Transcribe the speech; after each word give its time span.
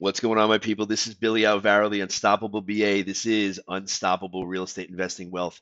What's 0.00 0.20
going 0.20 0.38
on, 0.38 0.48
my 0.48 0.58
people? 0.58 0.86
This 0.86 1.08
is 1.08 1.16
Billy 1.16 1.44
Alvaro, 1.44 1.88
the 1.88 2.02
Unstoppable 2.02 2.60
BA. 2.60 3.02
This 3.02 3.26
is 3.26 3.60
Unstoppable 3.66 4.46
Real 4.46 4.62
Estate 4.62 4.90
Investing 4.90 5.32
Wealth. 5.32 5.60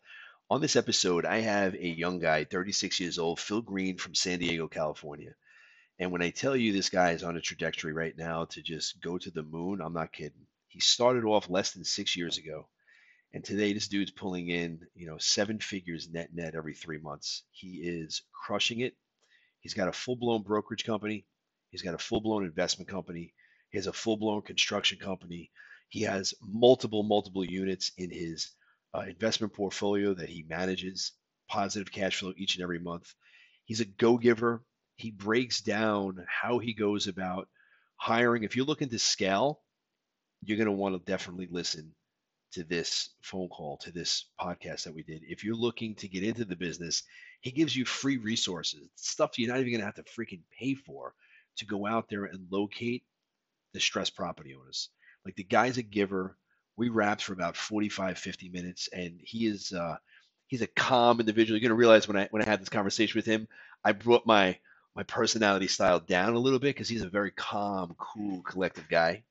On 0.50 0.60
this 0.60 0.76
episode, 0.76 1.24
I 1.24 1.38
have 1.38 1.72
a 1.72 1.88
young 1.88 2.18
guy, 2.18 2.44
36 2.44 3.00
years 3.00 3.18
old, 3.18 3.40
Phil 3.40 3.62
Green 3.62 3.96
from 3.96 4.14
San 4.14 4.38
Diego, 4.38 4.68
California. 4.68 5.32
And 5.98 6.12
when 6.12 6.20
I 6.20 6.28
tell 6.28 6.54
you 6.54 6.74
this 6.74 6.90
guy 6.90 7.12
is 7.12 7.22
on 7.22 7.38
a 7.38 7.40
trajectory 7.40 7.94
right 7.94 8.14
now 8.14 8.44
to 8.44 8.60
just 8.60 9.00
go 9.00 9.16
to 9.16 9.30
the 9.30 9.42
moon, 9.42 9.80
I'm 9.80 9.94
not 9.94 10.12
kidding. 10.12 10.46
He 10.68 10.80
started 10.80 11.24
off 11.24 11.48
less 11.48 11.72
than 11.72 11.84
six 11.84 12.14
years 12.14 12.36
ago. 12.36 12.68
And 13.32 13.42
today, 13.42 13.72
this 13.72 13.88
dude's 13.88 14.10
pulling 14.10 14.50
in, 14.50 14.80
you 14.94 15.06
know, 15.06 15.16
seven 15.16 15.60
figures 15.60 16.10
net 16.10 16.34
net 16.34 16.54
every 16.54 16.74
three 16.74 16.98
months. 16.98 17.44
He 17.52 17.78
is 17.78 18.20
crushing 18.34 18.80
it. 18.80 18.96
He's 19.60 19.72
got 19.72 19.88
a 19.88 19.92
full 19.92 20.16
blown 20.16 20.42
brokerage 20.42 20.84
company. 20.84 21.24
He's 21.70 21.80
got 21.80 21.94
a 21.94 21.98
full 21.98 22.20
blown 22.20 22.44
investment 22.44 22.90
company 22.90 23.32
he 23.70 23.78
has 23.78 23.86
a 23.86 23.92
full 23.92 24.16
blown 24.16 24.42
construction 24.42 24.98
company. 24.98 25.50
He 25.88 26.02
has 26.02 26.34
multiple, 26.40 27.02
multiple 27.02 27.44
units 27.44 27.92
in 27.96 28.10
his 28.10 28.50
uh, 28.94 29.00
investment 29.00 29.52
portfolio 29.52 30.14
that 30.14 30.28
he 30.28 30.44
manages, 30.48 31.12
positive 31.48 31.92
cash 31.92 32.18
flow 32.18 32.32
each 32.36 32.56
and 32.56 32.62
every 32.62 32.78
month. 32.78 33.14
He's 33.64 33.80
a 33.80 33.84
go 33.84 34.16
giver. 34.18 34.62
He 34.96 35.10
breaks 35.10 35.60
down 35.60 36.24
how 36.28 36.58
he 36.58 36.72
goes 36.72 37.06
about 37.06 37.48
hiring. 37.96 38.44
If 38.44 38.56
you're 38.56 38.66
looking 38.66 38.88
to 38.88 38.98
scale, 38.98 39.60
you're 40.42 40.58
going 40.58 40.66
to 40.66 40.72
want 40.72 40.94
to 40.94 41.10
definitely 41.10 41.48
listen 41.50 41.94
to 42.52 42.64
this 42.64 43.10
phone 43.20 43.48
call, 43.48 43.76
to 43.78 43.92
this 43.92 44.26
podcast 44.40 44.84
that 44.84 44.94
we 44.94 45.02
did. 45.02 45.22
If 45.28 45.44
you're 45.44 45.56
looking 45.56 45.94
to 45.96 46.08
get 46.08 46.22
into 46.22 46.44
the 46.44 46.56
business, 46.56 47.02
he 47.40 47.50
gives 47.50 47.76
you 47.76 47.84
free 47.84 48.16
resources, 48.16 48.88
stuff 48.94 49.38
you're 49.38 49.48
not 49.48 49.60
even 49.60 49.72
going 49.72 49.80
to 49.80 49.86
have 49.86 49.94
to 49.96 50.04
freaking 50.04 50.42
pay 50.58 50.74
for 50.74 51.14
to 51.58 51.66
go 51.66 51.86
out 51.86 52.08
there 52.08 52.24
and 52.24 52.46
locate 52.50 53.04
distressed 53.76 54.16
property 54.16 54.54
owners. 54.54 54.88
Like 55.24 55.36
the 55.36 55.44
guy's 55.44 55.78
a 55.78 55.82
giver. 55.82 56.36
We 56.78 56.88
rapped 56.88 57.22
for 57.22 57.34
about 57.34 57.56
45, 57.58 58.18
50 58.18 58.48
minutes, 58.48 58.88
and 58.92 59.20
he 59.22 59.46
is 59.46 59.72
uh, 59.72 59.96
he's 60.46 60.62
a 60.62 60.66
calm 60.66 61.20
individual. 61.20 61.58
You're 61.58 61.68
gonna 61.68 61.78
realize 61.78 62.08
when 62.08 62.16
I 62.16 62.28
when 62.30 62.42
I 62.42 62.48
had 62.48 62.62
this 62.62 62.70
conversation 62.70 63.18
with 63.18 63.26
him, 63.26 63.48
I 63.84 63.92
brought 63.92 64.26
my 64.26 64.58
my 64.94 65.02
personality 65.02 65.68
style 65.68 66.00
down 66.00 66.34
a 66.34 66.38
little 66.38 66.58
bit 66.58 66.74
because 66.74 66.88
he's 66.88 67.02
a 67.02 67.10
very 67.10 67.32
calm, 67.32 67.94
cool, 67.98 68.42
collective 68.42 68.88
guy. 68.88 69.24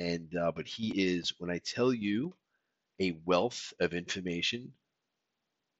And 0.00 0.34
uh, 0.36 0.52
but 0.52 0.66
he 0.66 0.88
is 1.14 1.34
when 1.38 1.50
I 1.50 1.58
tell 1.58 1.92
you 1.94 2.34
a 3.00 3.16
wealth 3.24 3.72
of 3.80 3.94
information, 3.94 4.72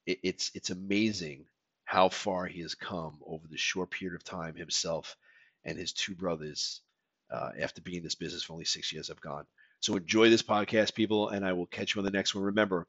it, 0.06 0.20
it's 0.22 0.52
it's 0.55 0.70
amazing 0.70 1.46
how 1.84 2.08
far 2.10 2.46
he 2.46 2.60
has 2.62 2.74
come 2.74 3.18
over 3.27 3.48
the 3.48 3.56
short 3.56 3.90
period 3.90 4.14
of 4.16 4.24
time 4.24 4.55
himself 4.56 5.16
and 5.64 5.78
his 5.78 5.92
two 5.92 6.14
brothers 6.14 6.83
uh, 7.30 7.50
after 7.60 7.80
being 7.80 7.98
in 7.98 8.04
this 8.04 8.14
business 8.14 8.42
for 8.42 8.52
only 8.54 8.64
six 8.64 8.92
years 8.92 9.10
I've 9.10 9.20
gone. 9.20 9.44
So 9.80 9.96
enjoy 9.96 10.28
this 10.30 10.42
podcast, 10.42 10.94
people, 10.94 11.28
and 11.28 11.44
I 11.44 11.52
will 11.52 11.66
catch 11.66 11.94
you 11.94 12.00
on 12.00 12.04
the 12.04 12.10
next 12.10 12.34
one. 12.34 12.44
Remember, 12.44 12.86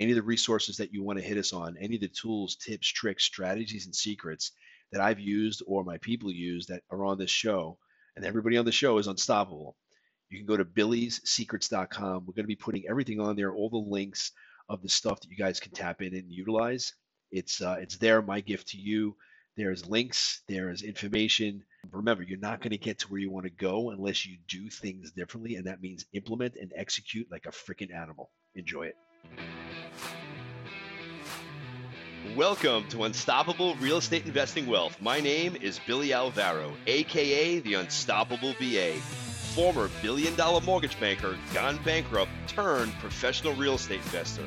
any 0.00 0.12
of 0.12 0.16
the 0.16 0.22
resources 0.22 0.76
that 0.76 0.92
you 0.92 1.02
want 1.02 1.18
to 1.18 1.24
hit 1.24 1.38
us 1.38 1.52
on, 1.52 1.76
any 1.78 1.96
of 1.96 2.00
the 2.00 2.08
tools, 2.08 2.56
tips, 2.56 2.86
tricks, 2.88 3.24
strategies, 3.24 3.86
and 3.86 3.94
secrets 3.94 4.52
that 4.92 5.00
I've 5.00 5.20
used 5.20 5.62
or 5.66 5.84
my 5.84 5.98
people 5.98 6.30
use 6.30 6.66
that 6.66 6.82
are 6.90 7.04
on 7.04 7.18
this 7.18 7.30
show, 7.30 7.78
and 8.16 8.24
everybody 8.24 8.56
on 8.56 8.64
the 8.64 8.72
show 8.72 8.98
is 8.98 9.08
unstoppable. 9.08 9.76
You 10.30 10.38
can 10.38 10.46
go 10.46 10.56
to 10.56 10.64
billysecrets.com. 10.64 12.24
We're 12.26 12.34
going 12.34 12.44
to 12.44 12.46
be 12.46 12.56
putting 12.56 12.84
everything 12.88 13.20
on 13.20 13.34
there, 13.34 13.52
all 13.52 13.70
the 13.70 13.78
links 13.78 14.32
of 14.68 14.82
the 14.82 14.88
stuff 14.88 15.20
that 15.20 15.30
you 15.30 15.36
guys 15.36 15.60
can 15.60 15.72
tap 15.72 16.02
in 16.02 16.14
and 16.14 16.30
utilize. 16.30 16.92
It's 17.30 17.60
uh, 17.60 17.76
it's 17.80 17.96
there. 17.96 18.22
My 18.22 18.40
gift 18.40 18.68
to 18.68 18.78
you. 18.78 19.16
There's 19.58 19.86
links. 19.86 20.42
There's 20.46 20.82
information 20.82 21.64
Remember, 21.92 22.22
you're 22.22 22.38
not 22.38 22.60
going 22.60 22.70
to 22.70 22.78
get 22.78 22.98
to 22.98 23.08
where 23.08 23.20
you 23.20 23.30
want 23.30 23.44
to 23.46 23.50
go 23.50 23.90
unless 23.90 24.26
you 24.26 24.36
do 24.46 24.68
things 24.68 25.10
differently, 25.12 25.56
and 25.56 25.66
that 25.66 25.80
means 25.80 26.04
implement 26.12 26.56
and 26.56 26.72
execute 26.76 27.26
like 27.30 27.46
a 27.46 27.50
freaking 27.50 27.94
animal. 27.94 28.30
Enjoy 28.54 28.82
it. 28.82 28.96
Welcome 32.36 32.86
to 32.88 33.04
Unstoppable 33.04 33.74
Real 33.76 33.98
Estate 33.98 34.26
Investing 34.26 34.66
Wealth. 34.66 35.00
My 35.00 35.20
name 35.20 35.56
is 35.56 35.80
Billy 35.86 36.12
Alvaro, 36.12 36.74
aka 36.86 37.60
the 37.60 37.74
Unstoppable 37.74 38.54
BA, 38.60 38.94
former 39.54 39.88
billion 40.02 40.34
dollar 40.34 40.60
mortgage 40.60 40.98
banker, 41.00 41.36
gone 41.54 41.78
bankrupt, 41.84 42.30
turned 42.48 42.92
professional 42.94 43.54
real 43.54 43.74
estate 43.74 44.00
investor 44.04 44.44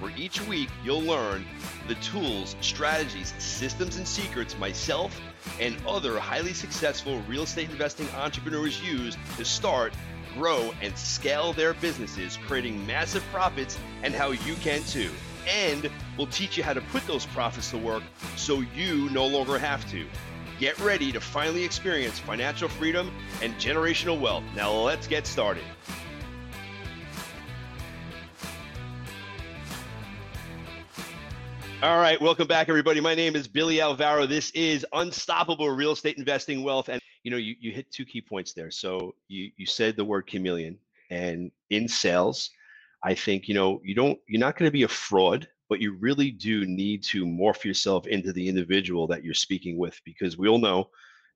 where 0.00 0.12
each 0.16 0.40
week 0.46 0.68
you'll 0.82 1.02
learn 1.02 1.44
the 1.86 1.94
tools, 1.96 2.56
strategies, 2.60 3.32
systems, 3.38 3.96
and 3.96 4.08
secrets 4.08 4.58
myself 4.58 5.20
and 5.60 5.76
other 5.86 6.18
highly 6.18 6.52
successful 6.52 7.22
real 7.28 7.42
estate 7.42 7.70
investing 7.70 8.08
entrepreneurs 8.16 8.82
use 8.82 9.16
to 9.36 9.44
start, 9.44 9.92
grow, 10.34 10.72
and 10.82 10.96
scale 10.96 11.52
their 11.52 11.74
businesses, 11.74 12.38
creating 12.46 12.84
massive 12.86 13.24
profits, 13.32 13.78
and 14.02 14.14
how 14.14 14.30
you 14.30 14.54
can 14.56 14.82
too. 14.84 15.10
And 15.48 15.90
we'll 16.16 16.26
teach 16.26 16.56
you 16.56 16.62
how 16.62 16.74
to 16.74 16.80
put 16.80 17.06
those 17.06 17.26
profits 17.26 17.70
to 17.70 17.78
work 17.78 18.02
so 18.36 18.62
you 18.74 19.08
no 19.10 19.26
longer 19.26 19.58
have 19.58 19.88
to. 19.90 20.06
Get 20.58 20.78
ready 20.80 21.10
to 21.12 21.20
finally 21.20 21.64
experience 21.64 22.18
financial 22.18 22.68
freedom 22.68 23.10
and 23.42 23.54
generational 23.54 24.20
wealth. 24.20 24.44
Now, 24.54 24.72
let's 24.72 25.06
get 25.06 25.26
started. 25.26 25.64
All 31.82 31.98
right, 31.98 32.20
welcome 32.20 32.46
back, 32.46 32.68
everybody. 32.68 33.00
My 33.00 33.14
name 33.14 33.34
is 33.34 33.48
Billy 33.48 33.80
Alvaro. 33.80 34.26
This 34.26 34.50
is 34.50 34.84
Unstoppable 34.92 35.70
Real 35.70 35.92
Estate 35.92 36.18
Investing 36.18 36.62
Wealth, 36.62 36.90
and 36.90 37.00
you 37.22 37.30
know, 37.30 37.38
you, 37.38 37.54
you 37.58 37.72
hit 37.72 37.90
two 37.90 38.04
key 38.04 38.20
points 38.20 38.52
there. 38.52 38.70
So 38.70 39.14
you 39.28 39.50
you 39.56 39.64
said 39.64 39.96
the 39.96 40.04
word 40.04 40.26
chameleon, 40.26 40.76
and 41.08 41.50
in 41.70 41.88
sales, 41.88 42.50
I 43.02 43.14
think 43.14 43.48
you 43.48 43.54
know 43.54 43.80
you 43.82 43.94
don't 43.94 44.18
you're 44.28 44.40
not 44.40 44.58
going 44.58 44.68
to 44.68 44.72
be 44.72 44.82
a 44.82 44.88
fraud, 44.88 45.48
but 45.70 45.80
you 45.80 45.94
really 45.94 46.30
do 46.30 46.66
need 46.66 47.02
to 47.04 47.24
morph 47.24 47.64
yourself 47.64 48.06
into 48.06 48.30
the 48.30 48.46
individual 48.46 49.06
that 49.06 49.24
you're 49.24 49.32
speaking 49.32 49.78
with, 49.78 49.98
because 50.04 50.36
we 50.36 50.48
all 50.48 50.58
know 50.58 50.90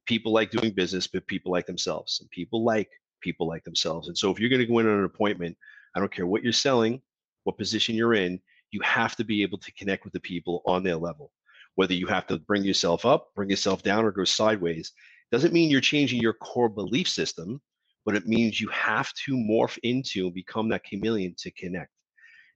people 0.04 0.30
like 0.30 0.50
doing 0.50 0.74
business, 0.74 1.06
but 1.06 1.26
people 1.26 1.52
like 1.52 1.64
themselves, 1.64 2.20
and 2.20 2.28
people 2.28 2.62
like 2.62 2.90
people 3.22 3.48
like 3.48 3.64
themselves. 3.64 4.08
And 4.08 4.18
so 4.18 4.30
if 4.30 4.38
you're 4.38 4.50
going 4.50 4.60
to 4.60 4.66
go 4.66 4.78
in 4.80 4.88
on 4.88 4.98
an 4.98 5.04
appointment, 5.06 5.56
I 5.96 6.00
don't 6.00 6.12
care 6.12 6.26
what 6.26 6.42
you're 6.42 6.52
selling, 6.52 7.00
what 7.44 7.56
position 7.56 7.94
you're 7.94 8.12
in 8.12 8.38
you 8.74 8.80
have 8.82 9.14
to 9.16 9.24
be 9.24 9.42
able 9.42 9.58
to 9.58 9.72
connect 9.74 10.04
with 10.04 10.12
the 10.12 10.20
people 10.20 10.60
on 10.66 10.82
their 10.82 10.96
level. 10.96 11.30
Whether 11.76 11.94
you 11.94 12.08
have 12.08 12.26
to 12.26 12.38
bring 12.38 12.64
yourself 12.64 13.06
up, 13.06 13.28
bring 13.36 13.48
yourself 13.48 13.82
down, 13.84 14.04
or 14.04 14.10
go 14.10 14.24
sideways, 14.24 14.92
doesn't 15.30 15.52
mean 15.52 15.70
you're 15.70 15.80
changing 15.80 16.20
your 16.20 16.34
core 16.34 16.68
belief 16.68 17.08
system, 17.08 17.60
but 18.04 18.16
it 18.16 18.26
means 18.26 18.60
you 18.60 18.68
have 18.68 19.12
to 19.26 19.36
morph 19.36 19.78
into 19.84 20.26
and 20.26 20.34
become 20.34 20.68
that 20.68 20.84
chameleon 20.84 21.34
to 21.38 21.52
connect. 21.52 21.90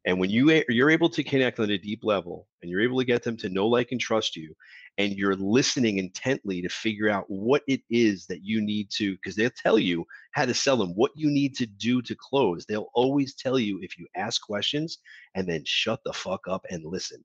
And 0.08 0.18
when 0.18 0.30
you 0.30 0.62
you're 0.70 0.88
able 0.88 1.10
to 1.10 1.22
connect 1.22 1.60
on 1.60 1.68
a 1.68 1.76
deep 1.76 2.02
level 2.02 2.48
and 2.62 2.70
you're 2.70 2.80
able 2.80 2.98
to 2.98 3.04
get 3.04 3.22
them 3.22 3.36
to 3.36 3.50
know, 3.50 3.66
like, 3.66 3.92
and 3.92 4.00
trust 4.00 4.36
you, 4.36 4.54
and 4.96 5.12
you're 5.12 5.36
listening 5.36 5.98
intently 5.98 6.62
to 6.62 6.68
figure 6.70 7.10
out 7.10 7.26
what 7.28 7.62
it 7.68 7.82
is 7.90 8.24
that 8.28 8.42
you 8.42 8.62
need 8.62 8.88
to, 8.92 9.12
because 9.16 9.36
they'll 9.36 9.50
tell 9.50 9.78
you 9.78 10.06
how 10.32 10.46
to 10.46 10.54
sell 10.54 10.78
them, 10.78 10.94
what 10.94 11.10
you 11.14 11.28
need 11.28 11.54
to 11.56 11.66
do 11.66 12.00
to 12.00 12.16
close. 12.18 12.64
They'll 12.64 12.88
always 12.94 13.34
tell 13.34 13.58
you 13.58 13.80
if 13.82 13.98
you 13.98 14.06
ask 14.16 14.40
questions 14.40 14.96
and 15.34 15.46
then 15.46 15.62
shut 15.66 16.00
the 16.06 16.14
fuck 16.14 16.48
up 16.48 16.64
and 16.70 16.86
listen. 16.86 17.22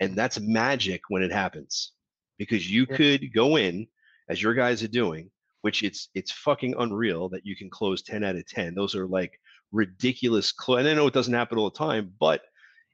And 0.00 0.14
that's 0.14 0.38
magic 0.38 1.00
when 1.08 1.22
it 1.22 1.32
happens 1.32 1.92
because 2.36 2.70
you 2.70 2.86
yeah. 2.90 2.96
could 2.98 3.32
go 3.32 3.56
in 3.56 3.86
as 4.28 4.42
your 4.42 4.52
guys 4.52 4.82
are 4.82 4.88
doing, 4.88 5.30
which 5.62 5.82
it's 5.82 6.10
it's 6.14 6.30
fucking 6.30 6.74
unreal 6.78 7.30
that 7.30 7.46
you 7.46 7.56
can 7.56 7.70
close 7.70 8.02
10 8.02 8.22
out 8.22 8.36
of 8.36 8.46
10. 8.46 8.74
Those 8.74 8.94
are 8.94 9.06
like 9.06 9.40
ridiculous 9.72 10.52
close. 10.52 10.80
And 10.80 10.88
I 10.88 10.94
know 10.94 11.06
it 11.06 11.14
doesn't 11.14 11.34
happen 11.34 11.58
all 11.58 11.70
the 11.70 11.78
time, 11.78 12.12
but 12.18 12.42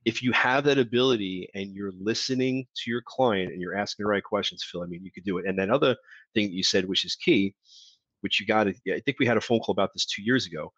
if 0.04 0.22
you 0.22 0.32
have 0.32 0.64
that 0.64 0.78
ability 0.78 1.48
and 1.54 1.74
you're 1.74 1.92
listening 1.98 2.66
to 2.76 2.90
your 2.90 3.02
client 3.06 3.52
and 3.52 3.60
you're 3.60 3.76
asking 3.76 4.04
the 4.04 4.08
right 4.08 4.22
questions, 4.22 4.62
Phil, 4.62 4.82
I 4.82 4.86
mean, 4.86 5.02
you 5.02 5.10
could 5.10 5.24
do 5.24 5.38
it. 5.38 5.46
And 5.46 5.58
that 5.58 5.70
other 5.70 5.96
thing 6.34 6.48
that 6.48 6.54
you 6.54 6.62
said, 6.62 6.86
which 6.86 7.04
is 7.04 7.14
key, 7.16 7.54
which 8.20 8.40
you 8.40 8.46
got 8.46 8.64
to, 8.64 8.74
I 8.92 9.00
think 9.00 9.18
we 9.18 9.26
had 9.26 9.36
a 9.36 9.40
phone 9.40 9.60
call 9.60 9.72
about 9.72 9.92
this 9.94 10.06
two 10.06 10.22
years 10.22 10.46
ago. 10.46 10.72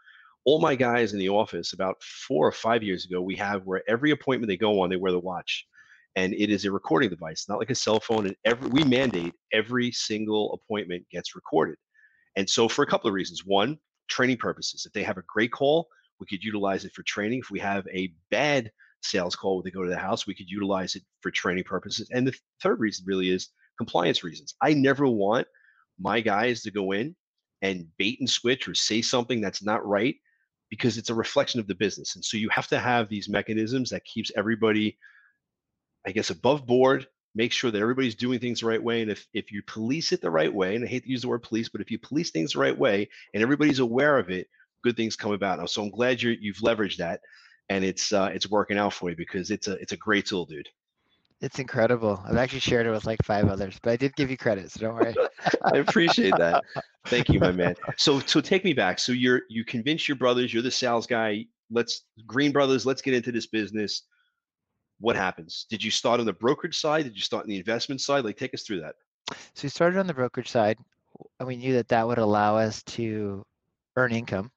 All 0.44 0.61
my 0.61 0.76
guys 0.76 1.12
in 1.12 1.19
the 1.19 1.29
office 1.29 1.73
about 1.73 2.00
four 2.03 2.47
or 2.47 2.53
five 2.53 2.85
years 2.85 3.05
ago, 3.05 3.21
we 3.21 3.35
have 3.37 3.65
where 3.65 3.82
every 3.88 4.12
appointment 4.12 4.49
they 4.49 4.56
go 4.56 4.81
on, 4.81 4.91
they 4.91 4.97
wear 4.97 5.12
the 5.12 5.19
watch. 5.19 5.67
And 6.15 6.32
it 6.32 6.50
is 6.50 6.65
a 6.65 6.71
recording 6.71 7.11
device, 7.11 7.47
not 7.49 7.59
like 7.59 7.71
a 7.71 7.75
cell 7.75 7.99
phone. 7.99 8.26
And 8.26 8.37
every 8.44 8.71
we 8.71 8.85
mandate 8.85 9.35
every 9.53 9.91
single 9.91 10.55
appointment 10.55 11.05
gets 11.11 11.35
recorded. 11.35 11.76
And 12.37 12.49
so 12.49 12.69
for 12.69 12.82
a 12.82 12.87
couple 12.87 13.09
of 13.09 13.15
reasons. 13.15 13.44
One, 13.44 13.76
training 14.08 14.37
purposes. 14.37 14.87
If 14.87 14.93
they 14.93 15.03
have 15.03 15.19
a 15.19 15.25
great 15.26 15.53
call, 15.53 15.88
we 16.20 16.26
could 16.26 16.43
utilize 16.43 16.85
it 16.85 16.93
for 16.93 17.03
training. 17.03 17.41
If 17.41 17.50
we 17.50 17.61
have 17.61 17.87
a 17.93 18.12
bad 18.31 18.70
sales 19.03 19.37
call 19.37 19.56
when 19.56 19.64
they 19.64 19.70
go 19.70 19.82
to 19.82 19.91
the 19.91 19.99
house, 19.99 20.26
we 20.26 20.35
could 20.35 20.50
utilize 20.50 20.94
it 20.94 21.03
for 21.20 21.31
training 21.31 21.64
purposes. 21.64 22.08
And 22.12 22.26
the 22.26 22.35
third 22.62 22.81
reason 22.81 23.05
really 23.06 23.31
is 23.31 23.50
compliance 23.79 24.25
reasons. 24.25 24.55
I 24.62 24.73
never 24.75 25.06
want 25.06 25.47
my 25.99 26.20
guys 26.20 26.62
to 26.62 26.70
go 26.70 26.93
in 26.93 27.14
and 27.62 27.87
bait 27.99 28.19
and 28.20 28.29
switch 28.29 28.69
or 28.69 28.75
say 28.75 29.03
something 29.03 29.41
that's 29.41 29.62
not 29.62 29.87
right 29.87 30.17
because 30.70 30.99
it's 30.99 31.11
a 31.11 31.14
reflection 31.14 31.61
of 31.61 31.67
the 31.67 31.75
business. 31.75 32.17
And 32.17 32.25
so 32.25 32.37
you 32.37 32.49
have 32.50 32.67
to 32.69 32.79
have 32.79 33.09
these 33.09 33.29
mechanisms 33.29 33.91
that 33.91 34.05
keeps 34.05 34.31
everybody, 34.37 34.99
I 36.06 36.12
guess, 36.12 36.31
above 36.31 36.67
board, 36.67 37.06
make 37.37 37.53
sure 37.53 37.71
that 37.71 37.81
everybody's 37.81 38.15
doing 38.15 38.41
things 38.41 38.61
the 38.61 38.67
right 38.67 38.83
way. 38.83 39.03
And 39.03 39.11
if, 39.11 39.27
if 39.35 39.53
you 39.53 39.62
police 39.62 40.11
it 40.11 40.23
the 40.23 40.31
right 40.31 40.53
way, 40.53 40.75
and 40.75 40.85
I 40.85 40.88
hate 40.88 41.05
to 41.05 41.11
use 41.11 41.23
the 41.23 41.29
word 41.29 41.43
police, 41.43 41.69
but 41.69 41.83
if 41.83 41.91
you 41.91 41.99
police 41.99 42.31
things 42.31 42.55
the 42.55 42.59
right 42.59 42.77
way 42.77 43.09
and 43.35 43.43
everybody's 43.43 43.79
aware 43.79 44.19
of 44.19 44.31
it, 44.31 44.49
good 44.83 44.97
things 44.97 45.17
come 45.17 45.33
about. 45.33 45.69
So 45.71 45.83
I'm 45.83 45.91
glad 45.91 46.23
you 46.23 46.31
you've 46.41 46.56
leveraged 46.59 46.97
that, 46.97 47.21
and 47.69 47.85
it's 47.85 48.12
uh, 48.12 48.31
it's 48.33 48.50
working 48.50 48.79
out 48.79 48.94
for 48.94 49.11
you 49.11 49.17
because 49.17 49.50
it's 49.50 49.69
a 49.69 49.73
it's 49.75 49.93
a 49.93 49.97
great 49.97 50.27
tool, 50.27 50.47
dude. 50.47 50.69
It's 51.43 51.59
incredible. 51.59 52.23
I've 52.27 52.37
actually 52.37 52.61
shared 52.61 52.87
it 52.87 52.91
with 52.91 53.05
like 53.05 53.23
five 53.23 53.47
others, 53.49 53.79
but 53.83 53.91
I 53.91 53.97
did 53.97 54.17
give 54.17 54.31
you 54.31 54.38
credit, 54.38 54.71
so 54.71 54.81
don't 54.81 54.94
worry. 54.94 55.15
I 55.65 55.79
appreciate 55.79 56.35
that. 56.38 56.65
Thank 57.06 57.29
you, 57.29 57.38
my 57.38 57.53
man. 57.53 57.75
So 57.99 58.21
so 58.21 58.41
take 58.41 58.65
me 58.65 58.73
back. 58.73 58.99
So 58.99 59.12
you're 59.12 59.43
you 59.50 59.65
convince 59.65 60.09
your 60.09 60.17
brothers, 60.17 60.55
you're 60.55 60.62
the 60.62 60.71
sales 60.71 61.06
guy. 61.06 61.44
Let's 61.71 62.05
Green 62.27 62.53
Brothers, 62.53 62.87
let's 62.87 63.03
get 63.03 63.12
into 63.12 63.33
this 63.33 63.47
business. 63.47 64.03
What 64.99 65.17
happens? 65.17 65.67
Did 65.69 65.83
you 65.83 65.91
start 65.91 66.21
on 66.21 66.27
the 66.27 66.33
brokerage 66.33 66.79
side? 66.79 67.05
Did 67.05 67.15
you 67.15 67.23
start 67.23 67.45
on 67.45 67.51
the 67.51 67.59
investment 67.59 68.01
side? 68.01 68.25
Like 68.25 68.37
take 68.37 68.55
us 68.55 68.63
through 68.63 68.81
that. 68.81 68.95
So 69.55 69.65
we 69.65 69.69
started 69.69 69.99
on 69.99 70.07
the 70.07 70.15
brokerage 70.15 70.51
side, 70.51 70.79
and 71.39 71.47
we 71.47 71.57
knew 71.57 71.75
that 71.75 71.89
that 71.89 72.07
would 72.07 72.19
allow 72.19 72.57
us 72.57 72.83
to 72.85 73.45
earn 73.97 74.13
income. 74.13 74.51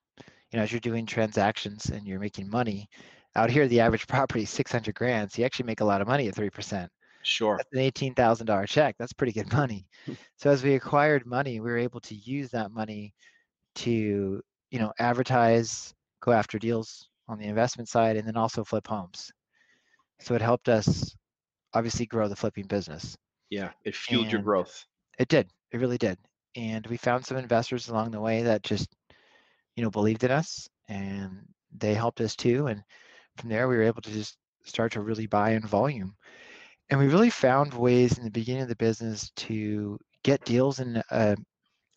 You 0.51 0.57
know, 0.57 0.63
as 0.63 0.71
you're 0.71 0.79
doing 0.79 1.05
transactions 1.05 1.87
and 1.87 2.07
you're 2.07 2.19
making 2.19 2.49
money, 2.49 2.89
out 3.35 3.49
here, 3.49 3.67
the 3.67 3.79
average 3.79 4.07
property 4.07 4.43
is 4.43 4.49
600 4.49 4.93
grand. 4.95 5.31
So 5.31 5.41
you 5.41 5.45
actually 5.45 5.65
make 5.65 5.81
a 5.81 5.85
lot 5.85 6.01
of 6.01 6.07
money 6.07 6.27
at 6.27 6.35
3%. 6.35 6.87
Sure. 7.23 7.57
That's 7.57 7.69
an 7.73 7.79
$18,000 8.13 8.67
check. 8.67 8.95
That's 8.97 9.13
pretty 9.13 9.33
good 9.33 9.51
money. 9.53 9.87
Hmm. 10.05 10.13
so 10.37 10.49
as 10.49 10.63
we 10.63 10.75
acquired 10.75 11.25
money, 11.25 11.59
we 11.59 11.69
were 11.69 11.77
able 11.77 11.99
to 12.01 12.15
use 12.15 12.49
that 12.51 12.71
money 12.71 13.13
to, 13.75 14.41
you 14.71 14.79
know, 14.79 14.91
advertise, 14.99 15.93
go 16.21 16.31
after 16.31 16.57
deals 16.57 17.09
on 17.27 17.37
the 17.37 17.45
investment 17.45 17.89
side, 17.89 18.17
and 18.17 18.27
then 18.27 18.37
also 18.37 18.63
flip 18.63 18.87
homes. 18.87 19.31
So 20.19 20.35
it 20.35 20.41
helped 20.41 20.69
us 20.69 21.15
obviously 21.73 22.05
grow 22.05 22.27
the 22.27 22.35
flipping 22.35 22.65
business. 22.65 23.15
Yeah, 23.49 23.71
it 23.83 23.95
fueled 23.95 24.31
your 24.31 24.41
growth. 24.41 24.85
It 25.17 25.27
did. 25.27 25.49
It 25.71 25.77
really 25.77 25.97
did. 25.97 26.17
And 26.55 26.85
we 26.87 26.97
found 26.97 27.25
some 27.25 27.37
investors 27.37 27.89
along 27.89 28.11
the 28.11 28.21
way 28.21 28.43
that 28.43 28.63
just, 28.63 28.89
you 29.75 29.83
know, 29.83 29.89
believed 29.89 30.23
in 30.23 30.31
us 30.31 30.67
and 30.87 31.45
they 31.77 31.93
helped 31.93 32.21
us 32.21 32.35
too. 32.35 32.67
And 32.67 32.83
from 33.37 33.49
there, 33.49 33.67
we 33.67 33.77
were 33.77 33.83
able 33.83 34.01
to 34.01 34.11
just 34.11 34.37
start 34.65 34.91
to 34.93 35.01
really 35.01 35.27
buy 35.27 35.51
in 35.51 35.61
volume. 35.65 36.15
And 36.89 36.99
we 36.99 37.07
really 37.07 37.29
found 37.29 37.73
ways 37.73 38.17
in 38.17 38.23
the 38.23 38.31
beginning 38.31 38.63
of 38.63 38.67
the 38.67 38.75
business 38.75 39.31
to 39.37 39.99
get 40.23 40.43
deals 40.43 40.79
in 40.79 41.01
a 41.11 41.37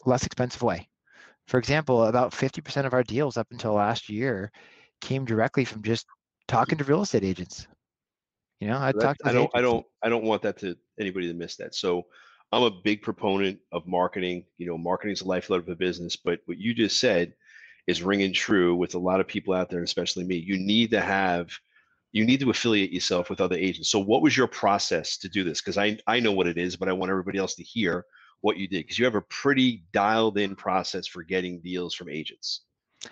less 0.04 0.26
expensive 0.26 0.62
way. 0.62 0.88
For 1.48 1.58
example, 1.58 2.04
about 2.04 2.32
50% 2.32 2.86
of 2.86 2.92
our 2.92 3.02
deals 3.02 3.36
up 3.36 3.48
until 3.50 3.72
last 3.72 4.08
year 4.08 4.52
came 5.00 5.24
directly 5.24 5.64
from 5.64 5.82
just 5.82 6.06
talking 6.46 6.78
to 6.78 6.84
real 6.84 7.02
estate 7.02 7.24
agents. 7.24 7.66
You 8.62 8.68
know, 8.68 8.78
I 8.78 8.92
That- 8.92 9.00
talked 9.00 9.20
to 9.24 9.28
I 9.28 9.32
don't 9.32 9.50
I 9.54 9.60
don't 9.60 9.84
I 10.04 10.08
don't 10.08 10.22
want 10.22 10.42
that 10.42 10.56
to 10.58 10.76
anybody 11.00 11.26
to 11.26 11.34
miss 11.34 11.56
that. 11.56 11.74
So 11.74 12.06
I'm 12.52 12.62
a 12.62 12.70
big 12.70 13.02
proponent 13.02 13.58
of 13.72 13.88
marketing. 13.88 14.44
You 14.56 14.68
know, 14.68 14.78
marketing 14.78 15.14
is 15.14 15.18
the 15.18 15.26
lifeblood 15.26 15.62
of 15.62 15.68
a 15.68 15.74
business, 15.74 16.14
but 16.14 16.38
what 16.44 16.58
you 16.58 16.72
just 16.72 17.00
said 17.00 17.34
is 17.88 18.04
ringing 18.04 18.32
true 18.32 18.76
with 18.76 18.94
a 18.94 19.00
lot 19.00 19.18
of 19.18 19.26
people 19.26 19.52
out 19.52 19.68
there, 19.68 19.82
especially 19.82 20.22
me. 20.22 20.36
You 20.36 20.58
need 20.58 20.92
to 20.92 21.00
have 21.00 21.50
you 22.12 22.24
need 22.24 22.38
to 22.38 22.50
affiliate 22.50 22.92
yourself 22.92 23.30
with 23.30 23.40
other 23.40 23.56
agents. 23.56 23.88
So 23.90 23.98
what 23.98 24.22
was 24.22 24.36
your 24.36 24.46
process 24.46 25.16
to 25.18 25.28
do 25.28 25.42
this? 25.42 25.60
Because 25.60 25.76
I 25.76 25.98
I 26.06 26.20
know 26.20 26.30
what 26.30 26.46
it 26.46 26.56
is, 26.56 26.76
but 26.76 26.88
I 26.88 26.92
want 26.92 27.10
everybody 27.10 27.38
else 27.38 27.56
to 27.56 27.64
hear 27.64 28.04
what 28.42 28.58
you 28.58 28.68
did 28.68 28.84
because 28.84 28.96
you 28.96 29.06
have 29.06 29.16
a 29.16 29.22
pretty 29.22 29.82
dialed 29.92 30.38
in 30.38 30.54
process 30.54 31.08
for 31.08 31.24
getting 31.24 31.60
deals 31.62 31.94
from 31.96 32.08
agents. 32.08 32.60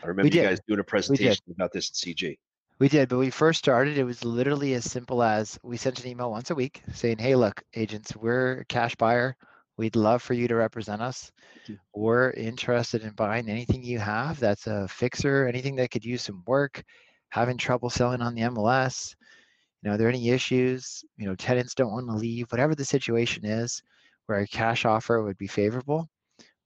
I 0.00 0.06
remember 0.06 0.32
you 0.32 0.43
guys 0.43 0.61
doing 0.69 0.79
a 0.79 0.85
presentation 0.85 1.43
about 1.50 1.73
this 1.73 1.91
at 1.91 1.96
CG. 1.96 2.38
We 2.81 2.88
did, 2.88 3.11
but 3.11 3.19
we 3.19 3.31
first 3.31 3.59
started, 3.59 3.99
it 3.99 4.05
was 4.05 4.25
literally 4.25 4.75
as 4.75 4.91
simple 4.91 5.23
as 5.23 5.59
we 5.62 5.77
sent 5.77 6.00
an 6.03 6.09
email 6.09 6.31
once 6.31 6.50
a 6.50 6.55
week 6.55 6.82
saying, 6.94 7.19
hey, 7.19 7.37
look, 7.37 7.62
agents, 7.77 8.17
we're 8.17 8.61
a 8.61 8.65
cash 8.65 8.97
buyer. 8.97 9.37
We'd 9.77 9.97
love 9.97 10.23
for 10.23 10.32
you 10.35 10.49
to 10.49 10.55
represent 10.56 11.03
us. 11.03 11.31
We're 11.94 12.31
interested 12.31 13.03
in 13.03 13.11
buying 13.11 13.50
anything 13.50 13.82
you 13.82 13.99
have 13.99 14.41
that's 14.41 14.67
a 14.67 14.88
fixer, 14.88 15.47
anything 15.47 15.77
that 15.77 15.91
could 15.91 16.06
use 16.06 16.23
some 16.23 16.43
work, 16.47 16.82
having 17.29 17.59
trouble 17.59 17.91
selling 17.91 18.23
on 18.23 18.35
the 18.35 18.43
MLS. 18.43 19.15
You 19.82 19.91
know, 19.91 19.94
are 19.94 19.99
there 19.99 20.09
any 20.09 20.31
issues? 20.31 21.05
You 21.19 21.27
know, 21.27 21.35
tenants 21.35 21.75
don't 21.75 21.93
want 21.93 22.09
to 22.09 22.15
leave, 22.15 22.50
whatever 22.50 22.75
the 22.75 22.85
situation 22.85 23.44
is 23.44 23.82
where 24.27 24.41
a 24.41 24.47
cash 24.47 24.87
offer 24.87 25.23
would 25.23 25.37
be 25.37 25.47
favorable. 25.47 26.09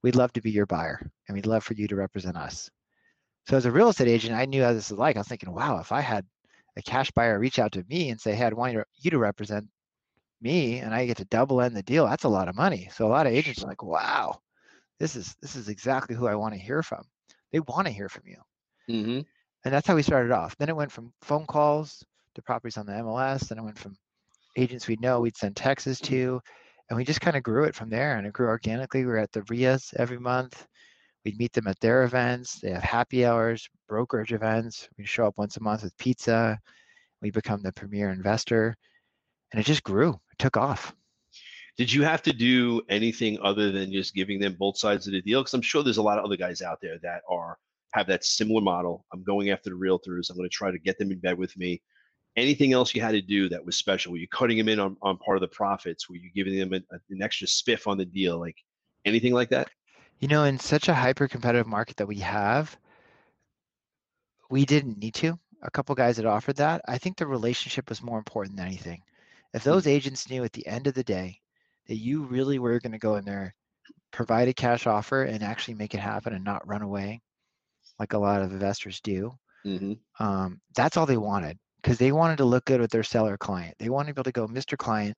We'd 0.03 0.17
love 0.17 0.33
to 0.35 0.41
be 0.41 0.53
your 0.53 0.67
buyer 0.67 1.01
and 1.27 1.35
we'd 1.35 1.47
love 1.47 1.65
for 1.65 1.75
you 1.75 1.89
to 1.89 1.97
represent 1.97 2.37
us. 2.37 2.71
So 3.47 3.57
as 3.57 3.67
a 3.67 3.73
real 3.73 3.89
estate 3.91 4.09
agent, 4.09 4.35
I 4.35 4.47
knew 4.47 4.63
how 4.63 4.73
this 4.73 4.91
is 4.91 4.99
like. 4.99 5.17
I 5.17 5.21
was 5.21 5.29
thinking, 5.29 5.53
wow, 5.53 5.79
if 5.79 5.93
I 5.93 6.01
had 6.01 6.27
a 6.77 6.83
cash 6.83 7.11
buyer 7.11 7.39
reach 7.39 7.59
out 7.59 7.73
to 7.73 7.85
me 7.89 8.11
and 8.11 8.21
say, 8.21 8.35
hey, 8.35 8.47
I 8.47 8.49
want 8.51 8.73
you 8.73 8.81
to- 8.81 8.87
you 8.97 9.11
to 9.11 9.19
represent 9.19 9.69
me 10.41 10.79
and 10.79 10.95
I 10.95 11.07
get 11.07 11.19
to 11.19 11.25
double 11.27 11.61
end 11.61 11.77
the 11.77 11.83
deal, 11.83 12.07
that's 12.07 12.25
a 12.25 12.29
lot 12.29 12.49
of 12.49 12.57
money. 12.57 12.89
So 12.93 13.07
a 13.07 13.09
lot 13.09 13.27
of 13.27 13.33
agents 13.33 13.63
are 13.63 13.69
like, 13.69 13.83
wow, 13.83 14.41
this 14.99 15.17
is 15.17 15.35
this 15.41 15.57
is 15.57 15.69
exactly 15.69 16.15
who 16.17 16.27
I 16.27 16.35
want 16.37 16.55
to 16.55 16.61
hear 16.61 16.83
from. 16.83 17.05
They 17.53 17.61
want 17.61 17.87
to 17.87 17.93
hear 17.93 18.09
from 18.09 18.25
you. 18.27 18.37
Mm-hmm. 18.91 19.21
And 19.65 19.75
that's 19.75 19.87
how 19.87 19.95
we 19.95 20.03
started 20.03 20.33
off. 20.33 20.57
Then 20.57 20.69
it 20.69 20.77
went 20.77 20.93
from 20.93 21.13
phone 21.23 21.47
calls 21.47 22.05
to 22.35 22.43
properties 22.43 22.77
on 22.77 22.87
the 22.87 22.93
MLS. 22.93 23.49
Then 23.49 23.59
it 23.59 23.65
went 23.65 23.79
from 23.79 23.97
agents 24.57 24.87
we 24.89 24.97
know 24.97 25.21
we'd 25.21 25.37
send 25.37 25.57
texts 25.57 26.01
to. 26.03 26.41
And 26.91 26.97
we 26.99 27.05
just 27.05 27.21
kind 27.23 27.37
of 27.37 27.43
grew 27.43 27.65
it 27.65 27.75
from 27.75 27.89
there 27.89 28.17
and 28.19 28.27
it 28.27 28.33
grew 28.35 28.49
organically. 28.49 29.01
We 29.05 29.07
were 29.13 29.19
at 29.19 29.33
the 29.33 29.43
REIAs 29.43 29.95
every 29.97 30.19
month. 30.19 30.67
We'd 31.25 31.39
meet 31.39 31.53
them 31.53 31.67
at 31.67 31.81
their 31.81 32.05
events. 32.05 32.61
They 32.61 32.71
have 32.71 32.83
happy 32.83 33.25
hours, 33.25 33.69
brokerage 33.89 34.33
events. 34.33 34.89
We 34.99 35.07
show 35.07 35.27
up 35.27 35.39
once 35.39 35.57
a 35.57 35.63
month 35.63 35.83
with 35.83 35.97
pizza. 35.97 36.59
We 37.23 37.31
become 37.31 37.63
the 37.63 37.73
premier 37.73 38.11
investor. 38.11 38.77
And 39.53 39.61
it 39.61 39.65
just 39.65 39.83
grew. 39.83 40.11
It 40.11 40.39
took 40.39 40.57
off. 40.57 40.95
Did 41.77 41.93
you 41.93 42.03
have 42.03 42.23
to 42.23 42.33
do 42.33 42.83
anything 42.89 43.39
other 43.43 43.73
than 43.73 43.91
just 43.91 44.15
giving 44.15 44.39
them 44.39 44.57
both 44.59 44.79
sides 44.79 45.07
of 45.07 45.13
the 45.13 45.23
deal? 45.23 45.41
Because 45.41 45.55
I'm 45.55 45.63
sure 45.63 45.83
there's 45.83 45.97
a 45.97 46.03
lot 46.03 46.19
of 46.19 46.25
other 46.25 46.37
guys 46.37 46.63
out 46.63 46.79
there 46.81 46.99
that 47.03 47.23
are 47.29 47.59
have 47.95 48.07
that 48.09 48.25
similar 48.25 48.61
model. 48.61 49.05
I'm 49.13 49.23
going 49.23 49.51
after 49.51 49.71
the 49.71 49.77
realtors. 49.77 50.29
I'm 50.29 50.37
going 50.37 50.49
to 50.49 50.55
try 50.55 50.71
to 50.71 50.79
get 50.79 50.99
them 50.99 51.13
in 51.13 51.21
bed 51.21 51.39
with 51.39 51.57
me. 51.57 51.81
Anything 52.37 52.73
else 52.73 52.95
you 52.95 53.01
had 53.01 53.13
to 53.13 53.23
do 53.23 53.49
that 53.49 53.65
was 53.65 53.77
special? 53.77 54.13
Were 54.13 54.19
you 54.19 54.29
cutting 54.29 54.59
them 54.59 54.69
in 54.69 54.81
on, 54.81 54.97
on 55.03 55.17
part 55.19 55.37
of 55.37 55.41
the 55.41 55.49
profits? 55.49 56.09
Were 56.09 56.17
you 56.17 56.31
giving 56.35 56.59
them 56.59 56.73
an, 56.73 56.85
an 56.91 57.23
extra 57.23 57.47
spiff 57.47 57.87
on 57.87 57.97
the 57.97 58.05
deal? 58.05 58.39
Like 58.39 58.57
anything 59.05 59.33
like 59.33 59.49
that? 59.51 59.71
You 60.21 60.29
know, 60.29 60.45
in 60.45 60.59
such 60.59 60.89
a 60.89 60.95
hyper 60.95 61.29
competitive 61.29 61.67
market 61.67 61.97
that 61.99 62.07
we 62.09 62.19
have, 62.19 62.77
we 64.51 64.65
didn't 64.65 64.99
need 64.99 65.15
to. 65.15 65.39
A 65.63 65.71
couple 65.71 65.95
guys 65.95 66.17
had 66.17 66.27
offered 66.27 66.57
that. 66.57 66.83
I 66.87 66.99
think 66.99 67.17
the 67.17 67.27
relationship 67.27 67.89
was 67.89 68.03
more 68.03 68.19
important 68.19 68.57
than 68.57 68.67
anything. 68.67 69.03
If 69.53 69.65
those 69.65 69.87
agents 69.87 70.29
knew 70.31 70.45
at 70.45 70.53
the 70.53 70.67
end 70.67 70.87
of 70.87 70.95
the 70.95 71.05
day 71.05 71.41
that 71.89 71.97
you 71.97 72.25
really 72.25 72.59
were 72.59 72.79
going 72.81 72.93
to 72.93 72.99
go 72.99 73.17
in 73.17 73.25
there, 73.25 73.55
provide 74.13 74.49
a 74.49 74.55
cash 74.55 74.87
offer, 74.87 75.25
and 75.25 75.43
actually 75.43 75.75
make 75.75 75.95
it 75.95 76.01
happen 76.01 76.33
and 76.33 76.45
not 76.45 76.67
run 76.67 76.83
away 76.83 77.21
like 77.99 78.13
a 78.13 78.19
lot 78.19 78.43
of 78.43 78.53
investors 78.53 79.01
do, 79.01 79.33
Mm-hmm. 79.67 79.95
um, 80.25 80.61
that's 80.77 80.97
all 80.97 81.07
they 81.07 81.17
wanted 81.17 81.59
because 81.83 81.99
they 81.99 82.13
wanted 82.13 82.37
to 82.37 82.45
look 82.45 82.65
good 82.67 82.81
with 82.81 82.91
their 82.91 83.03
seller 83.03 83.37
client. 83.39 83.75
They 83.79 83.89
wanted 83.89 84.09
to 84.09 84.15
be 84.15 84.19
able 84.19 84.25
to 84.25 84.33
go, 84.33 84.47
Mr. 84.49 84.77
Client, 84.77 85.17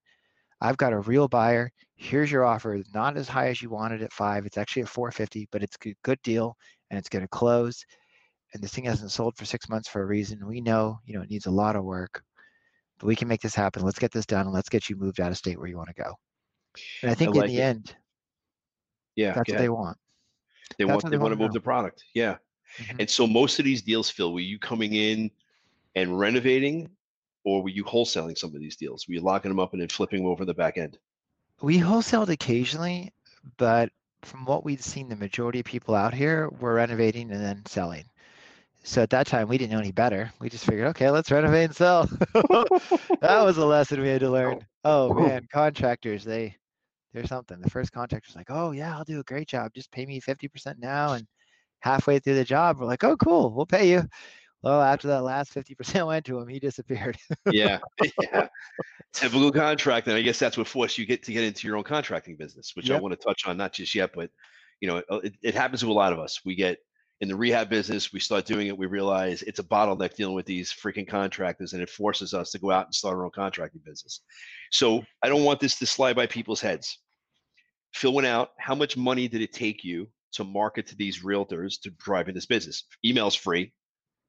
I've 0.61 0.77
got 0.77 0.93
a 0.93 1.01
real 1.01 1.29
buyer. 1.29 1.71
Here's 1.97 2.31
your 2.31 2.45
offer. 2.45 2.83
Not 2.95 3.17
as 3.17 3.29
high 3.29 3.49
as 3.49 3.61
you 3.63 3.71
wanted 3.71 4.03
at 4.03 4.13
five. 4.13 4.47
It's 4.47 4.59
actually 4.59 4.83
at 4.83 4.89
450, 4.89 5.49
but 5.51 5.63
it's 5.63 5.77
a 5.85 5.93
good 6.03 6.21
deal 6.23 6.57
and 6.91 6.99
it's 6.99 7.09
going 7.09 7.23
to 7.23 7.29
close. 7.29 7.85
And 8.55 8.63
this 8.63 8.73
thing 8.73 8.85
hasn't 8.85 9.11
sold 9.11 9.37
for 9.37 9.45
six 9.45 9.69
months 9.69 9.89
for 9.89 10.03
a 10.03 10.07
reason. 10.07 10.47
We 10.47 10.61
know, 10.61 10.99
you 11.05 11.15
know, 11.15 11.23
it 11.23 11.31
needs 11.31 11.47
a 11.47 11.51
lot 11.51 11.77
of 11.77 11.85
work, 11.85 12.23
but 12.99 13.07
we 13.07 13.17
can 13.17 13.29
make 13.29 13.41
this 13.41 13.55
happen. 13.55 13.83
Let's 13.83 13.99
get 13.99 14.13
this 14.13 14.27
done 14.27 14.47
and 14.47 14.55
let's 14.55 14.69
get 14.69 14.89
you 14.89 14.97
moved 14.97 15.21
out 15.21 15.31
of 15.31 15.37
state 15.37 15.59
where 15.59 15.69
you 15.69 15.77
want 15.77 15.89
to 15.89 16.03
go. 16.03 16.15
And 17.03 17.11
I 17.11 17.15
think 17.15 17.35
like 17.35 17.49
in 17.49 17.57
the 17.57 17.61
it. 17.61 17.65
end, 17.65 17.97
Yeah. 19.15 19.33
that's 19.33 19.51
what 19.51 19.59
they 19.59 19.69
want. 19.69 19.99
They 20.79 20.85
that's 20.85 21.03
want 21.03 21.05
they 21.05 21.11
they 21.11 21.19
want 21.19 21.33
to 21.33 21.39
move 21.39 21.49
know. 21.49 21.55
the 21.55 21.61
product. 21.61 22.05
Yeah. 22.15 22.37
Mhm. 22.79 23.01
And 23.01 23.11
so 23.11 23.27
most 23.27 23.59
of 23.59 23.65
these 23.65 23.83
deals, 23.83 24.11
Phil, 24.11 24.33
were 24.33 24.41
you 24.41 24.59
coming 24.59 24.93
in 24.95 25.31
and 25.95 26.19
renovating, 26.19 26.91
or 27.47 27.63
were 27.63 27.69
you 27.69 27.85
wholesaling 27.85 28.37
some 28.37 28.55
of 28.55 28.61
these 28.61 28.77
deals? 28.77 29.07
Were 29.07 29.15
you 29.15 29.21
locking 29.21 29.51
them 29.51 29.61
up 29.61 29.73
and 29.73 29.81
then 29.81 29.89
flipping 29.89 30.19
them 30.19 30.29
over 30.29 30.45
the 30.45 30.53
back 30.53 30.77
end? 30.77 30.99
We 31.63 31.79
wholesaled 31.79 32.29
occasionally, 32.29 33.13
but 33.57 33.89
from 34.23 34.45
what 34.45 34.65
we'd 34.65 34.83
seen, 34.83 35.09
the 35.09 35.17
majority 35.17 35.61
of 35.61 35.65
people 35.65 35.95
out 35.95 36.13
here 36.13 36.51
were 36.61 36.75
renovating 36.75 37.31
and 37.31 37.41
then 37.41 37.65
selling. 37.65 38.05
So 38.83 39.01
at 39.01 39.11
that 39.11 39.29
time, 39.29 39.47
we 39.47 39.59
didn't 39.59 39.73
know 39.73 39.79
any 39.79 39.93
better. 39.93 40.33
We 40.41 40.49
just 40.51 40.65
figured, 40.65 40.89
okay, 40.89 41.09
let's 41.09 41.31
renovate 41.31 41.67
and 41.67 41.77
sell. 41.77 42.07
that 42.35 43.43
was 43.45 43.59
a 43.59 43.65
lesson 43.65 44.01
we 44.01 44.09
had 44.09 44.21
to 44.21 44.31
learn. 44.31 44.61
Oh 44.89 45.13
man, 45.13 45.49
contractors, 45.53 46.23
they 46.23 46.55
they're 47.13 47.27
something. 47.27 47.61
The 47.61 47.69
first 47.69 47.91
contractor's 47.91 48.37
like, 48.37 48.51
oh 48.51 48.71
yeah, 48.71 48.97
I'll 48.97 49.03
do 49.03 49.19
a 49.19 49.25
great 49.25 49.49
job. 49.49 49.73
Just 49.75 49.91
pay 49.91 50.07
me 50.07 50.21
50% 50.21 50.79
now. 50.79 51.15
And 51.15 51.27
halfway 51.81 52.21
through 52.21 52.37
the 52.37 52.45
job, 52.45 52.79
we're 52.79 52.87
like, 52.87 53.03
oh 53.03 53.17
cool, 53.17 53.53
we'll 53.53 53.67
pay 53.67 53.91
you. 53.91 54.09
Well, 54.67 54.83
after 54.83 55.07
that 55.07 55.23
last 55.23 55.55
50% 55.55 56.09
went 56.09 56.27
to 56.27 56.41
him, 56.41 56.49
he 56.49 56.59
disappeared. 56.59 57.17
yeah, 57.53 57.79
yeah. 58.21 58.49
Typical 59.13 59.53
contract, 59.53 60.09
and 60.09 60.17
I 60.17 60.23
guess 60.23 60.41
that's 60.41 60.59
what 60.59 60.67
forced 60.67 60.99
you 60.99 61.07
get 61.07 61.23
to 61.23 61.33
get 61.33 61.45
into 61.45 61.69
your 61.69 61.77
own 61.77 61.85
contracting 61.85 62.35
business, 62.35 62.73
which 62.75 62.91
I 62.91 62.99
want 62.99 63.13
to 63.13 63.25
touch 63.25 63.47
on 63.47 63.57
not 63.57 63.73
just 63.73 63.95
yet, 63.95 64.11
but 64.13 64.29
you 64.81 64.89
know, 64.89 65.03
it, 65.23 65.35
it 65.41 65.55
happens 65.55 65.83
to 65.83 65.91
a 65.91 65.93
lot 65.93 66.13
of 66.13 66.19
us. 66.19 66.41
We 66.45 66.57
get 66.57 66.79
in 67.21 67.29
the 67.29 67.37
rehab 67.37 67.71
business, 67.71 68.13
we 68.13 68.19
start 68.19 68.45
doing 68.45 68.67
it, 68.67 68.77
we 68.77 68.87
realize 68.87 69.43
it's 69.43 69.61
a 69.61 69.63
bottleneck 69.63 70.17
dealing 70.17 70.35
with 70.35 70.47
these 70.47 70.73
freaking 70.73 71.07
contractors, 71.07 71.73
and 71.73 71.81
it 71.81 71.89
forces 71.89 72.35
us 72.35 72.51
to 72.51 72.59
go 72.59 72.73
out 72.73 72.87
and 72.87 72.95
start 72.95 73.15
our 73.15 73.25
own 73.25 73.31
contracting 73.33 73.83
business. 73.85 74.23
So 74.73 75.05
I 75.23 75.29
don't 75.29 75.45
want 75.45 75.61
this 75.61 75.79
to 75.79 75.87
slide 75.87 76.17
by 76.17 76.27
people's 76.27 76.61
heads. 76.61 76.99
Phil 77.95 78.13
went 78.13 78.27
out. 78.27 78.51
How 78.59 78.75
much 78.75 78.97
money 78.97 79.29
did 79.29 79.43
it 79.43 79.53
take 79.53 79.85
you 79.85 80.09
to 80.33 80.43
market 80.43 80.89
to 80.89 80.97
these 80.97 81.23
realtors 81.23 81.81
to 81.83 81.91
drive 81.91 82.29
in 82.29 82.35
this 82.35 82.47
business? 82.47 82.83
Email's 83.05 83.37
free, 83.37 83.73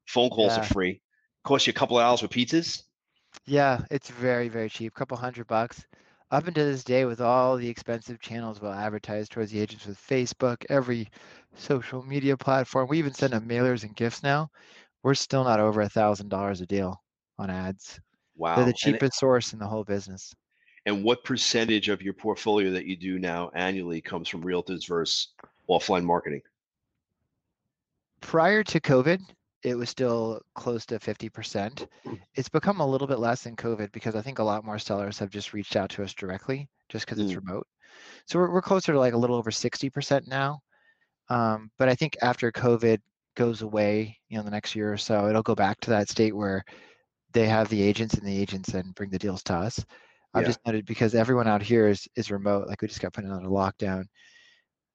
phone 0.08 0.30
calls 0.30 0.56
Yeah. 0.56 0.62
are 0.62 0.66
free, 0.66 1.02
cost 1.44 1.68
you 1.68 1.72
a 1.72 1.74
couple 1.74 1.98
of 1.98 2.04
dollars 2.04 2.22
with 2.22 2.32
pizzas. 2.32 2.84
Yeah, 3.46 3.82
it's 3.92 4.10
very, 4.10 4.50
very 4.50 4.70
cheap, 4.70 4.94
couple 4.94 5.18
hundred 5.18 5.48
bucks. 5.48 5.86
Up 6.32 6.48
until 6.48 6.66
this 6.66 6.84
day, 6.84 7.06
with 7.06 7.22
all 7.22 7.56
the 7.56 7.70
expensive 7.70 8.20
channels 8.20 8.60
we'll 8.60 8.74
advertise 8.74 9.30
towards 9.30 9.52
the 9.52 9.60
agents 9.60 9.86
with 9.86 9.98
Facebook, 9.98 10.66
every 10.70 11.08
social 11.56 12.04
media 12.04 12.36
platform, 12.36 12.88
we 12.90 13.00
even 13.00 13.14
send 13.14 13.32
them 13.34 13.48
mailers 13.48 13.84
and 13.84 13.96
gifts 13.96 14.24
now. 14.24 14.50
We're 15.04 15.14
still 15.14 15.44
not 15.46 15.60
over 15.62 15.82
a 15.82 15.90
thousand 15.90 16.30
dollars 16.30 16.60
a 16.60 16.66
deal 16.66 17.02
on 17.38 17.50
ads. 17.50 18.00
Wow. 18.36 18.56
They're 18.56 18.66
the 18.66 18.74
cheapest 18.74 19.18
source 19.20 19.54
in 19.54 19.60
the 19.60 19.68
whole 19.68 19.84
business. 19.86 20.34
And, 20.86 21.04
what 21.04 21.24
percentage 21.24 21.90
of 21.90 22.02
your 22.02 22.14
portfolio 22.14 22.72
that 22.72 22.86
you 22.86 22.96
do 22.96 23.20
now 23.20 23.50
annually 23.54 24.02
comes 24.02 24.28
from 24.30 24.44
realtors 24.44 24.88
versus 24.88 25.30
offline 25.70 26.04
marketing? 26.04 26.42
Prior 28.22 28.64
to 28.64 28.80
COVID, 28.80 29.22
it 29.70 29.76
was 29.76 29.90
still 29.90 30.42
close 30.56 30.86
to 30.88 31.00
50%. 31.00 31.88
It's 32.36 32.50
become 32.50 32.80
a 32.82 32.86
little 32.88 33.08
bit 33.08 33.20
less 33.20 33.46
in 33.46 33.56
COVID 33.56 33.92
because 33.92 34.16
I 34.16 34.22
think 34.22 34.40
a 34.40 34.44
lot 34.44 34.64
more 34.66 34.80
sellers 34.80 35.20
have 35.20 35.30
just 35.30 35.54
reached 35.54 35.76
out 35.76 35.90
to 35.92 36.04
us 36.04 36.14
directly 36.14 36.70
just 36.90 37.06
because 37.06 37.20
it's 37.20 37.36
remote. 37.36 37.68
So 38.26 38.40
we're, 38.40 38.52
we're 38.52 38.62
closer 38.62 38.94
to 38.94 39.00
like 39.00 39.14
a 39.14 39.18
little 39.18 39.36
over 39.36 39.52
60% 39.52 40.28
now. 40.28 40.60
Um, 41.30 41.72
but 41.78 41.90
I 41.90 41.96
think 41.96 42.16
after 42.22 42.52
COVID 42.52 43.00
goes 43.36 43.62
away, 43.62 44.18
you 44.30 44.38
know, 44.38 44.44
the 44.44 44.52
next 44.52 44.76
year 44.76 44.92
or 44.92 44.98
so, 44.98 45.28
it'll 45.30 45.44
go 45.44 45.56
back 45.56 45.80
to 45.82 45.90
that 45.92 46.10
state 46.10 46.36
where 46.36 46.64
they 47.34 47.48
have 47.48 47.70
the 47.70 47.82
agents 47.82 48.16
and 48.16 48.26
the 48.28 48.40
agents 48.40 48.72
then 48.72 48.92
bring 48.96 49.10
the 49.10 49.20
deals 49.20 49.44
to 49.44 49.56
us. 49.56 49.84
I've 50.34 50.44
Yeah. 50.44 50.48
just 50.50 50.66
noted 50.66 50.86
because 50.86 51.16
everyone 51.16 51.48
out 51.48 51.62
here 51.62 51.88
is, 51.88 52.08
is 52.16 52.32
remote, 52.32 52.68
like 52.68 52.82
we 52.82 52.88
just 52.88 53.02
got 53.02 53.14
put 53.14 53.26
under 53.26 53.50
lockdown. 53.50 54.06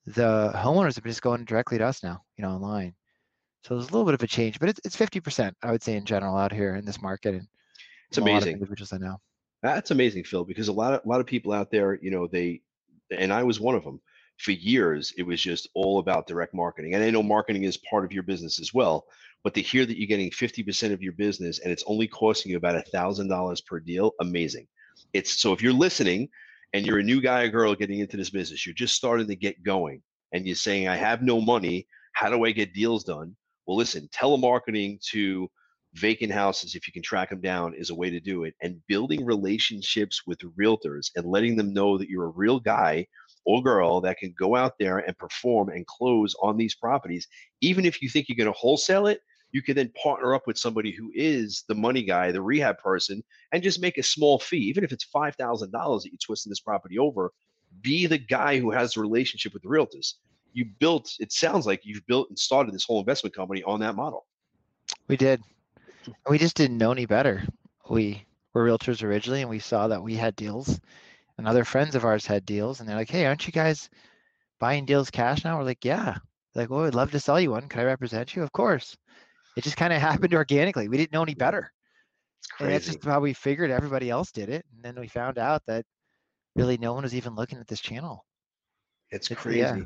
The 0.07 0.53
homeowners 0.55 0.95
have 0.95 1.05
been 1.05 1.11
just 1.11 1.23
going 1.23 1.45
directly 1.45 1.79
to 1.79 1.87
us 1.87 2.03
now, 2.03 2.23
you 2.37 2.43
know, 2.43 2.51
online. 2.51 2.95
So 3.65 3.77
there's 3.77 3.89
a 3.89 3.93
little 3.93 4.05
bit 4.05 4.15
of 4.15 4.23
a 4.23 4.27
change, 4.27 4.59
but 4.59 4.69
it's 4.69 4.81
it's 4.85 4.97
50%, 4.97 5.53
I 5.63 5.71
would 5.71 5.83
say, 5.83 5.95
in 5.95 6.05
general 6.05 6.37
out 6.37 6.53
here 6.53 6.75
in 6.77 6.85
this 6.85 7.01
market. 7.01 7.35
And 7.35 7.47
It's 8.09 8.19
from 8.19 8.27
a 8.27 8.31
lot 8.33 8.43
of 8.43 8.49
amazing. 8.49 8.55
individuals 8.55 8.93
I 8.93 8.99
know. 8.99 9.21
That's 9.63 9.93
amazing, 9.93 10.25
Phil, 10.25 10.45
because 10.45 10.69
a 10.69 10.73
lot 10.73 10.95
of 10.95 11.03
a 11.05 11.09
lot 11.09 11.21
of 11.21 11.27
people 11.27 11.53
out 11.53 11.71
there, 11.71 11.99
you 12.03 12.11
know, 12.11 12.27
they 12.27 12.63
and 13.17 13.33
I 13.33 13.43
was 13.45 13.61
one 13.61 13.75
of 13.75 13.85
them. 13.85 14.01
For 14.39 14.51
years, 14.51 15.13
it 15.17 15.23
was 15.23 15.41
just 15.41 15.69
all 15.75 16.01
about 16.01 16.27
direct 16.27 16.55
marketing. 16.55 16.95
And 16.95 17.05
I 17.05 17.11
know 17.11 17.23
marketing 17.23 17.63
is 17.63 17.77
part 17.77 18.05
of 18.05 18.13
your 18.13 18.25
business 18.25 18.59
as 18.59 18.75
well, 18.75 19.07
but 19.45 19.55
to 19.55 19.63
hear 19.63 19.87
that 19.87 19.97
you're 19.97 20.09
getting 20.09 20.31
50% 20.31 20.93
of 20.93 21.03
your 21.03 21.13
business 21.13 21.61
and 21.61 21.71
it's 21.71 21.85
only 21.87 22.09
costing 22.09 22.51
you 22.51 22.57
about 22.57 22.75
a 22.75 22.83
thousand 22.83 23.29
dollars 23.29 23.61
per 23.61 23.79
deal, 23.79 24.13
amazing. 24.21 24.67
It's 25.13 25.41
so 25.41 25.53
if 25.53 25.63
you're 25.63 25.73
listening 25.73 26.29
and 26.73 26.85
you're 26.85 26.99
a 26.99 27.05
new 27.05 27.21
guy 27.21 27.43
or 27.43 27.49
girl 27.51 27.75
getting 27.77 28.01
into 28.01 28.17
this 28.17 28.31
business, 28.31 28.67
you're 28.67 28.75
just 28.75 28.97
starting 28.97 29.29
to 29.29 29.37
get 29.37 29.63
going 29.63 30.03
and 30.33 30.45
you're 30.47 30.57
saying, 30.57 30.89
I 30.89 30.97
have 30.97 31.23
no 31.23 31.41
money, 31.41 31.87
how 32.15 32.29
do 32.29 32.45
I 32.45 32.51
get 32.51 32.75
deals 32.75 33.05
done? 33.05 33.37
Well, 33.67 33.77
listen, 33.77 34.09
telemarketing 34.13 35.01
to 35.11 35.49
vacant 35.95 36.33
houses, 36.33 36.75
if 36.75 36.87
you 36.87 36.93
can 36.93 37.03
track 37.03 37.31
them 37.31 37.41
down, 37.41 37.75
is 37.75 37.91
a 37.91 37.95
way 37.95 38.11
to 38.11 38.21
do 38.21 38.45
it. 38.45 38.55
And 38.63 38.81
building 38.89 39.25
relationships 39.25 40.23
with 40.27 40.39
realtors 40.59 41.11
and 41.17 41.27
letting 41.27 41.57
them 41.57 41.73
know 41.73 41.99
that 41.99 42.09
you're 42.09 42.27
a 42.27 42.31
real 42.31 42.59
guy 42.59 43.07
or 43.45 43.63
girl 43.63 44.01
that 44.01 44.19
can 44.19 44.35
go 44.39 44.57
out 44.57 44.75
there 44.79 44.99
and 44.99 45.17
perform 45.19 45.69
and 45.69 45.87
close 45.87 46.35
on 46.43 46.57
these 46.57 46.75
properties. 46.75 47.27
Even 47.61 47.85
if 47.85 48.01
you 48.01 48.09
think 48.09 48.29
you're 48.29 48.37
going 48.37 48.53
to 48.53 48.59
wholesale 48.59 49.07
it, 49.07 49.21
you 49.53 49.63
can 49.63 49.77
then 49.77 49.93
partner 50.03 50.35
up 50.35 50.47
with 50.47 50.59
somebody 50.59 50.93
who 50.93 51.11
is 51.15 51.65
the 51.69 51.75
money 51.75 52.03
guy, 52.03 52.33
the 52.33 52.41
rehab 52.41 52.79
person, 52.79 53.23
and 53.53 53.63
just 53.63 53.83
make 53.83 53.99
a 53.99 54.03
small 54.03 54.39
fee, 54.39 54.57
even 54.57 54.83
if 54.83 54.93
it's 54.93 55.05
five 55.05 55.37
thousand 55.37 55.73
dollars 55.73 56.03
that 56.03 56.11
you're 56.11 56.19
twisting 56.25 56.51
this 56.51 56.61
property 56.61 56.99
over. 56.99 57.33
Be 57.83 58.07
the 58.07 58.19
guy 58.19 58.59
who 58.59 58.71
has 58.71 58.95
the 58.95 59.01
relationship 59.01 59.53
with 59.53 59.63
the 59.63 59.69
realtors. 59.69 60.15
You 60.53 60.67
built. 60.79 61.15
It 61.21 61.33
sounds 61.33 61.67
like 61.67 61.81
you've 61.85 62.07
built 62.07 62.29
and 62.29 62.39
started 62.39 62.75
this 62.75 62.85
whole 62.85 63.01
investment 63.01 63.35
company 63.35 63.63
on 63.65 63.81
that 63.81 63.95
model. 63.97 64.27
We 65.09 65.17
did. 65.17 65.41
Hmm. 66.05 66.13
We 66.29 66.39
just 66.39 66.57
didn't 66.57 66.79
know 66.79 66.93
any 66.93 67.07
better. 67.07 67.43
We 67.89 68.25
were 68.55 68.67
realtors 68.67 69.03
originally 69.03 69.41
and 69.43 69.51
we 69.51 69.59
saw 69.59 69.89
that 69.89 70.03
we 70.03 70.15
had 70.15 70.37
deals 70.37 70.79
and 71.39 71.49
other 71.49 71.65
friends 71.65 71.95
of 71.95 72.05
ours 72.05 72.27
had 72.27 72.45
deals 72.45 72.81
and 72.81 72.89
they're 72.89 72.97
like, 72.97 73.11
hey, 73.11 73.27
aren't 73.27 73.47
you 73.47 73.53
guys 73.53 73.89
buying 74.61 74.85
deals 74.85 75.11
cash 75.11 75.45
now? 75.45 75.59
We're 75.59 75.65
like, 75.65 75.85
yeah. 75.85 76.17
They're 76.55 76.65
like, 76.65 76.71
well, 76.71 76.83
we'd 76.85 76.95
love 76.95 77.11
to 77.13 77.21
sell 77.21 77.41
you 77.41 77.51
one. 77.53 77.69
Could 77.69 77.81
I 77.81 77.85
represent 77.85 78.37
you? 78.37 78.43
Of 78.43 78.53
course. 78.53 78.97
It 79.57 79.65
just 79.65 79.77
kind 79.77 79.93
of 79.93 80.01
happened 80.11 80.35
organically. 80.35 80.89
We 80.89 80.97
didn't 80.99 81.13
know 81.13 81.23
any 81.23 81.35
better. 81.35 81.73
It's 82.43 82.61
And 82.61 82.71
that's 82.71 82.87
just 82.87 83.05
how 83.05 83.21
we 83.21 83.33
figured 83.33 83.71
everybody 83.71 84.11
else 84.11 84.31
did 84.33 84.49
it. 84.51 84.65
And 84.75 84.85
then 84.85 85.01
we 85.01 85.09
found 85.09 85.39
out 85.39 85.63
that 85.67 85.85
really 86.55 86.77
no 86.77 86.93
one 86.93 87.05
was 87.05 87.15
even 87.15 87.35
looking 87.35 87.59
at 87.59 87.67
this 87.69 87.81
channel. 87.81 88.25
It's 89.11 89.31
It's- 89.31 89.43
crazy. 89.43 89.59
yeah, 89.61 89.77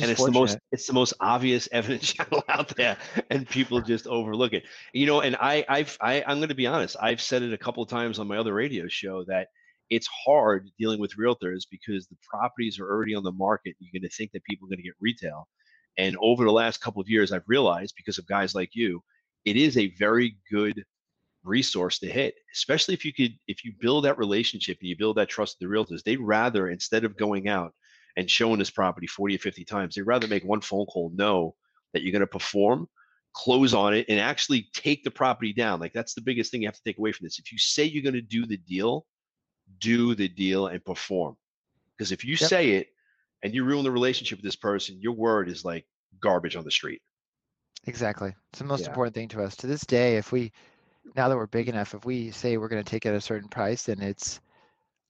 and 0.00 0.10
it's 0.10 0.24
the 0.24 0.30
most 0.30 0.58
it's 0.72 0.86
the 0.86 0.92
most 0.92 1.14
obvious 1.20 1.68
evidence 1.72 2.12
channel 2.12 2.42
out 2.48 2.74
there 2.76 2.96
and 3.30 3.48
people 3.48 3.80
just 3.80 4.06
overlook 4.06 4.52
it. 4.52 4.64
You 4.92 5.06
know 5.06 5.20
and 5.20 5.36
i 5.36 5.64
i've 5.68 5.96
I, 6.00 6.22
i'm 6.26 6.38
going 6.38 6.48
to 6.48 6.54
be 6.54 6.66
honest 6.66 6.96
i've 7.00 7.20
said 7.20 7.42
it 7.42 7.52
a 7.52 7.58
couple 7.58 7.82
of 7.82 7.88
times 7.88 8.18
on 8.18 8.26
my 8.26 8.38
other 8.38 8.54
radio 8.54 8.88
show 8.88 9.24
that 9.24 9.48
it's 9.90 10.08
hard 10.08 10.68
dealing 10.78 11.00
with 11.00 11.16
realtors 11.16 11.62
because 11.70 12.06
the 12.08 12.16
properties 12.28 12.80
are 12.80 12.90
already 12.90 13.14
on 13.14 13.22
the 13.22 13.32
market 13.32 13.76
you're 13.78 13.92
going 13.92 14.08
to 14.08 14.16
think 14.16 14.32
that 14.32 14.44
people 14.44 14.66
are 14.66 14.70
going 14.70 14.78
to 14.78 14.82
get 14.82 14.94
retail. 15.00 15.48
And 15.98 16.16
over 16.20 16.44
the 16.44 16.52
last 16.52 16.80
couple 16.80 17.00
of 17.00 17.08
years 17.08 17.32
i've 17.32 17.48
realized 17.48 17.94
because 17.96 18.18
of 18.18 18.26
guys 18.26 18.54
like 18.54 18.70
you 18.74 19.02
it 19.44 19.56
is 19.56 19.76
a 19.76 19.94
very 19.98 20.36
good 20.50 20.84
resource 21.44 22.00
to 22.00 22.08
hit 22.08 22.34
especially 22.52 22.92
if 22.92 23.04
you 23.04 23.12
could 23.12 23.32
if 23.46 23.64
you 23.64 23.72
build 23.80 24.04
that 24.04 24.18
relationship 24.18 24.76
and 24.80 24.88
you 24.88 24.96
build 24.96 25.16
that 25.16 25.28
trust 25.28 25.56
with 25.60 25.68
the 25.68 25.74
realtors 25.74 26.02
they'd 26.02 26.20
rather 26.20 26.68
instead 26.68 27.04
of 27.04 27.16
going 27.16 27.48
out 27.48 27.72
and 28.16 28.30
showing 28.30 28.58
this 28.58 28.70
property 28.70 29.06
40 29.06 29.36
or 29.36 29.38
50 29.38 29.64
times. 29.64 29.94
They'd 29.94 30.02
rather 30.02 30.26
make 30.26 30.44
one 30.44 30.60
phone 30.60 30.86
call, 30.86 31.10
know 31.14 31.54
that 31.92 32.02
you're 32.02 32.12
going 32.12 32.20
to 32.20 32.26
perform, 32.26 32.88
close 33.34 33.74
on 33.74 33.94
it, 33.94 34.06
and 34.08 34.18
actually 34.18 34.68
take 34.72 35.04
the 35.04 35.10
property 35.10 35.52
down. 35.52 35.80
Like 35.80 35.92
that's 35.92 36.14
the 36.14 36.22
biggest 36.22 36.50
thing 36.50 36.62
you 36.62 36.68
have 36.68 36.76
to 36.76 36.82
take 36.82 36.98
away 36.98 37.12
from 37.12 37.26
this. 37.26 37.38
If 37.38 37.52
you 37.52 37.58
say 37.58 37.84
you're 37.84 38.02
going 38.02 38.14
to 38.14 38.22
do 38.22 38.46
the 38.46 38.56
deal, 38.56 39.06
do 39.80 40.14
the 40.14 40.28
deal 40.28 40.68
and 40.68 40.84
perform. 40.84 41.36
Because 41.96 42.12
if 42.12 42.24
you 42.24 42.36
Yep. 42.36 42.48
say 42.48 42.70
it 42.70 42.88
and 43.42 43.54
you 43.54 43.64
ruin 43.64 43.84
the 43.84 43.90
relationship 43.90 44.38
with 44.38 44.44
this 44.44 44.56
person, 44.56 45.00
your 45.00 45.12
word 45.12 45.48
is 45.48 45.64
like 45.64 45.86
garbage 46.20 46.56
on 46.56 46.64
the 46.64 46.70
street. 46.70 47.02
Exactly. 47.86 48.34
It's 48.50 48.58
the 48.58 48.64
most 48.64 48.82
Yeah. 48.82 48.88
important 48.88 49.14
thing 49.14 49.28
to 49.28 49.42
us. 49.42 49.56
To 49.56 49.66
this 49.66 49.84
day, 49.86 50.16
if 50.16 50.32
we, 50.32 50.52
now 51.14 51.28
that 51.28 51.36
we're 51.36 51.46
big 51.46 51.68
enough, 51.68 51.94
if 51.94 52.04
we 52.04 52.30
say 52.30 52.56
we're 52.56 52.68
going 52.68 52.82
to 52.82 52.90
take 52.90 53.06
it 53.06 53.10
at 53.10 53.14
a 53.14 53.20
certain 53.20 53.48
price 53.48 53.88
and 53.88 54.02
it's 54.02 54.40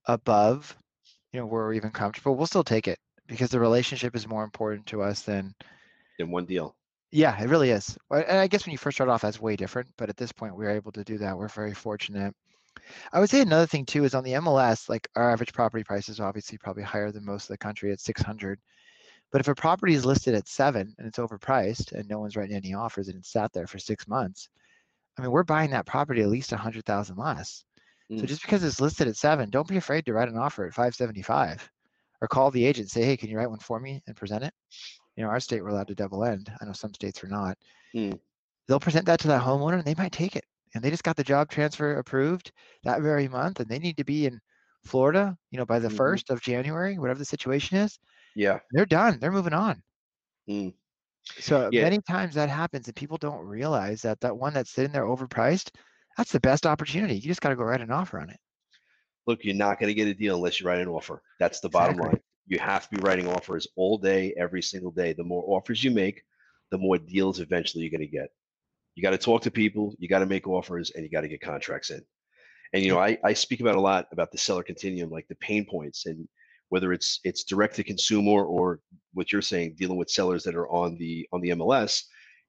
above, 0.06 0.76
you 1.36 1.42
know, 1.42 1.46
we're 1.46 1.74
even 1.74 1.90
comfortable, 1.90 2.34
we'll 2.34 2.46
still 2.46 2.64
take 2.64 2.88
it 2.88 2.98
because 3.26 3.50
the 3.50 3.60
relationship 3.60 4.16
is 4.16 4.26
more 4.26 4.42
important 4.42 4.86
to 4.86 5.02
us 5.02 5.20
than, 5.20 5.54
In 6.18 6.30
one 6.30 6.46
deal. 6.46 6.74
yeah, 7.12 7.38
it 7.38 7.50
really 7.50 7.68
is. 7.68 7.98
And 8.10 8.38
I 8.38 8.46
guess 8.46 8.64
when 8.64 8.72
you 8.72 8.78
first 8.78 8.96
start 8.96 9.10
off, 9.10 9.20
that's 9.20 9.38
way 9.38 9.54
different. 9.54 9.86
But 9.98 10.08
at 10.08 10.16
this 10.16 10.32
point, 10.32 10.56
we're 10.56 10.70
able 10.70 10.92
to 10.92 11.04
do 11.04 11.18
that. 11.18 11.36
We're 11.36 11.48
very 11.48 11.74
fortunate. 11.74 12.34
I 13.12 13.20
would 13.20 13.28
say 13.28 13.42
another 13.42 13.66
thing 13.66 13.84
too 13.84 14.04
is 14.04 14.14
on 14.14 14.24
the 14.24 14.32
MLS, 14.32 14.88
like 14.88 15.06
our 15.14 15.30
average 15.30 15.52
property 15.52 15.84
price 15.84 16.08
is 16.08 16.20
obviously 16.20 16.56
probably 16.56 16.84
higher 16.84 17.12
than 17.12 17.26
most 17.26 17.44
of 17.44 17.48
the 17.48 17.58
country 17.58 17.92
at 17.92 18.00
600. 18.00 18.58
But 19.30 19.42
if 19.42 19.48
a 19.48 19.54
property 19.54 19.92
is 19.92 20.06
listed 20.06 20.34
at 20.34 20.48
seven 20.48 20.94
and 20.96 21.06
it's 21.06 21.18
overpriced 21.18 21.92
and 21.92 22.08
no 22.08 22.18
one's 22.18 22.34
writing 22.34 22.56
any 22.56 22.72
offers 22.72 23.08
and 23.08 23.18
it's 23.18 23.30
sat 23.30 23.52
there 23.52 23.66
for 23.66 23.78
six 23.78 24.08
months, 24.08 24.48
I 25.18 25.22
mean, 25.22 25.32
we're 25.32 25.42
buying 25.42 25.70
that 25.72 25.84
property 25.84 26.22
at 26.22 26.28
least 26.28 26.52
a 26.52 26.56
hundred 26.56 26.86
So 28.14 28.26
Mm. 28.26 28.26
just 28.26 28.42
because 28.42 28.64
it's 28.64 28.80
listed 28.80 29.08
at 29.08 29.16
seven, 29.16 29.50
don't 29.50 29.68
be 29.68 29.76
afraid 29.76 30.06
to 30.06 30.12
write 30.12 30.28
an 30.28 30.38
offer 30.38 30.66
at 30.66 30.74
575 30.74 31.70
or 32.22 32.28
call 32.28 32.50
the 32.50 32.64
agent 32.64 32.90
say, 32.90 33.04
hey, 33.04 33.16
can 33.16 33.28
you 33.28 33.36
write 33.36 33.50
one 33.50 33.58
for 33.58 33.78
me 33.80 34.02
and 34.06 34.16
present 34.16 34.44
it? 34.44 34.54
You 35.16 35.24
know, 35.24 35.30
our 35.30 35.40
state, 35.40 35.62
we're 35.62 35.70
allowed 35.70 35.88
to 35.88 35.94
double 35.94 36.24
end. 36.24 36.50
I 36.60 36.64
know 36.64 36.72
some 36.72 36.94
states 36.94 37.22
are 37.24 37.28
not. 37.28 37.58
Mm. 37.94 38.18
They'll 38.68 38.78
present 38.78 39.06
that 39.06 39.18
to 39.20 39.28
that 39.28 39.42
homeowner 39.42 39.74
and 39.78 39.84
they 39.84 39.96
might 39.96 40.12
take 40.12 40.36
it. 40.36 40.44
And 40.74 40.82
they 40.84 40.90
just 40.90 41.02
got 41.02 41.16
the 41.16 41.24
job 41.24 41.50
transfer 41.50 41.98
approved 41.98 42.52
that 42.84 43.02
very 43.02 43.26
month 43.26 43.58
and 43.58 43.68
they 43.68 43.80
need 43.80 43.96
to 43.96 44.04
be 44.04 44.26
in 44.26 44.38
Florida, 44.84 45.36
you 45.50 45.58
know, 45.58 45.66
by 45.66 45.80
the 45.80 45.88
Mhm. 45.88 45.90
1st 45.90 46.30
of 46.30 46.40
January, 46.40 46.96
whatever 46.96 47.18
the 47.18 47.24
situation 47.24 47.76
is. 47.78 47.98
Yeah. 48.34 48.60
They're 48.72 48.86
done. 48.86 49.20
They're 49.20 49.32
moving 49.32 49.54
on. 49.54 49.82
Mm. 50.48 50.72
So 51.38 51.70
Yeah. 51.70 51.88
many 51.88 51.98
times 52.02 52.34
that 52.34 52.48
happens 52.50 52.86
and 52.86 52.96
people 52.96 53.16
don't 53.18 53.46
realize 53.46 54.02
that 54.02 54.20
that 54.20 54.36
one 54.36 54.52
that's 54.54 54.70
sitting 54.72 54.92
there 54.92 55.04
overpriced, 55.04 55.74
that's 56.16 56.32
the 56.32 56.40
best 56.40 56.66
opportunity. 56.66 57.14
You 57.14 57.22
just 57.22 57.40
got 57.40 57.50
to 57.50 57.56
go 57.56 57.64
write 57.64 57.80
an 57.80 57.90
offer 57.90 58.20
on 58.20 58.30
it. 58.30 58.38
Look, 59.26 59.44
you're 59.44 59.54
not 59.54 59.78
going 59.80 59.88
to 59.88 59.94
get 59.94 60.08
a 60.08 60.14
deal 60.14 60.36
unless 60.36 60.60
you 60.60 60.66
write 60.66 60.80
an 60.80 60.88
offer. 60.88 61.22
That's 61.38 61.60
the 61.60 61.68
bottom 61.68 61.96
Exactly. 61.96 62.08
line. 62.08 62.20
You 62.46 62.58
have 62.60 62.88
to 62.88 62.96
be 62.96 63.02
writing 63.02 63.26
offers 63.26 63.66
all 63.76 63.98
day, 63.98 64.32
every 64.38 64.62
single 64.62 64.92
day. 64.92 65.12
The 65.12 65.24
more 65.24 65.44
offers 65.48 65.82
you 65.82 65.90
make, 65.90 66.22
the 66.70 66.78
more 66.78 66.96
deals 66.96 67.40
eventually 67.40 67.82
you're 67.82 67.90
going 67.90 68.08
to 68.08 68.16
get. 68.16 68.28
You 68.94 69.02
got 69.02 69.10
to 69.10 69.18
talk 69.18 69.42
to 69.42 69.50
people, 69.50 69.94
you 69.98 70.08
got 70.08 70.20
to 70.20 70.26
make 70.26 70.46
offers, 70.46 70.90
and 70.92 71.04
you 71.04 71.10
got 71.10 71.22
to 71.22 71.28
get 71.28 71.40
contracts 71.40 71.90
in. 71.90 72.00
And 72.72 72.82
you 72.82 72.90
know, 72.90 72.98
I, 72.98 73.18
I 73.24 73.32
speak 73.32 73.60
about 73.60 73.76
a 73.76 73.80
lot 73.80 74.06
about 74.12 74.32
the 74.32 74.38
seller 74.38 74.62
continuum, 74.62 75.10
like 75.10 75.26
the 75.28 75.34
pain 75.36 75.66
points, 75.68 76.06
and 76.06 76.26
whether 76.68 76.92
it's 76.92 77.20
it's 77.24 77.44
direct 77.44 77.76
to 77.76 77.84
consumer 77.84 78.44
or 78.44 78.80
what 79.12 79.32
you're 79.32 79.42
saying, 79.42 79.74
dealing 79.76 79.96
with 79.96 80.10
sellers 80.10 80.42
that 80.44 80.54
are 80.56 80.68
on 80.68 80.96
the 80.98 81.28
on 81.32 81.40
the 81.40 81.50
MLS. 81.50 82.02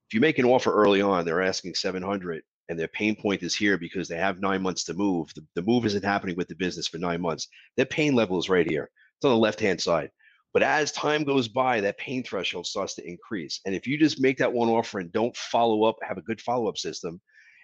If 0.08 0.14
you 0.14 0.20
make 0.20 0.38
an 0.38 0.46
offer 0.46 0.72
early 0.72 1.02
on, 1.02 1.24
they're 1.24 1.42
asking 1.42 1.74
700, 1.74 2.42
and 2.68 2.78
their 2.78 2.88
pain 2.88 3.16
point 3.16 3.42
is 3.42 3.54
here 3.54 3.78
because 3.78 4.08
they 4.08 4.16
have 4.16 4.40
nine 4.40 4.62
months 4.62 4.84
to 4.84 4.94
move. 4.94 5.32
The, 5.34 5.44
the 5.54 5.62
move 5.62 5.86
isn't 5.86 6.04
happening 6.04 6.36
with 6.36 6.48
the 6.48 6.54
business 6.54 6.88
for 6.88 6.98
nine 6.98 7.20
months. 7.20 7.48
Their 7.76 7.86
pain 7.86 8.14
level 8.14 8.38
is 8.38 8.48
right 8.48 8.68
here. 8.68 8.90
It's 9.16 9.24
on 9.24 9.30
the 9.30 9.36
left 9.36 9.60
hand 9.60 9.80
side. 9.80 10.10
But 10.54 10.62
as 10.62 10.92
time 10.92 11.24
goes 11.24 11.48
by, 11.48 11.80
that 11.80 11.98
pain 11.98 12.22
threshold 12.22 12.66
starts 12.66 12.94
to 12.94 13.06
increase. 13.06 13.60
And 13.66 13.74
if 13.74 13.86
you 13.86 13.98
just 13.98 14.20
make 14.20 14.38
that 14.38 14.52
one 14.52 14.68
offer 14.68 14.98
and 14.98 15.12
don't 15.12 15.36
follow 15.36 15.84
up, 15.84 15.96
have 16.02 16.18
a 16.18 16.22
good 16.22 16.40
follow 16.40 16.68
up 16.68 16.78
system, 16.78 17.20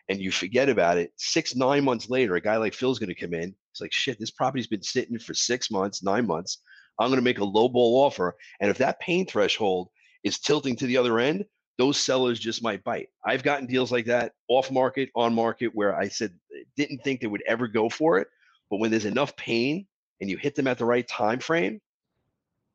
and 0.09 0.21
you 0.21 0.31
forget 0.31 0.69
about 0.69 0.99
it, 0.99 1.13
six, 1.17 1.55
nine 1.55 1.83
months 1.83 2.11
later, 2.11 2.37
a 2.37 2.41
guy 2.41 2.57
like 2.57 2.75
Phil's 2.75 2.99
going 2.99 3.09
to 3.09 3.15
come 3.15 3.33
in. 3.33 3.55
It's 3.73 3.81
like, 3.81 3.93
shit, 3.93 4.19
this 4.21 4.31
property's 4.31 4.67
been 4.67 4.83
sitting 4.83 5.19
for 5.19 5.33
six 5.33 5.71
months, 5.71 6.03
nine 6.03 6.27
months. 6.27 6.59
I'm 6.99 7.09
going 7.09 7.19
to 7.19 7.25
make 7.25 7.39
a 7.39 7.45
low 7.45 7.69
ball 7.69 8.05
offer. 8.05 8.37
And 8.61 8.71
if 8.71 8.79
that 8.79 9.01
pain 9.01 9.27
threshold 9.27 9.89
is 10.23 10.39
tilting 10.39 10.77
to 10.77 10.87
the 10.87 10.99
other 10.99 11.19
end, 11.19 11.45
those 11.77 11.99
sellers 11.99 12.39
just 12.39 12.63
might 12.63 12.85
bite. 12.85 13.09
I've 13.25 13.43
gotten 13.43 13.67
deals 13.67 13.91
like 13.91 14.07
that 14.07 14.33
off 14.49 14.71
market, 14.71 15.11
on 15.15 15.35
market, 15.35 15.75
where 15.75 15.97
I 15.97 16.09
said 16.09 16.33
eh, 16.55 16.63
didn't 16.77 17.03
think 17.03 17.21
they 17.21 17.27
would 17.27 17.43
ever 17.47 17.67
go 17.67 17.89
for 17.89 18.19
it, 18.19 18.29
but 18.71 18.79
when 18.79 18.91
there's 18.91 19.05
enough 19.05 19.37
pain 19.37 19.87
and 20.21 20.31
you 20.31 20.37
hit 20.37 20.55
them 20.55 20.67
at 20.67 20.79
the 20.79 20.85
right 20.85 21.07
time 21.09 21.41
frame, 21.41 21.81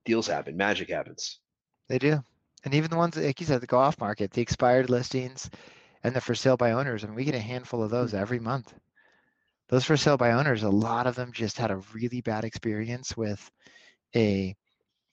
deals 0.06 0.28
happen, 0.28 0.58
magic 0.58 0.90
happens. 0.90 1.40
They 1.88 1.98
do, 1.98 2.22
and 2.66 2.74
even 2.74 2.90
the 2.90 2.98
ones 2.98 3.16
like 3.16 3.40
you 3.40 3.46
said, 3.46 3.62
the 3.62 3.68
go 3.68 3.80
off 3.80 4.00
market, 4.00 4.32
the 4.32 4.42
expired 4.42 4.90
listings, 4.90 5.50
and 6.04 6.16
the 6.16 6.22
for 6.22 6.36
sale 6.36 6.58
by 6.58 6.72
owners. 6.72 7.04
I 7.04 7.08
mean, 7.08 7.16
we 7.16 7.26
get 7.26 7.36
a 7.36 7.40
handful 7.40 7.84
of 7.84 7.92
those 7.92 8.14
every 8.14 8.40
month. 8.40 8.74
Those 9.70 9.86
for 9.86 9.98
sale 9.98 10.18
by 10.18 10.32
owners, 10.32 10.64
a 10.64 10.70
lot 10.70 11.08
of 11.08 11.16
them 11.16 11.32
just 11.32 11.58
had 11.58 11.72
a 11.72 11.82
really 11.94 12.22
bad 12.22 12.44
experience 12.44 13.16
with 13.16 13.50
a 14.16 14.56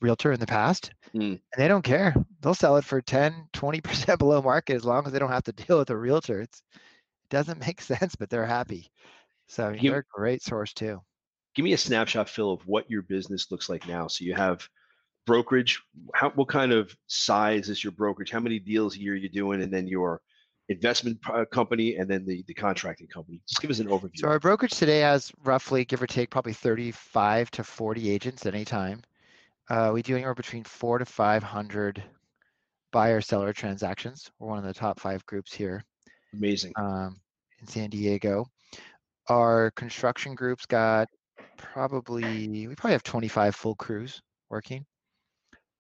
realtor 0.01 0.33
in 0.33 0.41
the 0.41 0.47
past 0.47 0.93
mm. 1.15 1.21
and 1.31 1.41
they 1.57 1.69
don't 1.69 1.83
care. 1.83 2.15
They'll 2.41 2.55
sell 2.55 2.77
it 2.77 2.85
for 2.85 3.01
10 3.01 3.49
20% 3.53 4.19
below 4.19 4.43
market 4.43 4.75
as 4.75 4.85
long 4.85 5.07
as 5.07 5.13
they 5.13 5.19
don't 5.19 5.31
have 5.31 5.45
to 5.45 5.53
deal 5.67 5.79
with 5.79 5.91
a 5.91 5.97
realtor. 5.97 6.41
It's, 6.41 6.63
it 6.75 7.31
doesn't 7.31 7.61
make 7.61 7.81
sense 7.81 8.17
but 8.17 8.31
they're 8.31 8.47
happy. 8.47 8.91
So 9.49 9.71
you, 9.71 9.91
they're 9.91 10.01
a 10.01 10.19
great 10.19 10.43
source 10.43 10.73
too. 10.73 11.01
Give 11.55 11.65
me 11.65 11.73
a 11.73 11.79
snapshot 11.79 12.29
phil 12.29 12.53
of 12.53 12.67
what 12.67 12.91
your 12.91 13.03
business 13.03 13.51
looks 13.51 13.69
like 13.69 13.89
now. 13.89 14.09
So 14.09 14.25
you 14.25 14.35
have 14.35 14.69
brokerage. 15.27 15.83
How, 16.15 16.31
what 16.31 16.49
kind 16.49 16.73
of 16.73 16.95
size 17.07 17.69
is 17.69 17.83
your 17.83 17.93
brokerage? 17.93 18.31
How 18.31 18.41
many 18.41 18.59
deals 18.59 18.97
a 18.97 19.01
year 19.01 19.15
are 19.15 19.17
you 19.17 19.29
doing 19.29 19.63
and 19.63 19.73
then 19.73 19.87
your 19.87 20.21
investment 20.69 21.19
company 21.51 21.97
and 21.97 22.11
then 22.11 22.27
the, 22.27 22.45
the 22.47 22.55
contracting 22.55 23.07
company? 23.07 23.41
Just 23.49 23.63
give 23.63 23.71
us 23.71 23.79
an 23.79 23.89
overview 23.89 24.19
so 24.19 24.29
our 24.29 24.41
brokerage 24.41 24.73
today 24.73 25.01
has 25.01 25.33
roughly 25.45 25.85
give 25.85 26.03
or 26.03 26.07
take 26.07 26.29
probably 26.29 26.53
35 26.53 27.51
to 27.53 27.65
40 27.65 28.11
agents 28.11 28.45
at 28.45 28.55
any 28.55 28.65
time 28.65 29.01
uh, 29.69 29.91
we 29.93 30.03
do 30.03 30.15
anywhere 30.15 30.35
between 30.35 30.65
four 30.65 30.99
to 30.99 31.05
500 31.05 32.03
buyer 32.93 33.21
seller 33.21 33.53
transactions. 33.53 34.31
We're 34.39 34.49
one 34.49 34.59
of 34.59 34.65
the 34.65 34.75
top 34.75 35.01
five 35.01 35.25
groups 35.27 35.53
here. 35.53 35.83
Amazing. 36.33 36.73
Um, 36.77 37.17
in 37.61 37.67
San 37.67 37.91
Diego. 37.91 38.47
Our 39.29 39.73
construction 39.73 40.35
group's 40.35 40.67
got 40.67 41.09
probably, 41.57 42.67
we 42.67 42.75
probably 42.75 42.93
have 42.93 43.03
25 43.03 43.57
full 43.57 43.75
crews 43.75 44.21
working. 44.51 44.85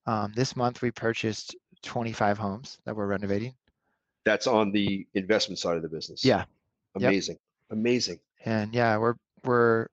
Um, 0.06 0.32
this 0.34 0.56
month 0.56 0.82
we 0.82 0.90
purchased 0.90 1.54
25 1.82 2.38
homes 2.38 2.78
that 2.84 2.96
we're 2.96 3.06
renovating. 3.06 3.54
That's 4.24 4.46
on 4.46 4.72
the 4.72 5.06
investment 5.14 5.58
side 5.58 5.76
of 5.76 5.82
the 5.82 5.88
business. 5.88 6.24
Yeah. 6.24 6.44
Amazing. 6.96 7.38
Yep. 7.70 7.78
Amazing. 7.78 8.18
And 8.44 8.74
yeah, 8.74 8.96
we're, 8.96 9.14
we're 9.44 9.86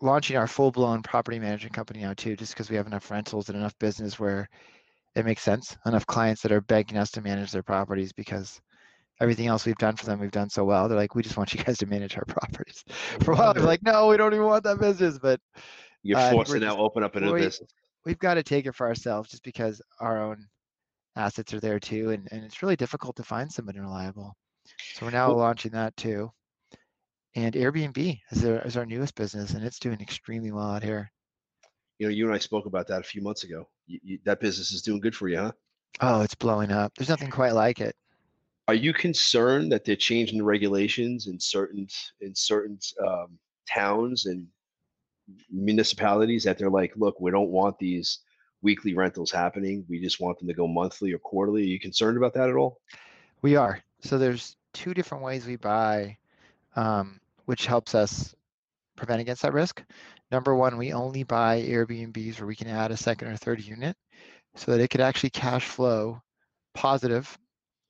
launching 0.00 0.36
our 0.36 0.46
full 0.46 0.70
blown 0.70 1.02
property 1.02 1.38
management 1.38 1.74
company 1.74 2.00
now 2.02 2.14
too, 2.14 2.36
just 2.36 2.52
because 2.52 2.70
we 2.70 2.76
have 2.76 2.86
enough 2.86 3.10
rentals 3.10 3.48
and 3.48 3.58
enough 3.58 3.78
business 3.78 4.18
where 4.18 4.48
it 5.14 5.24
makes 5.24 5.42
sense. 5.42 5.76
Enough 5.86 6.06
clients 6.06 6.42
that 6.42 6.52
are 6.52 6.60
begging 6.60 6.96
us 6.98 7.10
to 7.12 7.20
manage 7.20 7.50
their 7.50 7.62
properties 7.62 8.12
because 8.12 8.60
everything 9.20 9.46
else 9.46 9.66
we've 9.66 9.76
done 9.76 9.96
for 9.96 10.06
them, 10.06 10.20
we've 10.20 10.30
done 10.30 10.50
so 10.50 10.64
well. 10.64 10.88
They're 10.88 10.98
like, 10.98 11.14
we 11.14 11.22
just 11.22 11.36
want 11.36 11.52
you 11.54 11.62
guys 11.62 11.78
to 11.78 11.86
manage 11.86 12.16
our 12.16 12.24
properties. 12.28 12.84
For 13.20 13.32
a 13.32 13.36
while, 13.36 13.54
they're 13.54 13.64
like, 13.64 13.82
no, 13.82 14.06
we 14.06 14.16
don't 14.16 14.32
even 14.32 14.46
want 14.46 14.64
that 14.64 14.78
business. 14.78 15.18
But 15.18 15.40
you're 16.02 16.18
uh, 16.18 16.30
forced 16.30 16.52
to 16.52 16.60
now 16.60 16.76
open 16.76 17.02
up 17.02 17.16
another 17.16 17.34
we, 17.34 17.40
business. 17.40 17.70
We've 18.04 18.18
got 18.18 18.34
to 18.34 18.42
take 18.42 18.66
it 18.66 18.74
for 18.74 18.86
ourselves 18.86 19.30
just 19.30 19.42
because 19.42 19.82
our 20.00 20.22
own 20.22 20.46
assets 21.16 21.52
are 21.52 21.60
there 21.60 21.80
too. 21.80 22.10
And, 22.10 22.28
and 22.30 22.44
it's 22.44 22.62
really 22.62 22.76
difficult 22.76 23.16
to 23.16 23.24
find 23.24 23.50
somebody 23.50 23.80
reliable. 23.80 24.36
So 24.94 25.06
we're 25.06 25.12
now 25.12 25.28
well, 25.28 25.38
launching 25.38 25.72
that 25.72 25.96
too 25.96 26.30
and 27.34 27.54
Airbnb 27.54 28.20
is 28.30 28.44
our, 28.44 28.60
is 28.62 28.76
our 28.76 28.86
newest 28.86 29.14
business, 29.14 29.52
and 29.52 29.64
it's 29.64 29.78
doing 29.78 30.00
extremely 30.00 30.50
well 30.50 30.70
out 30.70 30.82
here. 30.82 31.10
You 31.98 32.06
know, 32.06 32.12
you 32.12 32.26
and 32.26 32.34
I 32.34 32.38
spoke 32.38 32.66
about 32.66 32.86
that 32.88 33.00
a 33.00 33.04
few 33.04 33.22
months 33.22 33.44
ago. 33.44 33.68
You, 33.86 33.98
you, 34.02 34.18
that 34.24 34.40
business 34.40 34.72
is 34.72 34.82
doing 34.82 35.00
good 35.00 35.16
for 35.16 35.28
you, 35.28 35.38
huh? 35.38 35.52
Oh, 36.00 36.22
it's 36.22 36.34
blowing 36.34 36.70
up. 36.70 36.92
There's 36.96 37.08
nothing 37.08 37.30
quite 37.30 37.54
like 37.54 37.80
it. 37.80 37.96
Are 38.68 38.74
you 38.74 38.92
concerned 38.92 39.72
that 39.72 39.84
they're 39.84 39.96
changing 39.96 40.38
the 40.38 40.44
regulations 40.44 41.26
in 41.26 41.40
certain 41.40 41.88
in 42.20 42.34
certain 42.34 42.78
um, 43.04 43.38
towns 43.68 44.26
and 44.26 44.46
municipalities 45.50 46.44
that 46.44 46.58
they're 46.58 46.70
like, 46.70 46.92
look, 46.96 47.18
we 47.20 47.30
don't 47.30 47.50
want 47.50 47.78
these 47.78 48.20
weekly 48.62 48.94
rentals 48.94 49.30
happening. 49.30 49.84
We 49.88 50.00
just 50.00 50.20
want 50.20 50.38
them 50.38 50.48
to 50.48 50.54
go 50.54 50.66
monthly 50.66 51.12
or 51.12 51.18
quarterly. 51.18 51.62
Are 51.62 51.66
you 51.66 51.80
concerned 51.80 52.16
about 52.16 52.34
that 52.34 52.48
at 52.48 52.56
all? 52.56 52.80
We 53.42 53.56
are. 53.56 53.80
So 54.00 54.18
there's 54.18 54.56
two 54.72 54.94
different 54.94 55.24
ways 55.24 55.46
we 55.46 55.56
buy 55.56 56.16
um, 56.78 57.18
which 57.46 57.66
helps 57.66 57.94
us 57.94 58.34
prevent 58.96 59.20
against 59.20 59.42
that 59.42 59.52
risk. 59.52 59.82
Number 60.30 60.54
one, 60.54 60.76
we 60.76 60.92
only 60.92 61.24
buy 61.24 61.60
Airbnbs 61.62 62.38
where 62.38 62.46
we 62.46 62.54
can 62.54 62.68
add 62.68 62.92
a 62.92 62.96
second 62.96 63.28
or 63.28 63.36
third 63.36 63.60
unit 63.60 63.96
so 64.54 64.70
that 64.70 64.80
it 64.80 64.88
could 64.88 65.00
actually 65.00 65.30
cash 65.30 65.66
flow 65.66 66.20
positive 66.74 67.36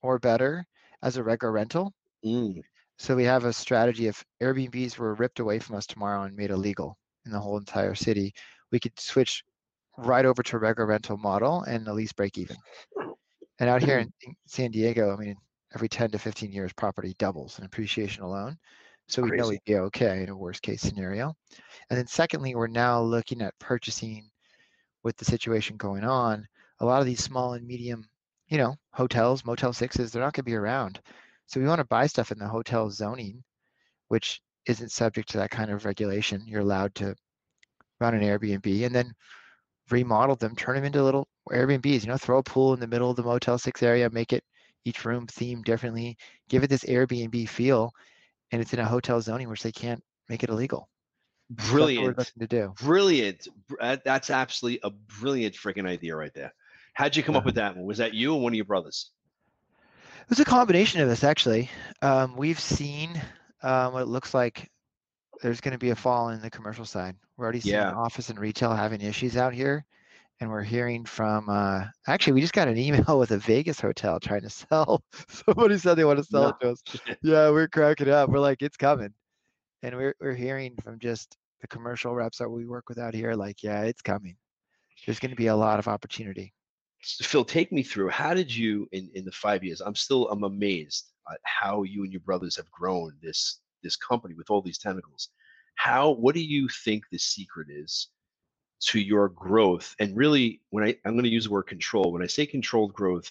or 0.02 0.18
better 0.18 0.64
as 1.02 1.16
a 1.16 1.22
regular 1.22 1.52
rental. 1.52 1.92
Mm. 2.24 2.62
So 2.96 3.14
we 3.14 3.24
have 3.24 3.44
a 3.44 3.52
strategy 3.52 4.06
if 4.06 4.24
Airbnbs 4.42 4.96
were 4.96 5.14
ripped 5.14 5.40
away 5.40 5.58
from 5.58 5.76
us 5.76 5.86
tomorrow 5.86 6.22
and 6.22 6.34
made 6.34 6.50
illegal 6.50 6.96
in 7.26 7.32
the 7.32 7.40
whole 7.40 7.58
entire 7.58 7.94
city, 7.94 8.32
we 8.72 8.80
could 8.80 8.98
switch 8.98 9.44
right 9.98 10.24
over 10.24 10.42
to 10.42 10.56
a 10.56 10.60
regular 10.60 10.86
rental 10.86 11.18
model 11.18 11.62
and 11.62 11.88
at 11.88 11.94
least 11.94 12.16
break 12.16 12.38
even. 12.38 12.56
And 13.60 13.68
out 13.68 13.82
here 13.82 13.98
in 13.98 14.10
San 14.46 14.70
Diego, 14.70 15.12
I 15.12 15.16
mean, 15.16 15.36
every 15.74 15.88
10 15.88 16.10
to 16.10 16.18
15 16.18 16.52
years, 16.52 16.72
property 16.72 17.14
doubles 17.18 17.58
in 17.58 17.64
appreciation 17.64 18.22
alone. 18.22 18.58
So 19.08 19.22
we 19.22 19.30
know 19.30 19.48
we'd 19.48 19.64
be 19.64 19.76
okay 19.76 20.22
in 20.22 20.28
a 20.28 20.36
worst 20.36 20.60
case 20.60 20.82
scenario. 20.82 21.34
And 21.88 21.98
then 21.98 22.06
secondly, 22.06 22.54
we're 22.54 22.66
now 22.66 23.00
looking 23.00 23.40
at 23.40 23.58
purchasing 23.58 24.28
with 25.02 25.16
the 25.16 25.24
situation 25.24 25.78
going 25.78 26.04
on. 26.04 26.46
A 26.80 26.86
lot 26.86 27.00
of 27.00 27.06
these 27.06 27.22
small 27.22 27.54
and 27.54 27.66
medium, 27.66 28.06
you 28.48 28.58
know, 28.58 28.76
hotels, 28.92 29.46
Motel 29.46 29.72
Sixes, 29.72 30.12
they're 30.12 30.22
not 30.22 30.34
going 30.34 30.44
to 30.44 30.50
be 30.50 30.54
around. 30.54 31.00
So 31.46 31.58
we 31.58 31.66
want 31.66 31.78
to 31.78 31.86
buy 31.86 32.06
stuff 32.06 32.30
in 32.32 32.38
the 32.38 32.46
hotel 32.46 32.90
zoning, 32.90 33.42
which 34.08 34.42
isn't 34.66 34.92
subject 34.92 35.30
to 35.30 35.38
that 35.38 35.50
kind 35.50 35.70
of 35.70 35.86
regulation. 35.86 36.44
You're 36.46 36.60
allowed 36.60 36.94
to 36.96 37.14
run 38.00 38.14
an 38.14 38.20
Airbnb 38.20 38.84
and 38.84 38.94
then 38.94 39.14
remodel 39.90 40.36
them, 40.36 40.54
turn 40.54 40.76
them 40.76 40.84
into 40.84 41.02
little 41.02 41.26
Airbnbs. 41.50 42.02
You 42.02 42.08
know, 42.08 42.18
throw 42.18 42.38
a 42.38 42.42
pool 42.42 42.74
in 42.74 42.80
the 42.80 42.86
middle 42.86 43.10
of 43.10 43.16
the 43.16 43.22
Motel 43.22 43.56
Six 43.56 43.82
area, 43.82 44.10
make 44.10 44.34
it 44.34 44.44
each 44.88 45.04
room 45.04 45.26
themed 45.26 45.64
differently, 45.64 46.16
give 46.48 46.62
it 46.64 46.70
this 46.70 46.84
Airbnb 46.84 47.48
feel, 47.48 47.92
and 48.50 48.60
it's 48.60 48.72
in 48.72 48.80
a 48.80 48.84
hotel 48.84 49.20
zoning 49.20 49.48
which 49.48 49.62
they 49.62 49.72
can't 49.72 50.02
make 50.28 50.42
it 50.42 50.50
illegal. 50.50 50.88
Brilliant. 51.50 52.32
to 52.38 52.46
do. 52.46 52.74
Brilliant. 52.80 53.48
That's 53.78 54.30
absolutely 54.30 54.80
a 54.82 54.90
brilliant 54.90 55.54
freaking 55.54 55.86
idea 55.86 56.14
right 56.14 56.32
there. 56.34 56.52
How'd 56.92 57.16
you 57.16 57.22
come 57.22 57.36
up 57.36 57.44
with 57.44 57.54
that 57.54 57.76
one? 57.76 57.86
Was 57.86 57.98
that 57.98 58.12
you 58.12 58.34
or 58.34 58.40
one 58.40 58.52
of 58.52 58.56
your 58.56 58.64
brothers? 58.64 59.10
It 60.22 60.30
was 60.30 60.40
a 60.40 60.44
combination 60.44 61.00
of 61.00 61.08
us, 61.08 61.24
actually. 61.24 61.70
Um, 62.02 62.36
we've 62.36 62.60
seen 62.60 63.10
um, 63.62 63.94
what 63.94 64.02
it 64.02 64.08
looks 64.08 64.34
like 64.34 64.70
there's 65.40 65.60
going 65.60 65.72
to 65.72 65.78
be 65.78 65.90
a 65.90 65.96
fall 65.96 66.30
in 66.30 66.42
the 66.42 66.50
commercial 66.50 66.84
side. 66.84 67.14
We're 67.36 67.44
already 67.44 67.60
seeing 67.60 67.76
yeah. 67.76 67.92
office 67.92 68.28
and 68.28 68.38
retail 68.38 68.74
having 68.74 69.00
issues 69.00 69.36
out 69.36 69.54
here 69.54 69.86
and 70.40 70.50
we're 70.50 70.62
hearing 70.62 71.04
from 71.04 71.48
uh, 71.48 71.84
actually 72.06 72.34
we 72.34 72.40
just 72.40 72.52
got 72.52 72.68
an 72.68 72.78
email 72.78 73.18
with 73.18 73.30
a 73.30 73.38
vegas 73.38 73.80
hotel 73.80 74.20
trying 74.20 74.42
to 74.42 74.50
sell. 74.50 75.02
Somebody 75.28 75.78
said 75.78 75.94
they 75.94 76.04
want 76.04 76.18
to 76.18 76.24
sell 76.24 76.42
no. 76.42 76.48
it 76.48 76.56
to 76.60 76.70
us. 76.70 77.16
Yeah 77.22 77.50
we're 77.50 77.68
cracking 77.68 78.10
up. 78.10 78.30
We're 78.30 78.38
like 78.38 78.62
it's 78.62 78.76
coming. 78.76 79.12
And 79.82 79.96
we're, 79.96 80.14
we're 80.20 80.34
hearing 80.34 80.74
from 80.82 80.98
just 80.98 81.36
the 81.60 81.68
commercial 81.68 82.14
reps 82.14 82.38
that 82.38 82.48
we 82.48 82.66
work 82.66 82.88
with 82.88 82.98
out 82.98 83.14
here 83.14 83.34
like 83.34 83.62
yeah 83.62 83.82
it's 83.82 84.02
coming. 84.02 84.36
There's 85.06 85.20
going 85.20 85.30
to 85.30 85.36
be 85.36 85.46
a 85.46 85.56
lot 85.56 85.78
of 85.78 85.88
opportunity. 85.88 86.52
Phil 87.02 87.44
take 87.44 87.70
me 87.70 87.82
through 87.82 88.08
how 88.08 88.34
did 88.34 88.54
you 88.54 88.88
in, 88.90 89.08
in 89.14 89.24
the 89.24 89.30
five 89.30 89.62
years 89.62 89.80
i'm 89.80 89.94
still 89.94 90.28
i'm 90.30 90.42
amazed 90.42 91.12
at 91.30 91.38
how 91.44 91.84
you 91.84 92.02
and 92.02 92.12
your 92.12 92.20
brothers 92.22 92.56
have 92.56 92.68
grown 92.72 93.12
this 93.22 93.60
this 93.82 93.96
company 93.96 94.34
with 94.34 94.50
all 94.50 94.62
these 94.62 94.78
tentacles. 94.78 95.28
How 95.76 96.10
what 96.10 96.34
do 96.34 96.42
you 96.42 96.68
think 96.84 97.04
the 97.10 97.18
secret 97.18 97.68
is 97.70 98.08
to 98.80 99.00
your 99.00 99.28
growth. 99.28 99.94
And 99.98 100.16
really, 100.16 100.60
when 100.70 100.84
I, 100.84 100.96
I'm 101.04 101.12
going 101.12 101.24
to 101.24 101.30
use 101.30 101.44
the 101.44 101.50
word 101.50 101.64
control, 101.64 102.12
when 102.12 102.22
I 102.22 102.26
say 102.26 102.46
controlled 102.46 102.92
growth, 102.92 103.30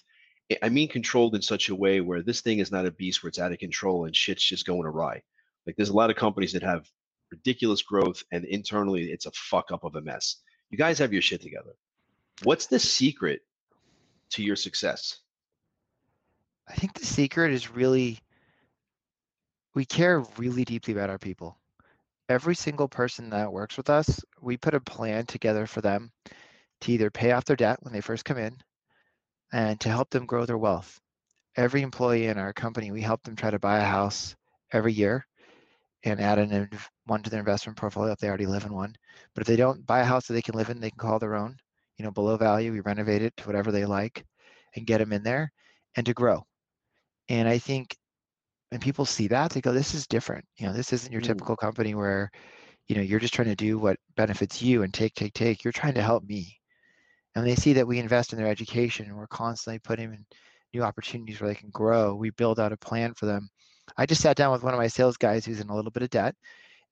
I 0.62 0.68
mean 0.68 0.88
controlled 0.88 1.34
in 1.34 1.42
such 1.42 1.68
a 1.68 1.74
way 1.74 2.00
where 2.00 2.22
this 2.22 2.40
thing 2.40 2.58
is 2.58 2.72
not 2.72 2.86
a 2.86 2.90
beast 2.90 3.22
where 3.22 3.28
it's 3.28 3.38
out 3.38 3.52
of 3.52 3.58
control 3.58 4.06
and 4.06 4.16
shit's 4.16 4.42
just 4.42 4.66
going 4.66 4.86
awry. 4.86 5.22
Like 5.66 5.76
there's 5.76 5.90
a 5.90 5.96
lot 5.96 6.10
of 6.10 6.16
companies 6.16 6.52
that 6.52 6.62
have 6.62 6.88
ridiculous 7.30 7.82
growth 7.82 8.22
and 8.32 8.44
internally 8.46 9.12
it's 9.12 9.26
a 9.26 9.30
fuck 9.32 9.70
up 9.70 9.84
of 9.84 9.96
a 9.96 10.00
mess. 10.00 10.36
You 10.70 10.78
guys 10.78 10.98
have 10.98 11.12
your 11.12 11.22
shit 11.22 11.42
together. 11.42 11.76
What's 12.44 12.66
the 12.66 12.78
secret 12.78 13.42
to 14.30 14.42
your 14.42 14.56
success? 14.56 15.18
I 16.66 16.74
think 16.74 16.94
the 16.94 17.04
secret 17.04 17.52
is 17.52 17.70
really 17.70 18.18
we 19.74 19.84
care 19.84 20.20
really 20.38 20.64
deeply 20.64 20.94
about 20.94 21.10
our 21.10 21.18
people 21.18 21.58
every 22.28 22.54
single 22.54 22.88
person 22.88 23.30
that 23.30 23.52
works 23.52 23.76
with 23.76 23.90
us, 23.90 24.20
we 24.40 24.56
put 24.56 24.74
a 24.74 24.80
plan 24.80 25.26
together 25.26 25.66
for 25.66 25.80
them 25.80 26.10
to 26.80 26.92
either 26.92 27.10
pay 27.10 27.32
off 27.32 27.44
their 27.44 27.56
debt 27.56 27.78
when 27.82 27.92
they 27.92 28.00
first 28.00 28.24
come 28.24 28.38
in 28.38 28.56
and 29.52 29.80
to 29.80 29.88
help 29.88 30.10
them 30.10 30.26
grow 30.26 30.46
their 30.46 30.58
wealth. 30.58 31.00
Every 31.56 31.82
employee 31.82 32.26
in 32.26 32.38
our 32.38 32.52
company, 32.52 32.90
we 32.90 33.00
help 33.00 33.22
them 33.22 33.34
try 33.34 33.50
to 33.50 33.58
buy 33.58 33.78
a 33.78 33.84
house 33.84 34.36
every 34.72 34.92
year 34.92 35.26
and 36.04 36.20
add 36.20 36.38
an 36.38 36.70
one 37.06 37.22
to 37.22 37.30
their 37.30 37.40
investment 37.40 37.76
portfolio 37.76 38.12
if 38.12 38.18
they 38.18 38.28
already 38.28 38.46
live 38.46 38.64
in 38.64 38.72
one. 38.72 38.94
But 39.34 39.40
if 39.40 39.46
they 39.46 39.56
don't 39.56 39.84
buy 39.86 40.00
a 40.00 40.04
house 40.04 40.26
that 40.26 40.34
they 40.34 40.42
can 40.42 40.54
live 40.54 40.70
in, 40.70 40.80
they 40.80 40.90
can 40.90 40.98
call 40.98 41.18
their 41.18 41.34
own. 41.34 41.56
You 41.96 42.04
know, 42.04 42.12
below 42.12 42.36
value, 42.36 42.70
we 42.72 42.80
renovate 42.80 43.22
it 43.22 43.36
to 43.38 43.46
whatever 43.46 43.72
they 43.72 43.84
like 43.84 44.24
and 44.76 44.86
get 44.86 44.98
them 44.98 45.12
in 45.12 45.24
there 45.24 45.50
and 45.96 46.06
to 46.06 46.14
grow. 46.14 46.44
And 47.28 47.48
I 47.48 47.58
think 47.58 47.96
when 48.70 48.80
people 48.80 49.04
see 49.04 49.28
that, 49.28 49.50
they 49.52 49.60
go, 49.60 49.72
"This 49.72 49.94
is 49.94 50.06
different. 50.06 50.44
You 50.56 50.66
know, 50.66 50.72
this 50.72 50.92
isn't 50.92 51.12
your 51.12 51.22
mm. 51.22 51.26
typical 51.26 51.56
company 51.56 51.94
where, 51.94 52.30
you 52.88 52.96
know, 52.96 53.02
you're 53.02 53.20
just 53.20 53.34
trying 53.34 53.48
to 53.48 53.56
do 53.56 53.78
what 53.78 53.98
benefits 54.16 54.62
you 54.62 54.82
and 54.82 54.92
take, 54.92 55.14
take, 55.14 55.34
take. 55.34 55.64
You're 55.64 55.72
trying 55.72 55.94
to 55.94 56.02
help 56.02 56.24
me." 56.24 56.58
And 57.34 57.46
they 57.46 57.54
see 57.54 57.72
that 57.74 57.86
we 57.86 57.98
invest 57.98 58.32
in 58.32 58.38
their 58.38 58.48
education 58.48 59.06
and 59.06 59.16
we're 59.16 59.26
constantly 59.28 59.78
putting 59.78 60.12
in 60.12 60.26
new 60.74 60.82
opportunities 60.82 61.40
where 61.40 61.48
they 61.48 61.54
can 61.54 61.70
grow. 61.70 62.14
We 62.14 62.30
build 62.30 62.60
out 62.60 62.72
a 62.72 62.76
plan 62.76 63.14
for 63.14 63.26
them. 63.26 63.48
I 63.96 64.06
just 64.06 64.20
sat 64.20 64.36
down 64.36 64.52
with 64.52 64.62
one 64.62 64.74
of 64.74 64.78
my 64.78 64.88
sales 64.88 65.16
guys 65.16 65.44
who's 65.44 65.60
in 65.60 65.70
a 65.70 65.74
little 65.74 65.90
bit 65.90 66.02
of 66.02 66.10
debt, 66.10 66.34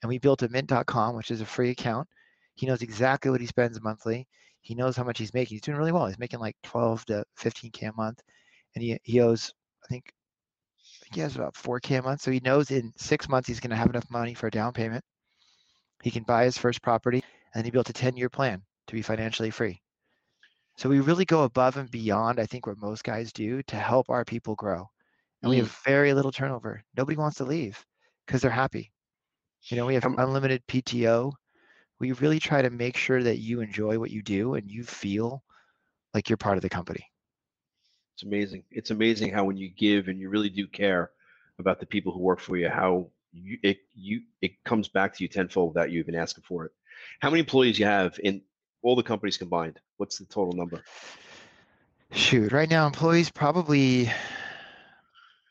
and 0.03 0.09
we 0.09 0.19
built 0.19 0.43
a 0.43 0.49
mint.com, 0.49 1.15
which 1.17 1.31
is 1.31 1.41
a 1.41 1.47
free 1.47 1.71
account. 1.71 2.09
He 2.55 2.67
knows 2.67 2.83
exactly 2.83 3.31
what 3.31 3.41
he 3.41 3.47
spends 3.47 3.81
monthly. 3.83 4.27
He 4.63 4.75
knows 4.75 4.97
how 4.97 5.05
much 5.05 5.19
he's 5.19 5.35
making. 5.35 5.57
He's 5.57 5.63
doing 5.63 5.79
really 5.79 5.93
well. 5.93 6.07
He's 6.07 6.19
making 6.19 6.41
like 6.41 6.57
12 6.63 7.05
to 7.07 7.25
15k 7.39 7.91
a 7.91 7.93
month, 7.93 8.21
and 8.75 8.83
he 8.83 8.99
he 9.05 9.21
owes 9.21 9.53
I 9.85 9.89
think 9.89 10.05
he 11.13 11.21
has 11.21 11.37
about 11.37 11.55
4k 11.55 11.99
a 11.99 12.03
month. 12.03 12.21
So 12.21 12.31
he 12.31 12.41
knows 12.41 12.71
in 12.71 12.93
six 12.97 13.29
months 13.29 13.49
he's 13.49 13.61
going 13.61 13.71
to 13.71 13.77
have 13.77 13.91
enough 13.91 14.11
money 14.11 14.35
for 14.35 14.49
a 14.49 14.51
down 14.51 14.73
payment. 14.73 15.05
He 16.03 16.11
can 16.11 16.25
buy 16.25 16.45
his 16.45 16.59
first 16.59 16.83
property, 16.83 17.23
and 17.55 17.65
he 17.65 17.71
built 17.71 17.91
a 17.91 17.93
10-year 17.93 18.29
plan 18.29 18.63
to 18.87 18.95
be 18.95 19.03
financially 19.03 19.51
free. 19.51 19.81
So 20.77 20.89
we 20.89 21.01
really 21.01 21.25
go 21.25 21.45
above 21.45 21.79
and 21.79 21.91
beyond, 21.91 22.39
I 22.39 22.47
think, 22.47 22.67
what 22.67 22.79
most 22.79 23.03
guys 23.03 23.33
do 23.33 23.63
to 23.65 23.77
help 23.77 24.11
our 24.11 24.25
people 24.25 24.55
grow. 24.55 24.89
And 25.43 25.49
mm. 25.49 25.51
we 25.51 25.57
have 25.59 25.69
mm. 25.69 25.85
very 25.85 26.13
little 26.13 26.33
turnover. 26.33 26.83
Nobody 26.97 27.17
wants 27.17 27.39
to 27.39 27.45
leave 27.45 27.83
because 28.27 28.43
they're 28.43 28.51
happy. 28.51 28.93
You 29.65 29.77
know, 29.77 29.87
we 29.87 29.95
have 29.95 30.05
unlimited 30.05 30.63
PTO. 30.69 31.33
We 31.99 32.13
really 32.13 32.39
try 32.39 32.63
to 32.63 32.71
make 32.71 32.97
sure 32.97 33.23
that 33.23 33.39
you 33.39 33.61
enjoy 33.61 33.99
what 33.99 34.11
you 34.11 34.23
do 34.23 34.55
and 34.55 34.71
you 34.71 34.85
feel 34.85 35.43
like 36.13 36.29
you're 36.29 36.37
part 36.37 36.59
of 36.59 36.63
the 36.63 36.69
company. 36.69 37.07
It's 38.17 38.23
amazing. 38.23 38.63
It's 38.71 38.91
amazing 38.91 39.31
how 39.31 39.45
when 39.45 39.59
you 39.59 39.69
give 39.69 40.09
and 40.09 40.19
you 40.19 40.31
really 40.31 40.49
do 40.49 40.67
care 40.67 41.11
about 41.59 41.81
the 41.81 41.85
people 41.85 42.13
who 42.13 42.21
work 42.21 42.41
for 42.41 42.57
you, 42.57 42.71
how 42.71 43.11
you, 43.31 43.59
it 43.63 43.81
you 43.95 44.23
it 44.41 44.65
comes 44.65 44.89
back 44.89 45.15
to 45.15 45.23
you 45.23 45.29
tenfold 45.29 45.75
that 45.75 45.91
you've 45.91 46.07
been 46.07 46.15
asking 46.15 46.45
for 46.49 46.65
it. 46.65 46.73
How 47.21 47.29
many 47.29 47.41
employees 47.41 47.79
you 47.79 47.85
have 47.85 48.19
in 48.25 48.41
all 48.81 48.97
the 48.97 49.03
companies 49.03 49.37
combined? 49.37 49.81
What's 49.99 50.17
the 50.17 50.25
total 50.25 50.55
number? 50.55 50.83
Shoot, 52.11 52.53
right 52.53 52.71
now 52.71 52.87
employees 52.87 53.29
probably. 53.29 54.11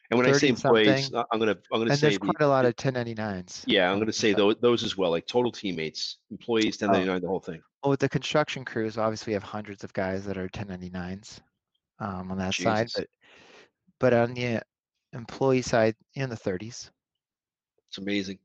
And 0.09 0.17
when 0.17 0.25
I 0.25 0.31
say 0.31 0.47
employees, 0.47 1.09
something. 1.09 1.23
I'm 1.31 1.37
gonna 1.37 1.57
I'm 1.71 1.81
gonna 1.81 1.91
and 1.91 1.99
say 1.99 2.07
there's 2.07 2.17
quite 2.17 2.41
a 2.41 2.47
lot 2.47 2.65
of 2.65 2.75
1099s. 2.77 3.61
Yeah, 3.67 3.91
I'm 3.91 3.99
gonna 3.99 4.11
say 4.11 4.33
those 4.33 4.55
those 4.59 4.83
as 4.83 4.97
well, 4.97 5.11
like 5.11 5.27
total 5.27 5.51
teammates, 5.51 6.17
employees, 6.31 6.81
1099, 6.81 7.15
oh. 7.15 7.19
the 7.19 7.27
whole 7.27 7.39
thing. 7.39 7.61
Well, 7.83 7.91
with 7.91 7.99
the 7.99 8.09
construction 8.09 8.65
crews, 8.65 8.97
obviously 8.97 9.31
we 9.31 9.33
have 9.35 9.43
hundreds 9.43 9.83
of 9.83 9.93
guys 9.93 10.25
that 10.25 10.39
are 10.39 10.49
1099s 10.49 11.41
um, 11.99 12.31
on 12.31 12.37
that 12.37 12.53
Jesus. 12.53 12.63
side, 12.63 12.89
but 12.95 13.07
but 13.99 14.13
on 14.13 14.33
the 14.33 14.61
employee 15.13 15.61
side, 15.61 15.95
in 16.15 16.29
the 16.29 16.35
30s. 16.35 16.89
It's 17.87 17.97
amazing, 17.97 18.39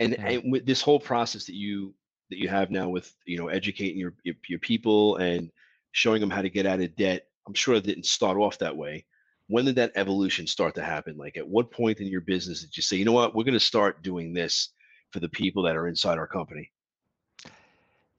and 0.00 0.12
yeah. 0.12 0.28
and 0.28 0.52
with 0.52 0.66
this 0.66 0.80
whole 0.80 1.00
process 1.00 1.46
that 1.46 1.54
you 1.54 1.94
that 2.30 2.38
you 2.38 2.48
have 2.48 2.70
now 2.70 2.88
with 2.88 3.14
you 3.26 3.38
know 3.38 3.48
educating 3.48 3.98
your, 3.98 4.14
your, 4.24 4.34
your 4.48 4.58
people 4.58 5.16
and 5.16 5.50
showing 5.92 6.20
them 6.20 6.30
how 6.30 6.42
to 6.42 6.50
get 6.50 6.66
out 6.66 6.80
of 6.80 6.94
debt 6.96 7.26
i'm 7.46 7.54
sure 7.54 7.74
it 7.74 7.84
didn't 7.84 8.06
start 8.06 8.36
off 8.36 8.58
that 8.58 8.76
way 8.76 9.04
when 9.48 9.64
did 9.64 9.76
that 9.76 9.92
evolution 9.94 10.46
start 10.46 10.74
to 10.74 10.82
happen 10.82 11.16
like 11.16 11.36
at 11.36 11.46
what 11.46 11.70
point 11.70 12.00
in 12.00 12.06
your 12.06 12.20
business 12.20 12.62
did 12.62 12.76
you 12.76 12.82
say 12.82 12.96
you 12.96 13.04
know 13.04 13.12
what 13.12 13.34
we're 13.34 13.44
going 13.44 13.52
to 13.52 13.60
start 13.60 14.02
doing 14.02 14.32
this 14.32 14.70
for 15.10 15.20
the 15.20 15.28
people 15.28 15.62
that 15.62 15.76
are 15.76 15.86
inside 15.86 16.18
our 16.18 16.26
company 16.26 16.70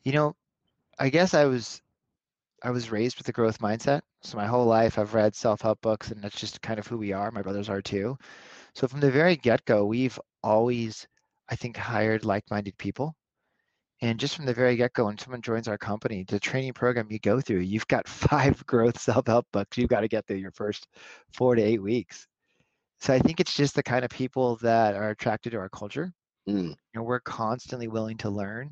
you 0.03 0.13
know 0.13 0.35
i 0.99 1.09
guess 1.09 1.33
i 1.33 1.45
was 1.45 1.81
i 2.65 2.69
was 2.69 2.91
raised 2.91 3.17
with 3.17 3.29
a 3.29 3.31
growth 3.31 3.59
mindset 3.59 4.01
so 4.21 4.37
my 4.37 4.45
whole 4.45 4.65
life 4.65 4.99
i've 4.99 5.13
read 5.13 5.35
self-help 5.35 5.79
books 5.81 6.11
and 6.11 6.21
that's 6.21 6.39
just 6.39 6.61
kind 6.61 6.79
of 6.79 6.87
who 6.87 6.97
we 6.97 7.13
are 7.13 7.31
my 7.31 7.41
brothers 7.41 7.69
are 7.69 7.81
too 7.81 8.17
so 8.73 8.87
from 8.87 8.99
the 8.99 9.11
very 9.11 9.35
get-go 9.35 9.85
we've 9.85 10.19
always 10.43 11.07
i 11.49 11.55
think 11.55 11.77
hired 11.77 12.25
like-minded 12.25 12.77
people 12.77 13.15
and 14.01 14.19
just 14.19 14.35
from 14.35 14.45
the 14.45 14.53
very 14.53 14.75
get 14.75 14.93
go, 14.93 15.05
when 15.05 15.17
someone 15.17 15.41
joins 15.41 15.67
our 15.67 15.77
company, 15.77 16.25
the 16.27 16.39
training 16.39 16.73
program 16.73 17.07
you 17.09 17.19
go 17.19 17.39
through, 17.39 17.61
you've 17.61 17.87
got 17.87 18.07
five 18.07 18.65
growth 18.65 18.99
self 18.99 19.27
help 19.27 19.47
books 19.51 19.77
you've 19.77 19.89
got 19.89 20.01
to 20.01 20.07
get 20.07 20.27
through 20.27 20.37
your 20.37 20.51
first 20.51 20.87
four 21.33 21.55
to 21.55 21.61
eight 21.61 21.81
weeks. 21.81 22.27
So 22.99 23.13
I 23.13 23.19
think 23.19 23.39
it's 23.39 23.55
just 23.55 23.75
the 23.75 23.83
kind 23.83 24.03
of 24.03 24.11
people 24.11 24.57
that 24.57 24.95
are 24.95 25.09
attracted 25.09 25.51
to 25.51 25.57
our 25.57 25.69
culture. 25.69 26.13
Mm. 26.47 26.75
And 26.93 27.05
we're 27.05 27.19
constantly 27.21 27.87
willing 27.87 28.17
to 28.17 28.29
learn. 28.29 28.71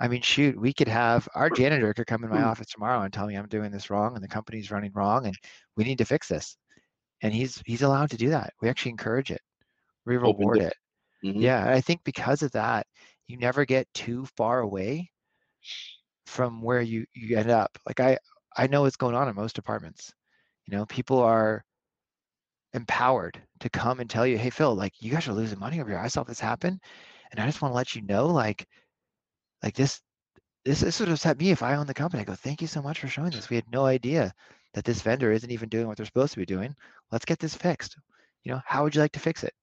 I 0.00 0.08
mean, 0.08 0.22
shoot, 0.22 0.58
we 0.58 0.72
could 0.72 0.88
have 0.88 1.28
our 1.34 1.48
janitor 1.48 1.94
could 1.94 2.06
come 2.06 2.24
in 2.24 2.30
my 2.30 2.40
mm. 2.40 2.46
office 2.46 2.68
tomorrow 2.68 3.02
and 3.02 3.12
tell 3.12 3.26
me 3.26 3.36
I'm 3.36 3.46
doing 3.48 3.70
this 3.70 3.90
wrong 3.90 4.14
and 4.14 4.24
the 4.24 4.28
company's 4.28 4.70
running 4.70 4.92
wrong 4.94 5.26
and 5.26 5.36
we 5.76 5.84
need 5.84 5.98
to 5.98 6.04
fix 6.04 6.28
this. 6.28 6.56
And 7.22 7.32
he's 7.32 7.62
he's 7.66 7.82
allowed 7.82 8.10
to 8.10 8.16
do 8.16 8.30
that. 8.30 8.52
We 8.60 8.68
actually 8.68 8.90
encourage 8.90 9.30
it. 9.30 9.40
We 10.06 10.16
reward 10.16 10.58
it. 10.58 10.74
Mm-hmm. 11.24 11.40
Yeah, 11.40 11.68
I 11.68 11.80
think 11.80 12.02
because 12.02 12.42
of 12.42 12.50
that, 12.52 12.86
you 13.28 13.36
never 13.38 13.64
get 13.64 13.86
too 13.94 14.26
far 14.36 14.60
away 14.60 15.10
from 16.26 16.62
where 16.62 16.80
you 16.80 17.04
you 17.14 17.36
end 17.36 17.50
up 17.50 17.76
like 17.86 18.00
i 18.00 18.16
i 18.56 18.66
know 18.66 18.82
what's 18.82 18.96
going 18.96 19.14
on 19.14 19.28
in 19.28 19.34
most 19.34 19.54
departments 19.54 20.12
you 20.66 20.76
know 20.76 20.86
people 20.86 21.18
are 21.18 21.64
empowered 22.74 23.40
to 23.60 23.68
come 23.68 24.00
and 24.00 24.08
tell 24.08 24.26
you 24.26 24.38
hey 24.38 24.50
phil 24.50 24.74
like 24.74 24.92
you 25.00 25.10
guys 25.10 25.28
are 25.28 25.34
losing 25.34 25.58
money 25.58 25.80
over 25.80 25.90
here 25.90 25.98
i 25.98 26.08
saw 26.08 26.22
this 26.22 26.40
happen 26.40 26.80
and 27.30 27.40
i 27.40 27.46
just 27.46 27.60
want 27.60 27.72
to 27.72 27.76
let 27.76 27.94
you 27.94 28.02
know 28.02 28.26
like 28.26 28.66
like 29.62 29.74
this 29.74 30.00
this 30.64 30.80
this 30.80 31.00
would 31.00 31.08
upset 31.08 31.38
me 31.38 31.50
if 31.50 31.62
i 31.62 31.74
owned 31.74 31.88
the 31.88 31.94
company 31.94 32.20
i 32.20 32.24
go 32.24 32.34
thank 32.34 32.60
you 32.60 32.66
so 32.66 32.82
much 32.82 33.00
for 33.00 33.08
showing 33.08 33.30
this 33.30 33.50
we 33.50 33.56
had 33.56 33.70
no 33.72 33.84
idea 33.84 34.32
that 34.74 34.84
this 34.84 35.02
vendor 35.02 35.32
isn't 35.32 35.50
even 35.50 35.68
doing 35.68 35.86
what 35.86 35.96
they're 35.96 36.06
supposed 36.06 36.32
to 36.32 36.38
be 36.38 36.46
doing 36.46 36.74
let's 37.10 37.24
get 37.24 37.38
this 37.38 37.54
fixed 37.54 37.96
you 38.44 38.52
know 38.52 38.60
how 38.64 38.82
would 38.82 38.94
you 38.94 39.00
like 39.00 39.12
to 39.12 39.20
fix 39.20 39.44
it 39.44 39.54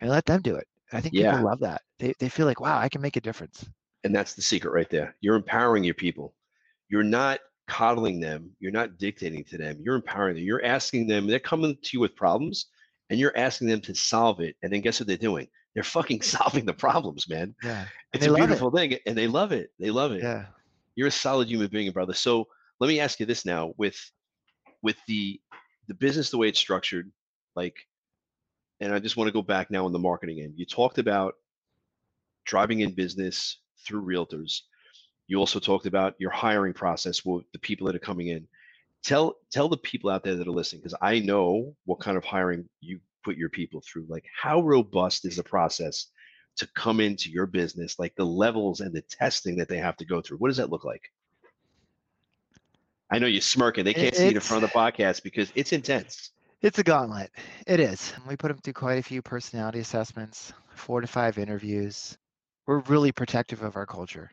and 0.00 0.10
let 0.10 0.24
them 0.24 0.40
do 0.40 0.56
it 0.56 0.66
I 0.92 1.00
think 1.00 1.14
yeah. 1.14 1.32
people 1.32 1.48
love 1.48 1.60
that. 1.60 1.82
They 1.98 2.14
they 2.18 2.28
feel 2.28 2.46
like, 2.46 2.60
wow, 2.60 2.78
I 2.78 2.88
can 2.88 3.00
make 3.00 3.16
a 3.16 3.20
difference. 3.20 3.68
And 4.04 4.14
that's 4.14 4.34
the 4.34 4.42
secret 4.42 4.72
right 4.72 4.88
there. 4.90 5.14
You're 5.20 5.36
empowering 5.36 5.84
your 5.84 5.94
people. 5.94 6.34
You're 6.88 7.02
not 7.02 7.40
coddling 7.68 8.18
them. 8.18 8.50
You're 8.58 8.72
not 8.72 8.98
dictating 8.98 9.44
to 9.44 9.58
them. 9.58 9.78
You're 9.82 9.96
empowering 9.96 10.36
them. 10.36 10.44
You're 10.44 10.64
asking 10.64 11.06
them. 11.06 11.26
They're 11.26 11.38
coming 11.38 11.76
to 11.80 11.90
you 11.92 12.00
with 12.00 12.16
problems, 12.16 12.66
and 13.10 13.20
you're 13.20 13.36
asking 13.36 13.68
them 13.68 13.80
to 13.82 13.94
solve 13.94 14.40
it. 14.40 14.56
And 14.62 14.72
then 14.72 14.80
guess 14.80 15.00
what 15.00 15.06
they're 15.06 15.16
doing? 15.16 15.46
They're 15.74 15.82
fucking 15.82 16.22
solving 16.22 16.64
the 16.64 16.74
problems, 16.74 17.28
man. 17.28 17.54
Yeah. 17.62 17.86
It's 18.12 18.26
a 18.26 18.34
beautiful 18.34 18.74
it. 18.76 18.90
thing, 18.90 18.98
and 19.06 19.16
they 19.16 19.26
love 19.26 19.52
it. 19.52 19.70
They 19.78 19.90
love 19.90 20.12
it. 20.12 20.22
Yeah. 20.22 20.46
You're 20.96 21.08
a 21.08 21.12
solid 21.12 21.48
human 21.48 21.68
being, 21.68 21.90
brother. 21.92 22.14
So 22.14 22.48
let 22.80 22.88
me 22.88 23.00
ask 23.00 23.20
you 23.20 23.26
this 23.26 23.44
now: 23.44 23.74
with 23.76 23.98
with 24.82 24.96
the 25.06 25.40
the 25.88 25.94
business 25.94 26.30
the 26.30 26.38
way 26.38 26.48
it's 26.48 26.58
structured, 26.58 27.10
like 27.54 27.76
and 28.80 28.94
I 28.94 28.98
just 28.98 29.16
want 29.16 29.28
to 29.28 29.32
go 29.32 29.42
back 29.42 29.70
now 29.70 29.84
on 29.84 29.92
the 29.92 29.98
marketing 29.98 30.40
end. 30.40 30.54
You 30.56 30.64
talked 30.64 30.98
about 30.98 31.34
driving 32.44 32.80
in 32.80 32.92
business 32.92 33.58
through 33.84 34.04
realtors. 34.04 34.62
You 35.26 35.38
also 35.38 35.60
talked 35.60 35.86
about 35.86 36.14
your 36.18 36.30
hiring 36.30 36.72
process 36.72 37.24
with 37.24 37.44
the 37.52 37.58
people 37.58 37.86
that 37.86 37.94
are 37.94 38.00
coming 38.00 38.28
in. 38.28 38.48
Tell 39.02 39.36
tell 39.50 39.68
the 39.68 39.76
people 39.76 40.10
out 40.10 40.24
there 40.24 40.34
that 40.34 40.48
are 40.48 40.52
listening, 40.52 40.82
because 40.82 40.98
I 41.00 41.20
know 41.20 41.74
what 41.84 42.00
kind 42.00 42.16
of 42.16 42.24
hiring 42.24 42.68
you 42.80 43.00
put 43.22 43.36
your 43.36 43.48
people 43.48 43.80
through. 43.80 44.06
Like 44.08 44.24
how 44.34 44.60
robust 44.60 45.24
is 45.24 45.36
the 45.36 45.42
process 45.42 46.06
to 46.56 46.66
come 46.74 47.00
into 47.00 47.30
your 47.30 47.46
business, 47.46 47.98
like 47.98 48.14
the 48.16 48.24
levels 48.24 48.80
and 48.80 48.94
the 48.94 49.02
testing 49.02 49.56
that 49.56 49.68
they 49.68 49.78
have 49.78 49.96
to 49.98 50.04
go 50.04 50.20
through. 50.20 50.38
What 50.38 50.48
does 50.48 50.56
that 50.58 50.70
look 50.70 50.84
like? 50.84 51.10
I 53.10 53.18
know 53.18 53.26
you're 53.26 53.40
smirking. 53.40 53.84
They 53.84 53.94
can't 53.94 54.08
it's, 54.08 54.18
see 54.18 54.28
it 54.28 54.34
in 54.34 54.40
front 54.40 54.62
of 54.62 54.70
the 54.70 54.78
podcast 54.78 55.22
because 55.22 55.52
it's 55.54 55.72
intense. 55.72 56.30
It's 56.62 56.78
a 56.78 56.82
gauntlet. 56.82 57.30
It 57.66 57.80
is. 57.80 58.12
We 58.28 58.36
put 58.36 58.48
them 58.48 58.58
through 58.58 58.74
quite 58.74 58.98
a 58.98 59.02
few 59.02 59.22
personality 59.22 59.80
assessments, 59.80 60.52
four 60.74 61.00
to 61.00 61.06
five 61.06 61.38
interviews. 61.38 62.16
We're 62.66 62.80
really 62.80 63.10
protective 63.10 63.62
of 63.62 63.76
our 63.76 63.86
culture. 63.86 64.30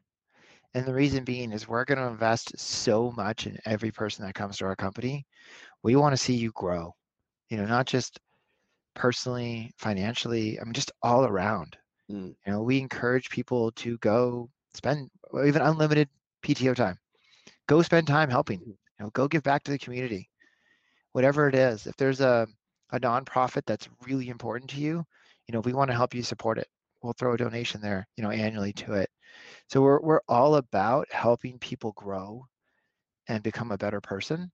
And 0.74 0.86
the 0.86 0.94
reason 0.94 1.24
being 1.24 1.54
is 1.54 1.68
we're 1.68 1.86
going 1.86 1.98
to 1.98 2.08
invest 2.08 2.60
so 2.60 3.12
much 3.16 3.48
in 3.48 3.58
every 3.66 3.92
person 3.92 4.26
that 4.26 4.36
comes 4.36 4.58
to 4.58 4.66
our 4.66 4.76
company. 4.76 5.26
We 5.82 5.96
want 5.96 6.14
to 6.14 6.18
see 6.18 6.36
you 6.36 6.52
grow, 6.52 6.94
you 7.50 7.58
know, 7.58 7.66
not 7.66 7.88
just 7.88 8.20
personally, 8.98 9.72
financially, 9.78 10.60
I 10.60 10.64
mean, 10.64 10.74
just 10.74 10.92
all 11.02 11.26
around. 11.26 11.78
Mm. 12.12 12.36
You 12.46 12.52
know, 12.52 12.62
we 12.62 12.80
encourage 12.80 13.30
people 13.30 13.72
to 13.74 13.98
go 14.00 14.50
spend 14.74 15.10
even 15.46 15.62
unlimited 15.62 16.10
PTO 16.44 16.76
time. 16.76 16.98
Go 17.68 17.82
spend 17.82 18.08
time 18.08 18.30
helping, 18.30 18.62
you 18.62 18.76
know, 19.00 19.10
go 19.12 19.28
give 19.28 19.44
back 19.44 19.64
to 19.64 19.72
the 19.72 19.78
community 19.78 20.30
whatever 21.18 21.48
it 21.48 21.56
is. 21.56 21.88
If 21.88 21.98
there's 21.98 22.22
a, 22.22 22.48
a 22.92 23.00
nonprofit 23.00 23.64
that's 23.66 23.90
really 24.06 24.30
important 24.30 24.70
to 24.70 24.80
you, 24.80 25.04
you 25.48 25.52
know, 25.52 25.62
we 25.62 25.74
want 25.74 25.90
to 25.90 25.96
help 25.96 26.14
you 26.14 26.22
support 26.22 26.60
it. 26.60 26.68
We'll 27.02 27.14
throw 27.14 27.34
a 27.34 27.38
donation 27.38 27.82
there, 27.82 28.08
you 28.16 28.24
know, 28.24 28.30
annually 28.30 28.72
to 28.74 28.94
it. 28.94 29.10
So 29.68 29.82
we're 29.82 30.00
we're 30.00 30.22
all 30.28 30.58
about 30.58 31.08
helping 31.12 31.58
people 31.58 31.94
grow 31.94 32.46
and 33.28 33.42
become 33.42 33.72
a 33.72 33.80
better 33.80 34.00
person. 34.00 34.52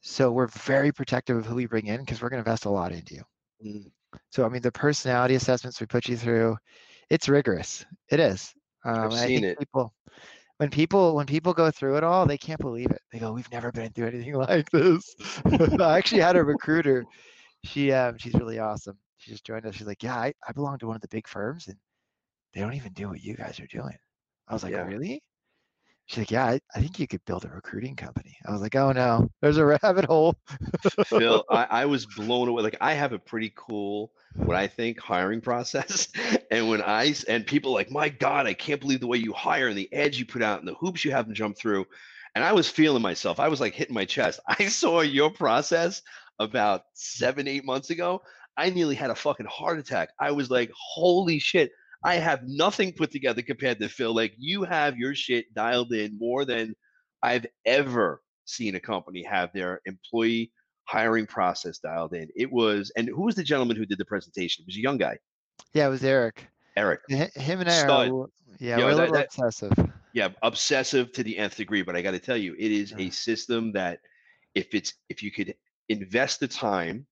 So 0.00 0.32
we're 0.32 0.46
very 0.46 0.92
protective 0.92 1.36
of 1.36 1.44
who 1.44 1.56
we 1.56 1.66
bring 1.66 1.88
in 1.88 2.00
because 2.00 2.22
we're 2.22 2.30
going 2.30 2.42
to 2.42 2.48
invest 2.48 2.64
a 2.64 2.70
lot 2.70 2.92
into 2.92 3.14
you. 3.14 3.22
Mm. 3.64 3.90
So 4.30 4.44
I 4.44 4.48
mean, 4.48 4.62
the 4.62 4.72
personality 4.72 5.34
assessments 5.34 5.80
we 5.80 5.86
put 5.86 6.08
you 6.08 6.16
through, 6.16 6.56
it's 7.10 7.28
rigorous. 7.28 7.84
It 8.10 8.20
is. 8.20 8.52
Um, 8.84 9.06
I've 9.06 9.14
seen 9.14 9.44
it. 9.44 9.58
people, 9.58 9.92
when 10.58 10.70
people 10.70 11.14
when 11.14 11.26
people 11.26 11.52
go 11.52 11.70
through 11.70 11.96
it 11.96 12.04
all, 12.04 12.26
they 12.26 12.38
can't 12.38 12.60
believe 12.60 12.90
it. 12.90 13.00
They 13.12 13.18
go, 13.18 13.32
"We've 13.32 13.50
never 13.50 13.72
been 13.72 13.92
through 13.92 14.08
anything 14.08 14.34
like 14.34 14.70
this." 14.70 15.14
I 15.80 15.98
actually 15.98 16.22
had 16.22 16.36
a 16.36 16.44
recruiter. 16.44 17.04
She 17.64 17.92
um, 17.92 18.16
she's 18.18 18.34
really 18.34 18.58
awesome. 18.58 18.98
She 19.18 19.30
just 19.30 19.44
joined 19.44 19.66
us. 19.66 19.74
She's 19.74 19.86
like, 19.86 20.02
"Yeah, 20.02 20.16
I, 20.16 20.32
I 20.46 20.52
belong 20.52 20.78
to 20.78 20.86
one 20.86 20.96
of 20.96 21.02
the 21.02 21.08
big 21.08 21.26
firms, 21.26 21.66
and 21.68 21.76
they 22.54 22.60
don't 22.60 22.74
even 22.74 22.92
do 22.92 23.08
what 23.08 23.22
you 23.22 23.34
guys 23.34 23.60
are 23.60 23.66
doing." 23.66 23.96
I 24.46 24.52
was 24.52 24.62
like, 24.62 24.72
Yeah. 24.72 24.86
"Really?" 24.86 25.22
She's 26.08 26.18
like, 26.22 26.30
"Yeah, 26.30 26.46
I, 26.46 26.60
I 26.74 26.80
think 26.80 26.98
you 26.98 27.06
could 27.06 27.22
build 27.26 27.44
a 27.44 27.48
recruiting 27.48 27.94
company." 27.94 28.38
I 28.46 28.52
was 28.52 28.62
like, 28.62 28.74
"Oh 28.74 28.92
no, 28.92 29.30
there's 29.42 29.58
a 29.58 29.66
rabbit 29.82 30.06
hole." 30.06 30.34
Phil, 31.04 31.44
I, 31.50 31.66
I 31.70 31.84
was 31.84 32.06
blown 32.06 32.48
away. 32.48 32.62
Like 32.62 32.78
I 32.80 32.94
have 32.94 33.12
a 33.12 33.18
pretty 33.18 33.52
cool, 33.54 34.12
what 34.34 34.56
I 34.56 34.66
think, 34.66 34.98
hiring 34.98 35.40
process. 35.40 36.08
And 36.50 36.70
when 36.70 36.80
I 36.80 37.14
and 37.28 37.46
people 37.46 37.74
like, 37.74 37.90
my 37.90 38.08
God, 38.08 38.46
I 38.46 38.54
can't 38.54 38.80
believe 38.80 39.00
the 39.00 39.06
way 39.06 39.18
you 39.18 39.34
hire 39.34 39.68
and 39.68 39.76
the 39.76 39.92
ads 39.92 40.18
you 40.18 40.24
put 40.24 40.40
out 40.40 40.60
and 40.60 40.66
the 40.66 40.72
hoops 40.76 41.04
you 41.04 41.10
have 41.10 41.26
them 41.26 41.34
jump 41.34 41.58
through. 41.58 41.84
And 42.34 42.42
I 42.42 42.54
was 42.54 42.70
feeling 42.70 43.02
myself. 43.02 43.38
I 43.38 43.48
was 43.48 43.60
like 43.60 43.74
hitting 43.74 43.94
my 43.94 44.06
chest. 44.06 44.40
I 44.48 44.68
saw 44.68 45.02
your 45.02 45.30
process 45.30 46.00
about 46.38 46.84
seven, 46.94 47.46
eight 47.46 47.66
months 47.66 47.90
ago. 47.90 48.22
I 48.56 48.70
nearly 48.70 48.94
had 48.94 49.10
a 49.10 49.14
fucking 49.14 49.44
heart 49.46 49.78
attack. 49.78 50.08
I 50.18 50.30
was 50.30 50.50
like, 50.50 50.70
holy 50.74 51.38
shit. 51.38 51.70
I 52.04 52.14
have 52.16 52.40
nothing 52.46 52.92
put 52.92 53.10
together 53.10 53.42
compared 53.42 53.80
to 53.80 53.88
Phil. 53.88 54.14
Like 54.14 54.34
you 54.38 54.64
have 54.64 54.96
your 54.96 55.14
shit 55.14 55.52
dialed 55.54 55.92
in 55.92 56.16
more 56.18 56.44
than 56.44 56.74
I've 57.22 57.46
ever 57.66 58.22
seen 58.44 58.74
a 58.76 58.80
company 58.80 59.22
have 59.24 59.50
their 59.52 59.80
employee 59.84 60.52
hiring 60.84 61.26
process 61.26 61.78
dialed 61.78 62.14
in. 62.14 62.28
It 62.36 62.50
was, 62.50 62.92
and 62.96 63.08
who 63.08 63.22
was 63.24 63.34
the 63.34 63.42
gentleman 63.42 63.76
who 63.76 63.84
did 63.84 63.98
the 63.98 64.04
presentation? 64.04 64.62
It 64.62 64.68
was 64.68 64.76
a 64.76 64.80
young 64.80 64.96
guy, 64.98 65.18
yeah, 65.74 65.86
it 65.86 65.90
was 65.90 66.04
Eric. 66.04 66.46
Eric. 66.76 67.00
H- 67.10 67.34
Him 67.34 67.60
and 67.60 67.68
I 67.68 67.82
are, 67.88 68.26
yeah, 68.60 68.78
Yo, 68.78 68.84
we're 68.86 68.92
a 68.92 68.94
little 68.94 69.14
that- 69.14 69.26
obsessive. 69.26 69.72
Yeah, 70.14 70.28
obsessive 70.42 71.12
to 71.12 71.22
the 71.22 71.36
nth 71.36 71.56
degree. 71.56 71.82
But 71.82 71.94
I 71.96 72.00
got 72.02 72.12
to 72.12 72.18
tell 72.18 72.36
you, 72.36 72.54
it 72.58 72.72
is 72.72 72.94
a 72.96 73.10
system 73.10 73.72
that 73.72 73.98
if 74.54 74.68
it's 74.72 74.94
if 75.10 75.22
you 75.22 75.30
could 75.30 75.54
invest 75.90 76.40
the 76.40 76.48
time 76.48 77.06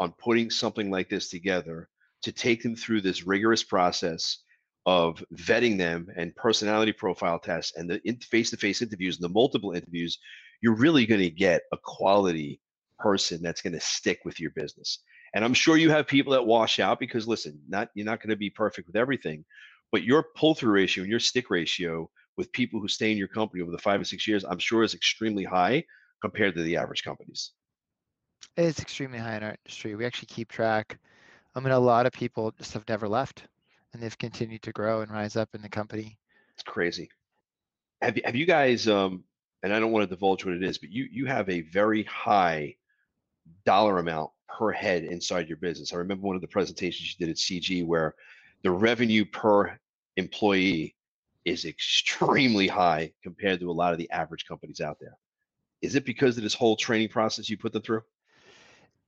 on 0.00 0.12
putting 0.18 0.50
something 0.50 0.90
like 0.90 1.08
this 1.08 1.30
together 1.30 1.88
to 2.22 2.32
take 2.32 2.62
them 2.62 2.76
through 2.76 3.00
this 3.00 3.26
rigorous 3.26 3.62
process 3.62 4.38
of 4.86 5.22
vetting 5.34 5.78
them 5.78 6.08
and 6.16 6.34
personality 6.34 6.92
profile 6.92 7.38
tests 7.38 7.72
and 7.76 7.88
the 7.88 8.00
face-to-face 8.30 8.82
interviews 8.82 9.16
and 9.16 9.24
the 9.24 9.32
multiple 9.32 9.72
interviews, 9.72 10.18
you're 10.60 10.74
really 10.74 11.06
going 11.06 11.20
to 11.20 11.30
get 11.30 11.62
a 11.72 11.76
quality 11.76 12.60
person 12.98 13.40
that's 13.42 13.62
going 13.62 13.72
to 13.72 13.80
stick 13.80 14.20
with 14.24 14.40
your 14.40 14.50
business. 14.50 15.00
And 15.34 15.44
I'm 15.44 15.54
sure 15.54 15.76
you 15.76 15.90
have 15.90 16.06
people 16.06 16.32
that 16.32 16.46
wash 16.46 16.78
out 16.78 17.00
because 17.00 17.26
listen, 17.26 17.60
not 17.68 17.88
you're 17.94 18.06
not 18.06 18.20
going 18.20 18.30
to 18.30 18.36
be 18.36 18.50
perfect 18.50 18.86
with 18.86 18.96
everything, 18.96 19.44
but 19.90 20.02
your 20.02 20.26
pull-through 20.36 20.72
ratio 20.72 21.02
and 21.02 21.10
your 21.10 21.20
stick 21.20 21.50
ratio 21.50 22.08
with 22.36 22.52
people 22.52 22.80
who 22.80 22.88
stay 22.88 23.12
in 23.12 23.18
your 23.18 23.28
company 23.28 23.62
over 23.62 23.70
the 23.70 23.78
five 23.78 24.00
or 24.00 24.04
six 24.04 24.26
years, 24.26 24.44
I'm 24.44 24.58
sure 24.58 24.82
is 24.82 24.94
extremely 24.94 25.44
high 25.44 25.84
compared 26.20 26.54
to 26.56 26.62
the 26.62 26.76
average 26.76 27.02
companies. 27.02 27.52
It's 28.56 28.80
extremely 28.80 29.18
high 29.18 29.36
in 29.36 29.42
our 29.42 29.56
industry. 29.64 29.94
We 29.94 30.04
actually 30.04 30.26
keep 30.26 30.50
track. 30.50 30.98
I 31.54 31.60
mean, 31.60 31.72
a 31.72 31.78
lot 31.78 32.06
of 32.06 32.12
people 32.12 32.52
just 32.58 32.72
have 32.72 32.88
never 32.88 33.08
left, 33.08 33.44
and 33.92 34.02
they've 34.02 34.16
continued 34.18 34.62
to 34.62 34.72
grow 34.72 35.00
and 35.00 35.10
rise 35.10 35.36
up 35.36 35.50
in 35.54 35.62
the 35.62 35.68
company. 35.68 36.18
It's 36.54 36.62
crazy. 36.62 37.10
Have 38.00 38.16
you, 38.16 38.22
have 38.24 38.36
you 38.36 38.46
guys 38.46 38.88
um 38.88 39.24
and 39.62 39.72
I 39.72 39.78
don't 39.78 39.92
want 39.92 40.08
to 40.08 40.14
divulge 40.14 40.44
what 40.44 40.54
it 40.54 40.62
is, 40.62 40.78
but 40.78 40.90
you 40.90 41.06
you 41.10 41.26
have 41.26 41.48
a 41.48 41.60
very 41.62 42.04
high 42.04 42.76
dollar 43.64 43.98
amount 43.98 44.30
per 44.48 44.72
head 44.72 45.04
inside 45.04 45.48
your 45.48 45.56
business. 45.56 45.92
I 45.92 45.96
remember 45.96 46.26
one 46.26 46.36
of 46.36 46.42
the 46.42 46.48
presentations 46.48 47.14
you 47.18 47.26
did 47.26 47.30
at 47.30 47.36
CG 47.36 47.86
where 47.86 48.14
the 48.62 48.70
revenue 48.70 49.24
per 49.24 49.78
employee 50.16 50.94
is 51.44 51.64
extremely 51.64 52.68
high 52.68 53.12
compared 53.22 53.60
to 53.60 53.70
a 53.70 53.72
lot 53.72 53.92
of 53.92 53.98
the 53.98 54.10
average 54.10 54.46
companies 54.46 54.80
out 54.80 54.98
there. 55.00 55.16
Is 55.80 55.96
it 55.96 56.04
because 56.04 56.36
of 56.36 56.44
this 56.44 56.54
whole 56.54 56.76
training 56.76 57.08
process 57.08 57.50
you 57.50 57.56
put 57.56 57.72
them 57.72 57.82
through? 57.82 58.02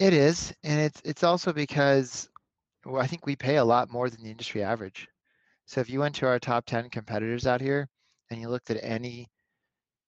It 0.00 0.12
is, 0.12 0.52
and 0.64 0.80
it's 0.80 1.00
it's 1.04 1.22
also 1.22 1.52
because 1.52 2.28
well, 2.84 3.02
I 3.02 3.06
think 3.06 3.26
we 3.26 3.36
pay 3.36 3.56
a 3.56 3.64
lot 3.64 3.90
more 3.90 4.10
than 4.10 4.22
the 4.22 4.30
industry 4.30 4.62
average. 4.62 5.08
So 5.66 5.80
if 5.80 5.88
you 5.88 6.00
went 6.00 6.14
to 6.16 6.26
our 6.26 6.38
top 6.38 6.66
10 6.66 6.90
competitors 6.90 7.46
out 7.46 7.60
here 7.60 7.88
and 8.30 8.40
you 8.40 8.48
looked 8.48 8.70
at 8.70 8.82
any 8.82 9.28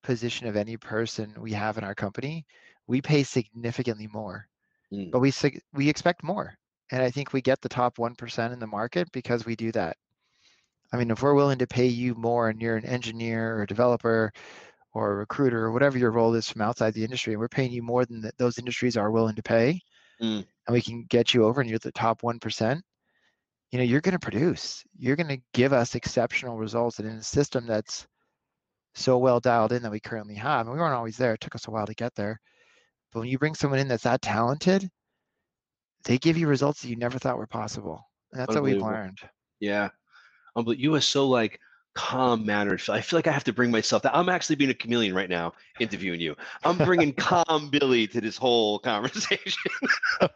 position 0.03 0.47
of 0.47 0.57
any 0.57 0.77
person 0.77 1.35
we 1.39 1.53
have 1.53 1.79
in 1.79 1.85
our 1.85 1.95
company, 1.95 2.45
we 2.87 3.01
pay 3.01 3.23
significantly 3.23 4.09
more. 4.13 4.47
Mm. 4.93 5.11
But 5.11 5.21
we 5.21 5.33
we 5.73 5.89
expect 5.89 6.23
more. 6.23 6.55
And 6.93 7.03
I 7.03 7.11
think 7.11 7.33
we 7.33 7.41
get 7.43 7.61
the 7.61 7.69
top 7.69 7.97
1% 7.97 8.53
in 8.53 8.61
the 8.61 8.67
market 8.67 9.11
because 9.13 9.45
we 9.45 9.57
do 9.57 9.73
that. 9.73 9.97
I 10.93 10.97
mean, 10.97 11.11
if 11.11 11.21
we're 11.21 11.35
willing 11.35 11.59
to 11.59 11.67
pay 11.67 11.87
you 11.87 12.15
more 12.15 12.49
and 12.49 12.63
you're 12.63 12.77
an 12.77 12.87
engineer 12.87 13.57
or 13.57 13.63
a 13.63 13.67
developer 13.67 14.33
or 14.95 15.13
a 15.13 15.17
recruiter 15.17 15.65
or 15.65 15.73
whatever 15.73 15.99
your 15.99 16.13
role 16.13 16.35
is 16.35 16.49
from 16.49 16.63
outside 16.63 16.95
the 16.95 17.03
industry, 17.03 17.33
and 17.33 17.41
we're 17.41 17.49
paying 17.49 17.73
you 17.73 17.83
more 17.83 18.05
than 18.05 18.23
th- 18.23 18.35
those 18.39 18.59
industries 18.59 18.97
are 18.97 19.11
willing 19.11 19.35
to 19.35 19.43
pay, 19.43 19.81
Mm. 20.23 20.47
and 20.67 20.73
we 20.75 20.81
can 20.81 21.05
get 21.09 21.35
you 21.35 21.45
over 21.45 21.61
and 21.61 21.69
you're 21.69 21.79
the 21.79 21.93
top 21.93 22.23
1%, 22.23 22.81
you 23.71 23.79
know, 23.79 23.85
you're 23.85 24.01
going 24.01 24.13
to 24.13 24.19
produce. 24.19 24.85
You're 24.97 25.17
going 25.17 25.29
to 25.29 25.43
give 25.53 25.73
us 25.73 25.95
exceptional 25.95 26.57
results. 26.57 26.99
And 26.99 27.09
in 27.09 27.17
a 27.17 27.23
system 27.23 27.67
that's 27.67 28.07
so 28.95 29.19
well 29.19 29.41
dialed 29.41 29.73
in 29.73 29.83
that 29.83 29.91
we 29.91 30.01
currently 30.01 30.35
have, 30.37 30.67
and 30.67 30.75
we 30.75 30.81
weren't 30.81 30.95
always 30.95 31.17
there, 31.17 31.35
it 31.35 31.41
took 31.41 31.55
us 31.55 31.69
a 31.69 31.71
while 31.71 31.87
to 31.87 31.95
get 31.95 32.15
there. 32.15 32.41
But 33.13 33.21
when 33.21 33.29
you 33.29 33.39
bring 33.39 33.55
someone 33.55 33.79
in 33.79 33.89
that's 33.89 34.05
that 34.05 34.23
talented, 34.23 34.89
they 36.05 36.19
give 36.19 36.39
you 36.39 36.47
results 36.47 36.83
that 36.83 36.89
you 36.89 36.97
never 36.97 37.19
thought 37.19 37.39
were 37.39 37.47
possible. 37.47 38.03
And 38.33 38.41
that's 38.41 38.55
what 38.55 38.65
we've 38.65 38.81
learned. 38.81 39.19
Yeah. 39.61 39.89
Um, 40.55 40.65
but 40.65 40.79
you 40.79 40.95
are 40.95 41.01
so 41.01 41.29
like 41.29 41.61
calm 41.97 42.45
mannered. 42.45 42.83
I 42.89 43.01
feel 43.01 43.17
like 43.17 43.27
I 43.27 43.33
have 43.33 43.45
to 43.45 43.53
bring 43.53 43.71
myself 43.71 44.03
down. 44.03 44.13
I'm 44.15 44.29
actually 44.29 44.57
being 44.57 44.71
a 44.71 44.75
chameleon 44.75 45.15
right 45.15 45.31
now 45.31 45.55
interviewing 45.81 46.21
you. 46.21 46.37
I'm 46.63 46.77
bringing 46.77 47.13
calm 47.17 47.71
Billy 47.71 48.07
to 48.09 48.21
this 48.21 48.37
whole 48.37 48.79
conversation. 48.93 49.73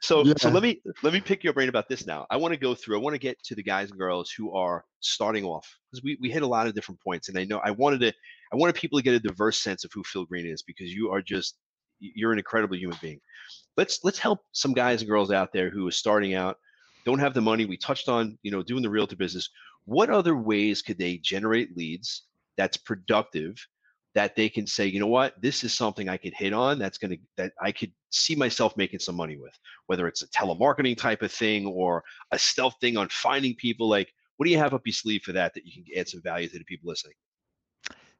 so 0.00 0.24
so 0.38 0.48
let 0.48 0.62
me 0.62 0.80
let 1.02 1.12
me 1.12 1.20
pick 1.20 1.44
your 1.44 1.52
brain 1.52 1.68
about 1.68 1.88
this 1.88 2.06
now. 2.06 2.26
I 2.30 2.38
want 2.38 2.54
to 2.54 2.58
go 2.58 2.74
through, 2.74 2.98
I 2.98 3.02
want 3.02 3.14
to 3.14 3.18
get 3.18 3.40
to 3.44 3.54
the 3.54 3.62
guys 3.62 3.90
and 3.90 3.98
girls 3.98 4.30
who 4.30 4.52
are 4.52 4.84
starting 5.00 5.44
off 5.44 5.68
because 5.90 6.02
we, 6.02 6.16
we 6.20 6.30
hit 6.30 6.42
a 6.42 6.46
lot 6.46 6.66
of 6.66 6.74
different 6.74 7.00
points. 7.00 7.28
And 7.28 7.38
I 7.38 7.44
know 7.44 7.60
I 7.62 7.70
wanted 7.70 8.00
to 8.00 8.12
I 8.52 8.56
wanted 8.56 8.74
people 8.74 8.98
to 8.98 9.04
get 9.04 9.14
a 9.14 9.20
diverse 9.20 9.60
sense 9.60 9.84
of 9.84 9.92
who 9.94 10.02
Phil 10.04 10.24
Green 10.24 10.46
is 10.46 10.62
because 10.62 10.90
you 10.90 11.10
are 11.10 11.20
just 11.20 11.56
you're 12.00 12.32
an 12.32 12.38
incredible 12.38 12.76
human 12.76 12.96
being. 13.02 13.20
Let's 13.76 14.00
let's 14.02 14.18
help 14.18 14.40
some 14.52 14.72
guys 14.72 15.02
and 15.02 15.08
girls 15.08 15.30
out 15.30 15.52
there 15.52 15.68
who 15.68 15.86
are 15.86 15.92
starting 15.92 16.34
out, 16.34 16.56
don't 17.04 17.18
have 17.18 17.34
the 17.34 17.40
money. 17.40 17.64
We 17.64 17.76
touched 17.76 18.08
on, 18.08 18.38
you 18.42 18.50
know, 18.50 18.62
doing 18.62 18.82
the 18.82 18.90
realtor 18.90 19.16
business. 19.16 19.48
What 19.84 20.10
other 20.10 20.36
ways 20.36 20.82
could 20.82 20.98
they 20.98 21.18
generate 21.18 21.76
leads 21.76 22.22
that's 22.56 22.76
productive 22.76 23.56
that 24.14 24.34
they 24.34 24.48
can 24.48 24.66
say, 24.66 24.86
you 24.86 24.98
know 24.98 25.06
what, 25.06 25.40
this 25.40 25.62
is 25.62 25.72
something 25.72 26.08
I 26.08 26.16
could 26.16 26.34
hit 26.34 26.52
on 26.52 26.78
that's 26.78 26.98
going 26.98 27.12
to, 27.12 27.18
that 27.36 27.52
I 27.62 27.70
could 27.70 27.92
see 28.10 28.34
myself 28.34 28.76
making 28.76 28.98
some 28.98 29.14
money 29.14 29.36
with, 29.36 29.56
whether 29.86 30.08
it's 30.08 30.22
a 30.22 30.28
telemarketing 30.28 30.96
type 30.96 31.22
of 31.22 31.30
thing 31.32 31.66
or 31.66 32.02
a 32.32 32.38
stealth 32.38 32.74
thing 32.80 32.96
on 32.96 33.08
finding 33.08 33.54
people. 33.54 33.88
Like, 33.88 34.12
what 34.36 34.46
do 34.46 34.52
you 34.52 34.58
have 34.58 34.74
up 34.74 34.82
your 34.84 34.92
sleeve 34.92 35.22
for 35.22 35.32
that 35.32 35.54
that 35.54 35.64
you 35.64 35.72
can 35.72 35.84
add 35.96 36.08
some 36.08 36.22
value 36.22 36.48
to 36.48 36.58
the 36.58 36.64
people 36.64 36.88
listening? 36.88 37.14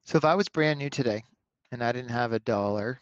So 0.05 0.17
if 0.17 0.25
I 0.25 0.35
was 0.35 0.49
brand 0.49 0.79
new 0.79 0.91
today 0.91 1.25
and 1.73 1.83
I 1.83 1.93
didn't 1.93 2.11
have 2.11 2.33
a 2.33 2.39
dollar 2.41 3.01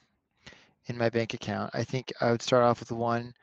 in 0.86 0.96
my 0.96 1.10
bank 1.10 1.34
account, 1.34 1.70
I 1.74 1.84
think 1.84 2.12
I 2.20 2.30
would 2.30 2.42
start 2.42 2.64
off 2.64 2.80
with 2.80 2.90
one 2.90 3.34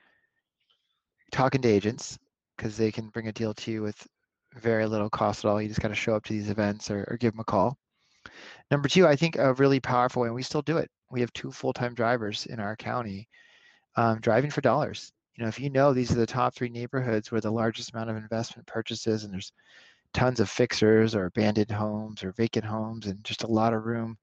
talking 1.31 1.61
to 1.61 1.69
agents 1.69 2.17
because 2.55 2.77
they 2.77 2.91
can 2.91 3.09
bring 3.09 3.27
a 3.27 3.33
deal 3.33 3.53
to 3.53 3.71
you 3.71 3.81
with 3.81 4.07
very 4.55 4.85
little 4.85 5.09
cost 5.09 5.43
at 5.43 5.49
all. 5.49 5.61
You 5.61 5.67
just 5.67 5.81
got 5.81 5.89
to 5.89 5.95
show 5.95 6.15
up 6.15 6.23
to 6.25 6.33
these 6.33 6.49
events 6.49 6.89
or, 6.89 7.05
or 7.09 7.17
give 7.17 7.33
them 7.33 7.41
a 7.41 7.45
call. 7.45 7.77
Number 8.71 8.87
two, 8.87 9.07
I 9.07 9.15
think 9.15 9.37
a 9.37 9.53
really 9.53 9.79
powerful 9.79 10.23
way, 10.23 10.27
and 10.27 10.35
we 10.35 10.43
still 10.43 10.61
do 10.61 10.77
it. 10.77 10.89
We 11.11 11.21
have 11.21 11.31
two 11.33 11.51
full-time 11.51 11.93
drivers 11.93 12.45
in 12.47 12.59
our 12.59 12.75
county 12.75 13.27
um, 13.95 14.19
driving 14.19 14.49
for 14.49 14.61
dollars. 14.61 15.11
You 15.35 15.43
know, 15.43 15.49
if 15.49 15.59
you 15.59 15.69
know 15.69 15.93
these 15.93 16.11
are 16.11 16.15
the 16.15 16.25
top 16.25 16.55
three 16.55 16.69
neighborhoods 16.69 17.31
where 17.31 17.41
the 17.41 17.51
largest 17.51 17.93
amount 17.93 18.09
of 18.09 18.15
investment 18.17 18.67
purchases, 18.67 19.23
and 19.23 19.33
there's 19.33 19.51
tons 20.13 20.39
of 20.39 20.49
fixers 20.49 21.13
or 21.13 21.25
abandoned 21.25 21.71
homes 21.71 22.23
or 22.23 22.31
vacant 22.31 22.65
homes, 22.65 23.05
and 23.05 23.23
just 23.23 23.43
a 23.43 23.47
lot 23.47 23.73
of 23.73 23.85
room 23.85 24.17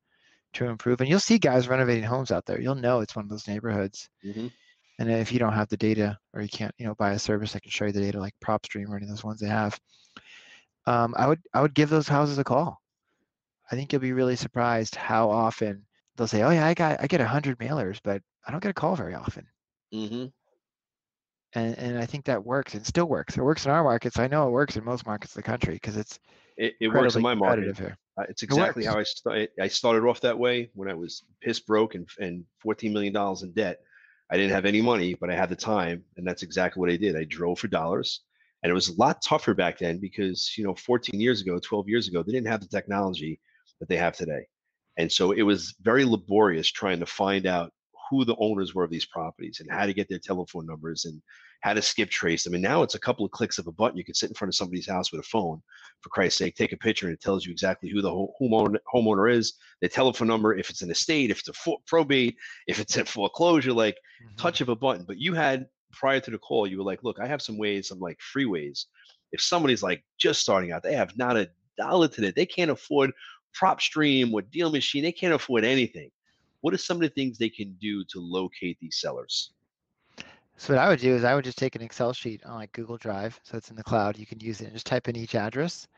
to 0.54 0.66
improve. 0.66 1.00
And 1.00 1.08
you'll 1.08 1.20
see 1.20 1.38
guys 1.38 1.68
renovating 1.68 2.04
homes 2.04 2.30
out 2.30 2.46
there. 2.46 2.60
You'll 2.60 2.74
know 2.74 3.00
it's 3.00 3.14
one 3.14 3.24
of 3.24 3.30
those 3.30 3.48
neighborhoods. 3.48 4.08
Mm-hmm. 4.24 4.48
And 4.98 5.10
if 5.10 5.32
you 5.32 5.38
don't 5.38 5.54
have 5.54 5.68
the 5.68 5.76
data, 5.76 6.18
or 6.34 6.42
you 6.42 6.48
can't, 6.48 6.74
you 6.78 6.86
know, 6.86 6.94
buy 6.94 7.12
a 7.12 7.18
service 7.18 7.52
that 7.52 7.62
can 7.62 7.70
show 7.70 7.86
you 7.86 7.92
the 7.92 8.00
data, 8.00 8.20
like 8.20 8.34
PropStream 8.44 8.88
or 8.88 8.96
any 8.96 9.06
of 9.06 9.10
those 9.10 9.24
ones 9.24 9.40
they 9.40 9.48
have, 9.48 9.78
um, 10.86 11.14
I 11.16 11.26
would 11.26 11.40
I 11.54 11.62
would 11.62 11.74
give 11.74 11.88
those 11.90 12.08
houses 12.08 12.38
a 12.38 12.44
call. 12.44 12.80
I 13.70 13.74
think 13.74 13.92
you'll 13.92 14.02
be 14.02 14.12
really 14.12 14.36
surprised 14.36 14.94
how 14.94 15.30
often 15.30 15.86
they'll 16.16 16.26
say, 16.26 16.42
"Oh 16.42 16.50
yeah, 16.50 16.66
I 16.66 16.74
got 16.74 17.00
I 17.00 17.06
get 17.06 17.20
hundred 17.20 17.58
mailers, 17.58 18.00
but 18.02 18.20
I 18.46 18.50
don't 18.50 18.62
get 18.62 18.70
a 18.70 18.74
call 18.74 18.96
very 18.96 19.14
often." 19.14 19.46
Mm-hmm. 19.94 20.26
And 21.54 21.78
and 21.78 21.98
I 21.98 22.06
think 22.06 22.24
that 22.26 22.44
works 22.44 22.74
and 22.74 22.84
still 22.84 23.06
works. 23.06 23.36
It 23.36 23.42
works 23.42 23.64
in 23.64 23.70
our 23.70 23.84
markets. 23.84 24.18
I 24.18 24.26
know 24.26 24.48
it 24.48 24.52
works 24.52 24.76
in 24.76 24.84
most 24.84 25.06
markets 25.06 25.32
of 25.32 25.36
the 25.36 25.48
country 25.48 25.74
because 25.74 25.96
it's 25.96 26.18
it, 26.56 26.74
it 26.80 26.88
works 26.88 27.16
in 27.16 27.22
my 27.22 27.34
market. 27.34 27.62
competitive 27.62 27.78
here. 27.78 27.98
Uh, 28.18 28.26
It's 28.28 28.42
exactly 28.42 28.84
how 28.84 28.98
I 28.98 29.04
started. 29.04 29.50
I 29.60 29.68
started 29.68 30.06
off 30.06 30.20
that 30.20 30.38
way 30.38 30.70
when 30.74 30.88
I 30.88 30.94
was 30.94 31.24
pissed 31.40 31.66
broke 31.66 31.94
and, 31.94 32.06
and 32.18 32.44
$14 32.64 32.92
million 32.92 33.16
in 33.42 33.52
debt. 33.52 33.78
I 34.32 34.36
didn't 34.36 34.52
have 34.52 34.64
any 34.64 34.80
money, 34.80 35.14
but 35.14 35.30
I 35.30 35.34
had 35.34 35.50
the 35.50 35.56
time. 35.56 36.02
And 36.16 36.26
that's 36.26 36.42
exactly 36.42 36.80
what 36.80 36.90
I 36.90 36.96
did. 36.96 37.16
I 37.16 37.24
drove 37.24 37.58
for 37.58 37.68
dollars. 37.68 38.22
And 38.62 38.70
it 38.70 38.74
was 38.74 38.88
a 38.88 38.94
lot 38.94 39.20
tougher 39.20 39.52
back 39.52 39.78
then 39.78 39.98
because, 39.98 40.54
you 40.56 40.64
know, 40.64 40.74
14 40.74 41.20
years 41.20 41.42
ago, 41.42 41.58
12 41.58 41.88
years 41.88 42.08
ago, 42.08 42.22
they 42.22 42.32
didn't 42.32 42.46
have 42.46 42.62
the 42.62 42.66
technology 42.66 43.38
that 43.78 43.90
they 43.90 43.96
have 43.96 44.16
today. 44.16 44.46
And 44.96 45.12
so 45.12 45.32
it 45.32 45.42
was 45.42 45.74
very 45.82 46.06
laborious 46.06 46.70
trying 46.70 47.00
to 47.00 47.06
find 47.06 47.46
out 47.46 47.72
who 48.18 48.24
the 48.24 48.36
owners 48.38 48.74
were 48.74 48.84
of 48.84 48.90
these 48.90 49.06
properties 49.06 49.60
and 49.60 49.70
how 49.70 49.86
to 49.86 49.94
get 49.94 50.08
their 50.08 50.18
telephone 50.18 50.66
numbers 50.66 51.04
and 51.06 51.20
how 51.62 51.72
to 51.72 51.80
skip 51.80 52.10
trace 52.10 52.44
them. 52.44 52.54
And 52.54 52.62
now 52.62 52.82
it's 52.82 52.94
a 52.94 53.00
couple 53.00 53.24
of 53.24 53.30
clicks 53.30 53.58
of 53.58 53.66
a 53.66 53.72
button. 53.72 53.96
You 53.96 54.04
can 54.04 54.14
sit 54.14 54.28
in 54.28 54.34
front 54.34 54.50
of 54.50 54.54
somebody's 54.54 54.88
house 54.88 55.10
with 55.12 55.20
a 55.20 55.24
phone, 55.24 55.62
for 56.00 56.08
Christ's 56.10 56.38
sake, 56.38 56.56
take 56.56 56.72
a 56.72 56.76
picture 56.76 57.06
and 57.06 57.14
it 57.14 57.20
tells 57.20 57.46
you 57.46 57.52
exactly 57.52 57.88
who 57.88 58.02
the 58.02 58.10
ho- 58.10 58.32
homeowner, 58.40 58.76
homeowner 58.92 59.32
is, 59.32 59.54
their 59.80 59.88
telephone 59.88 60.28
number, 60.28 60.54
if 60.54 60.68
it's 60.70 60.82
an 60.82 60.90
estate, 60.90 61.30
if 61.30 61.38
it's 61.38 61.48
a 61.48 61.52
fo- 61.52 61.82
probate, 61.86 62.36
if 62.66 62.80
it's 62.80 62.96
a 62.96 63.04
foreclosure, 63.04 63.72
like 63.72 63.96
Mhm. 64.22 64.36
touch 64.36 64.60
of 64.60 64.68
a 64.68 64.76
button. 64.76 65.04
But 65.06 65.18
you 65.18 65.34
had 65.34 65.68
prior 65.92 66.20
to 66.20 66.30
the 66.30 66.38
call, 66.38 66.66
you 66.66 66.78
were 66.78 66.84
like, 66.84 67.02
look, 67.02 67.18
I 67.20 67.26
have 67.26 67.42
some 67.42 67.58
ways, 67.58 67.88
some 67.88 68.00
like 68.00 68.20
free 68.20 68.46
ways. 68.46 68.86
If 69.30 69.40
somebody's 69.40 69.82
like 69.82 70.04
just 70.18 70.40
starting 70.40 70.72
out, 70.72 70.82
they 70.82 70.94
have 70.94 71.16
not 71.16 71.36
a 71.36 71.50
dollar 71.78 72.08
to 72.08 72.26
it, 72.26 72.34
they 72.34 72.46
can't 72.46 72.70
afford 72.70 73.12
PropStream 73.58 74.32
or 74.32 74.42
DealMachine, 74.42 75.02
they 75.02 75.12
can't 75.12 75.34
afford 75.34 75.64
anything. 75.64 76.10
What 76.62 76.74
are 76.74 76.78
some 76.78 76.96
of 76.96 77.02
the 77.02 77.10
things 77.10 77.38
they 77.38 77.50
can 77.50 77.74
do 77.74 78.04
to 78.06 78.20
locate 78.20 78.78
these 78.80 78.96
sellers? 78.96 79.52
So 80.56 80.74
what 80.74 80.82
I 80.82 80.88
would 80.88 81.00
do 81.00 81.14
is 81.14 81.24
I 81.24 81.34
would 81.34 81.44
just 81.44 81.58
take 81.58 81.74
an 81.74 81.82
Excel 81.82 82.12
sheet 82.12 82.44
on 82.44 82.54
like 82.54 82.72
Google 82.72 82.96
Drive, 82.96 83.38
so 83.42 83.56
it's 83.56 83.70
in 83.70 83.76
the 83.76 83.82
cloud. 83.82 84.18
You 84.18 84.26
can 84.26 84.38
use 84.38 84.60
it 84.60 84.66
and 84.66 84.72
just 84.72 84.86
type 84.86 85.08
in 85.08 85.16
each 85.16 85.34
address. 85.34 85.88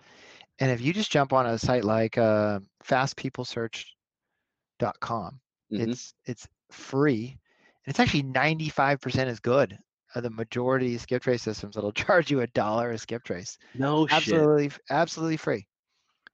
And 0.59 0.71
if 0.71 0.81
you 0.81 0.93
just 0.93 1.11
jump 1.11 1.33
on 1.33 1.47
a 1.47 1.59
site 1.59 1.85
like 1.85 2.17
uh, 2.17 2.61
fastpeoplesearch.com, 2.83 5.41
Mhm. 5.73 5.83
it's 5.83 6.15
it's 6.25 6.49
free, 6.71 7.39
and 7.85 7.91
it's 7.91 8.01
actually 8.01 8.23
95% 8.23 9.29
as 9.29 9.41
good. 9.41 9.79
Uh, 10.15 10.21
the 10.21 10.31
majority 10.31 10.95
of 10.95 11.01
skip 11.01 11.23
trace 11.23 11.43
systems 11.43 11.75
that'll 11.75 11.93
charge 11.93 12.31
you 12.31 12.41
a 12.41 12.47
dollar 12.49 12.93
a 12.93 12.99
skip 12.99 13.25
trace. 13.25 13.59
No 13.75 14.07
shit. 14.07 14.35
Absolutely, 14.35 14.67
f- 14.67 14.79
absolutely 14.91 15.37
free. 15.37 15.67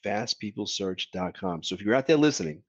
fastpeoplesearch.com. 0.05 1.63
So 1.63 1.73
if 1.73 1.81
you're 1.81 1.95
out 1.95 2.05
there 2.05 2.17
listening, 2.17 2.61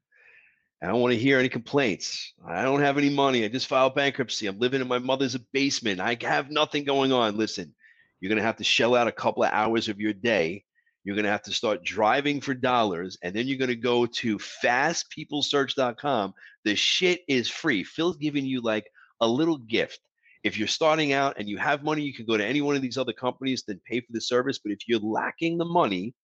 I 0.83 0.87
don't 0.87 1.01
want 1.01 1.13
to 1.13 1.21
hear 1.21 1.39
any 1.39 1.51
complaints. 1.51 2.33
I 2.47 2.63
don't 2.63 2.81
have 2.81 2.97
any 2.97 3.11
money. 3.11 3.45
I 3.45 3.49
just 3.49 3.67
filed 3.67 3.95
bankruptcy. 3.95 4.47
I'm 4.47 4.59
living 4.59 4.81
in 4.81 4.89
my 4.89 4.99
mother's 4.99 5.37
basement. 5.37 6.01
I 6.01 6.17
have 6.23 6.51
nothing 6.51 6.85
going 6.85 7.13
on. 7.13 7.37
Listen, 7.37 7.75
you're 8.19 8.31
going 8.31 8.39
to 8.39 8.47
have 8.47 8.57
to 8.57 8.65
shell 8.65 8.95
out 8.95 9.07
a 9.07 9.13
couple 9.13 9.43
of 9.45 9.53
hours 9.53 9.89
of 9.89 10.01
your 10.01 10.15
day. 10.15 10.65
You're 11.05 11.17
going 11.17 11.25
to 11.25 11.31
have 11.31 11.43
to 11.45 11.53
start 11.53 11.85
driving 11.85 12.41
for 12.41 12.55
dollars, 12.55 13.19
and 13.23 13.35
then 13.35 13.47
you're 13.47 13.59
going 13.59 13.69
to 13.69 13.77
go 13.77 14.07
to 14.07 14.39
fastpeoplesearch.com. 14.39 16.35
The 16.65 16.77
shit 16.77 17.23
is 17.29 17.49
free. 17.51 17.85
Phil's 17.85 18.17
giving 18.17 18.47
you 18.47 18.61
like 18.61 18.87
a 19.21 19.29
little 19.29 19.59
gift. 19.59 20.01
If 20.45 20.57
you're 20.57 20.69
starting 20.69 21.13
out 21.13 21.37
and 21.39 21.49
you 21.49 21.59
have 21.59 21.83
money, 21.83 22.03
you 22.03 22.15
can 22.15 22.27
go 22.27 22.37
to 22.37 22.45
any 22.45 22.63
one 22.63 22.77
of 22.77 22.83
these 22.83 22.97
other 22.97 23.13
companies, 23.13 23.65
then 23.67 23.81
pay 23.87 24.01
for 24.01 24.13
the 24.13 24.21
service. 24.21 24.59
But 24.59 24.73
if 24.73 24.89
you're 24.89 25.01
lacking 25.01 25.59
the 25.59 25.67
money, 25.67 26.15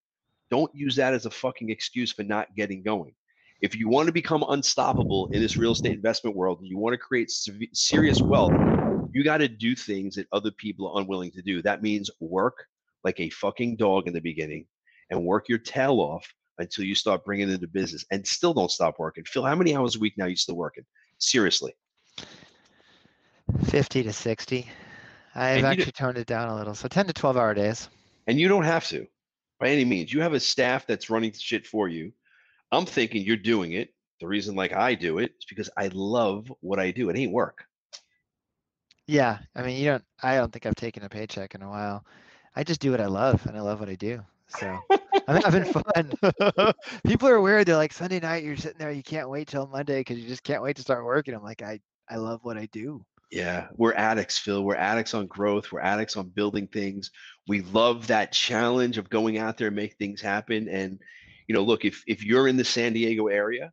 don't 0.51 0.75
use 0.75 0.97
that 0.97 1.13
as 1.13 1.27
a 1.27 1.31
fucking 1.31 1.69
excuse 1.69 2.13
for 2.13 2.23
not 2.23 2.55
getting 2.55 2.83
going. 2.83 3.13
If 3.63 3.75
you 3.75 3.89
want 3.89 4.07
to 4.07 4.13
become 4.13 4.45
unstoppable 4.49 5.29
in 5.33 5.41
this 5.41 5.57
real 5.57 5.73
estate 5.73 5.95
investment 5.95 6.37
world 6.37 6.59
and 6.61 6.69
you 6.69 6.77
want 6.77 6.93
to 6.95 6.99
create 6.99 7.31
serious 7.31 8.21
wealth, 8.21 8.53
you 9.13 9.25
got 9.25 9.39
to 9.39 9.49
do 9.49 9.75
things 9.75 10.15
that 10.17 10.27
other 10.33 10.51
people 10.51 10.89
are 10.89 11.01
unwilling 11.01 11.31
to 11.33 11.43
do. 11.43 11.63
That 11.63 11.83
means 11.83 12.11
work 12.21 12.67
like 13.03 13.19
a 13.19 13.31
fucking 13.31 13.77
dog 13.77 14.09
in 14.09 14.13
the 14.13 14.21
beginning 14.21 14.67
and 15.11 15.25
work 15.25 15.49
your 15.49 15.59
tail 15.59 16.01
off 16.01 16.27
until 16.59 16.85
you 16.85 16.95
start 16.95 17.25
bringing 17.25 17.51
in 17.51 17.61
the 17.61 17.67
business 17.67 18.05
and 18.11 18.27
still 18.27 18.53
don't 18.53 18.71
stop 18.71 18.99
working. 18.99 19.25
Phil, 19.25 19.45
how 19.45 19.55
many 19.55 19.75
hours 19.75 19.97
a 19.97 19.99
week 19.99 20.15
now 20.19 20.25
are 20.25 20.29
you 20.29 20.37
still 20.37 20.57
working? 20.57 20.85
Seriously. 21.19 21.75
50 23.65 24.03
to 24.03 24.13
60. 24.13 24.69
I've 25.35 25.65
actually 25.65 25.93
toned 25.93 26.19
it 26.19 26.27
down 26.27 26.49
a 26.49 26.57
little. 26.57 26.75
So 26.75 26.89
10 26.89 27.07
to 27.07 27.13
12 27.13 27.37
hour 27.37 27.55
days. 27.55 27.89
And 28.27 28.39
you 28.41 28.49
don't 28.49 28.65
have 28.65 28.87
to 28.89 29.07
by 29.61 29.69
any 29.69 29.85
means. 29.85 30.13
You 30.13 30.21
have 30.21 30.35
a 30.35 30.41
staff 30.41 30.87
that's 30.87 31.09
running 31.09 31.33
shit 31.33 31.67
for 31.67 31.89
you. 31.89 32.13
I'm 32.73 32.87
thinking 32.87 33.23
you're 33.23 33.37
doing 33.37 33.73
it. 33.73 33.93
The 34.21 34.27
reason 34.27 34.55
like 34.55 34.73
I 34.73 34.95
do 34.95 35.19
it 35.19 35.33
is 35.39 35.45
because 35.49 35.71
I 35.77 35.91
love 35.93 36.51
what 36.61 36.79
I 36.79 36.91
do. 36.91 37.11
It 37.11 37.17
ain't 37.17 37.33
work. 37.33 37.65
Yeah. 39.07 39.39
I 39.55 39.63
mean, 39.63 39.79
you 39.79 39.87
don't, 39.87 40.05
I 40.23 40.37
don't 40.37 40.53
think 40.53 40.67
I've 40.67 40.75
taken 40.75 41.05
a 41.05 41.09
paycheck 41.09 41.55
in 41.55 41.63
a 41.63 41.69
while. 41.69 42.05
I 42.55 42.65
just 42.65 42.81
do 42.81 42.91
what 42.91 43.01
I 43.01 43.07
love 43.07 43.47
and 43.47 43.57
I 43.57 43.61
love 43.61 43.81
what 43.81 43.89
I 43.89 43.95
do. 43.95 44.23
So 44.49 44.79
I'm 45.29 45.43
having 45.43 45.65
fun. 45.95 46.73
People 47.07 47.29
are 47.29 47.41
weird. 47.41 47.67
They're 47.67 47.77
like, 47.77 47.93
Sunday 47.93 48.21
night, 48.21 48.43
you're 48.43 48.57
sitting 48.57 48.79
there, 48.79 48.91
you 48.91 49.03
can't 49.03 49.29
wait 49.29 49.49
till 49.49 49.67
Monday 49.67 50.01
because 50.01 50.19
you 50.19 50.27
just 50.27 50.43
can't 50.43 50.63
wait 50.63 50.77
to 50.77 50.83
start 50.83 51.05
working. 51.05 51.35
I'm 51.35 51.43
like, 51.43 51.63
I, 51.63 51.81
I 52.09 52.17
love 52.17 52.41
what 52.43 52.57
I 52.57 52.67
do. 52.73 53.05
Yeah, 53.31 53.67
we're 53.75 53.95
addicts, 53.95 54.39
Phil. 54.39 54.63
We're 54.63 54.77
addicts 54.77 55.13
on 55.13 55.27
growth. 55.27 55.73
We're 55.73 55.81
addicts 55.81 56.17
on 56.17 56.29
building 56.29 56.69
things. 56.69 57.11
We 57.49 57.63
love 57.63 58.07
that 58.07 58.33
challenge 58.33 58.99
of 58.99 59.11
going 59.11 59.37
out 59.37 59.59
there 59.59 59.67
and 59.67 59.77
make 59.77 59.95
things 59.95 60.21
happen. 60.21 60.69
And 60.69 61.01
you 61.49 61.55
know, 61.55 61.63
look, 61.63 61.85
if 61.85 62.03
if 62.07 62.25
you're 62.25 62.49
in 62.49 62.57
the 62.57 62.65
San 62.65 62.93
Diego 62.93 63.29
area 63.29 63.73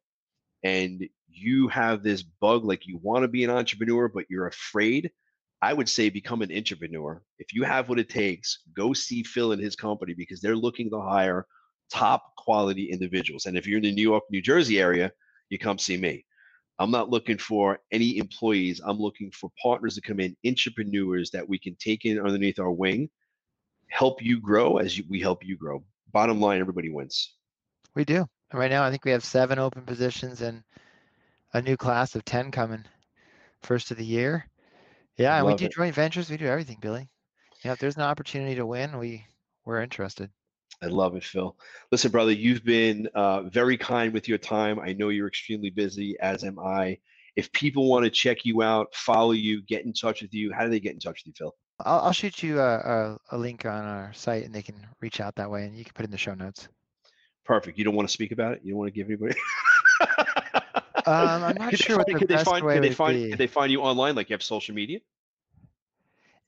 and 0.64 1.08
you 1.30 1.68
have 1.68 2.04
this 2.04 2.22
bug 2.24 2.64
like 2.64 2.86
you 2.86 3.00
want 3.02 3.24
to 3.24 3.28
be 3.28 3.44
an 3.44 3.50
entrepreneur 3.50 4.08
but 4.08 4.26
you're 4.30 4.48
afraid, 4.48 5.12
I 5.62 5.74
would 5.74 5.90
say 5.90 6.10
become 6.10 6.42
an 6.42 6.56
entrepreneur. 6.56 7.24
If 7.40 7.54
you 7.54 7.64
have 7.64 7.90
what 7.90 8.00
it 8.00 8.10
takes, 8.10 8.60
go 8.76 8.94
see 8.94 9.24
Phil 9.24 9.54
and 9.54 9.62
his 9.62 9.76
company 9.76 10.14
because 10.14 10.42
they're 10.42 10.56
looking 10.56 10.90
to 10.92 11.02
hire 11.02 11.48
top 11.92 12.36
quality 12.38 12.92
individuals. 12.92 13.46
And 13.46 13.58
if 13.58 13.68
you're 13.68 13.78
in 13.78 13.84
the 13.84 13.92
New 13.94 14.02
York, 14.02 14.24
New 14.30 14.42
Jersey 14.42 14.80
area, 14.80 15.12
you 15.50 15.58
come 15.58 15.78
see 15.78 15.98
me. 15.98 16.26
I'm 16.80 16.92
not 16.92 17.10
looking 17.10 17.38
for 17.38 17.80
any 17.92 18.18
employees. 18.18 18.82
I'm 18.84 18.98
looking 18.98 19.32
for 19.32 19.52
partners 19.62 19.96
to 19.96 20.02
come 20.02 20.20
in, 20.20 20.36
entrepreneurs 20.46 21.30
that 21.32 21.48
we 21.48 21.60
can 21.60 21.76
take 21.80 22.06
in 22.06 22.20
underneath 22.20 22.60
our 22.60 22.72
wing, 22.72 23.10
help 23.90 24.22
you 24.22 24.42
grow 24.42 24.78
as 24.78 24.98
you, 24.98 25.04
we 25.10 25.22
help 25.22 25.46
you 25.46 25.56
grow. 25.56 25.84
Bottom 26.12 26.42
line, 26.42 26.60
everybody 26.60 26.90
wins. 26.90 27.36
We 27.96 28.06
do. 28.06 28.26
And 28.52 28.60
right 28.60 28.72
now, 28.72 28.84
I 28.84 28.92
think 28.92 29.06
we 29.06 29.12
have 29.12 29.24
seven 29.24 29.60
open 29.60 29.84
positions 29.84 30.42
and 30.42 30.64
a 31.54 31.62
new 31.62 31.78
class 31.78 32.16
of 32.16 32.26
10 32.26 32.52
coming 32.52 32.84
first 33.62 33.92
of 33.92 33.98
the 33.98 34.06
year. 34.06 34.48
Yeah, 35.18 35.38
and 35.38 35.46
we 35.46 35.54
do 35.56 35.66
it. 35.66 35.74
joint 35.74 35.94
ventures. 35.94 36.30
We 36.30 36.38
do 36.38 36.48
everything, 36.48 36.78
Billy. 36.82 37.10
Yeah, 37.64 37.74
if 37.74 37.80
there's 37.80 37.96
an 37.96 38.02
opportunity 38.02 38.56
to 38.56 38.66
win, 38.66 38.98
we 38.98 39.26
we're 39.66 39.82
interested. 39.82 40.30
I 40.82 40.88
love 40.88 41.16
it, 41.16 41.24
Phil. 41.24 41.56
Listen, 41.92 42.12
brother, 42.12 42.32
you've 42.32 42.66
been 42.66 43.08
uh, 43.16 43.44
very 43.44 43.78
kind 43.78 44.12
with 44.12 44.28
your 44.28 44.38
time. 44.38 44.80
I 44.80 44.94
know 44.94 45.10
you're 45.10 45.28
extremely 45.28 45.70
busy, 45.70 46.18
as 46.20 46.44
am 46.44 46.60
I. 46.60 46.98
If 47.36 47.52
people 47.54 47.90
want 47.90 48.04
to 48.04 48.12
check 48.12 48.44
you 48.44 48.62
out, 48.64 48.94
follow 48.94 49.32
you, 49.32 49.62
get 49.64 49.86
in 49.86 49.94
touch 49.94 50.22
with 50.22 50.34
you, 50.34 50.52
how 50.52 50.64
do 50.64 50.70
they 50.70 50.80
get 50.80 50.94
in 50.94 51.00
touch 51.00 51.24
with 51.24 51.28
you, 51.28 51.34
Phil? 51.38 51.56
I'll, 51.80 52.00
I'll 52.02 52.12
shoot 52.12 52.44
you 52.44 52.60
a, 52.60 52.76
a, 52.76 53.18
a 53.32 53.38
link 53.38 53.66
on 53.66 53.86
our 53.86 54.12
site, 54.14 54.44
and 54.44 54.54
they 54.54 54.62
can 54.62 54.76
reach 55.00 55.22
out 55.22 55.36
that 55.36 55.50
way, 55.50 55.66
and 55.66 55.76
you 55.76 55.86
can 55.86 55.94
put 55.94 56.04
it 56.04 56.08
in 56.08 56.12
the 56.12 56.18
show 56.18 56.34
notes. 56.34 56.68
Perfect. 57.46 57.78
You 57.78 57.84
don't 57.84 57.96
want 57.96 58.08
to 58.08 58.14
speak 58.14 58.32
about 58.32 58.54
it? 58.54 58.62
You 58.64 58.72
don't 58.72 58.80
want 58.80 58.94
to 58.94 58.96
give 58.96 59.08
anybody? 59.08 59.36
Um, 61.06 61.44
I'm 61.44 61.56
not 61.58 61.70
Could 61.72 61.80
sure 61.80 61.98
what 61.98 62.08
find- 62.08 62.16
the 62.16 62.20
could 62.20 62.28
they 62.30 62.36
best 62.36 62.46
find, 62.46 62.64
way 62.64 62.76
could 62.76 62.84
they 62.84 62.92
find, 62.94 63.22
be. 63.22 63.30
Could 63.32 63.38
they 63.38 63.48
find 63.48 63.70
you 63.70 63.82
online? 63.82 64.16
Like 64.16 64.30
you 64.30 64.36
have 64.36 64.42
social 64.44 64.74
media? 64.74 65.00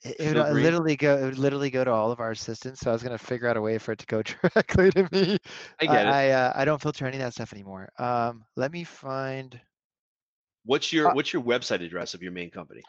It, 0.01 0.15
it 0.17 0.27
would 0.29 0.37
uh, 0.37 0.51
literally 0.51 0.95
go. 0.95 1.17
It 1.17 1.25
would 1.25 1.37
literally 1.37 1.69
go 1.69 1.83
to 1.83 1.91
all 1.91 2.09
of 2.09 2.21
our 2.21 2.31
assistants. 2.31 2.79
So 2.79 2.89
I 2.89 2.93
was 2.93 3.03
gonna 3.03 3.17
figure 3.17 3.49
out 3.49 3.57
a 3.57 3.61
way 3.61 3.77
for 3.77 3.91
it 3.91 3.99
to 3.99 4.05
go 4.05 4.21
directly 4.53 4.91
to 4.91 5.09
me. 5.11 5.37
I 5.81 5.85
get 5.85 6.05
it. 6.05 6.09
I 6.09 6.29
uh, 6.31 6.53
I 6.55 6.63
don't 6.63 6.81
filter 6.81 7.05
any 7.05 7.17
of 7.17 7.23
that 7.23 7.33
stuff 7.33 7.51
anymore. 7.51 7.89
Um, 7.99 8.45
let 8.55 8.71
me 8.71 8.85
find. 8.85 9.59
What's 10.63 10.93
your 10.93 11.09
uh, 11.09 11.13
What's 11.15 11.33
your 11.33 11.41
website 11.43 11.83
address 11.83 12.13
of 12.13 12.23
your 12.23 12.31
main 12.31 12.49
company? 12.49 12.81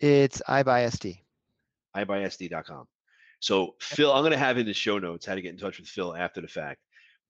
It's 0.00 0.42
iBuySD. 0.48 1.20
ibuySD.com. 1.96 2.88
So 3.38 3.76
Phil, 3.80 4.12
I'm 4.12 4.22
going 4.22 4.32
to 4.32 4.38
have 4.38 4.58
in 4.58 4.66
the 4.66 4.74
show 4.74 4.98
notes 4.98 5.24
how 5.24 5.36
to 5.36 5.40
get 5.40 5.52
in 5.52 5.58
touch 5.58 5.78
with 5.78 5.86
Phil 5.86 6.16
after 6.16 6.40
the 6.40 6.48
fact 6.48 6.80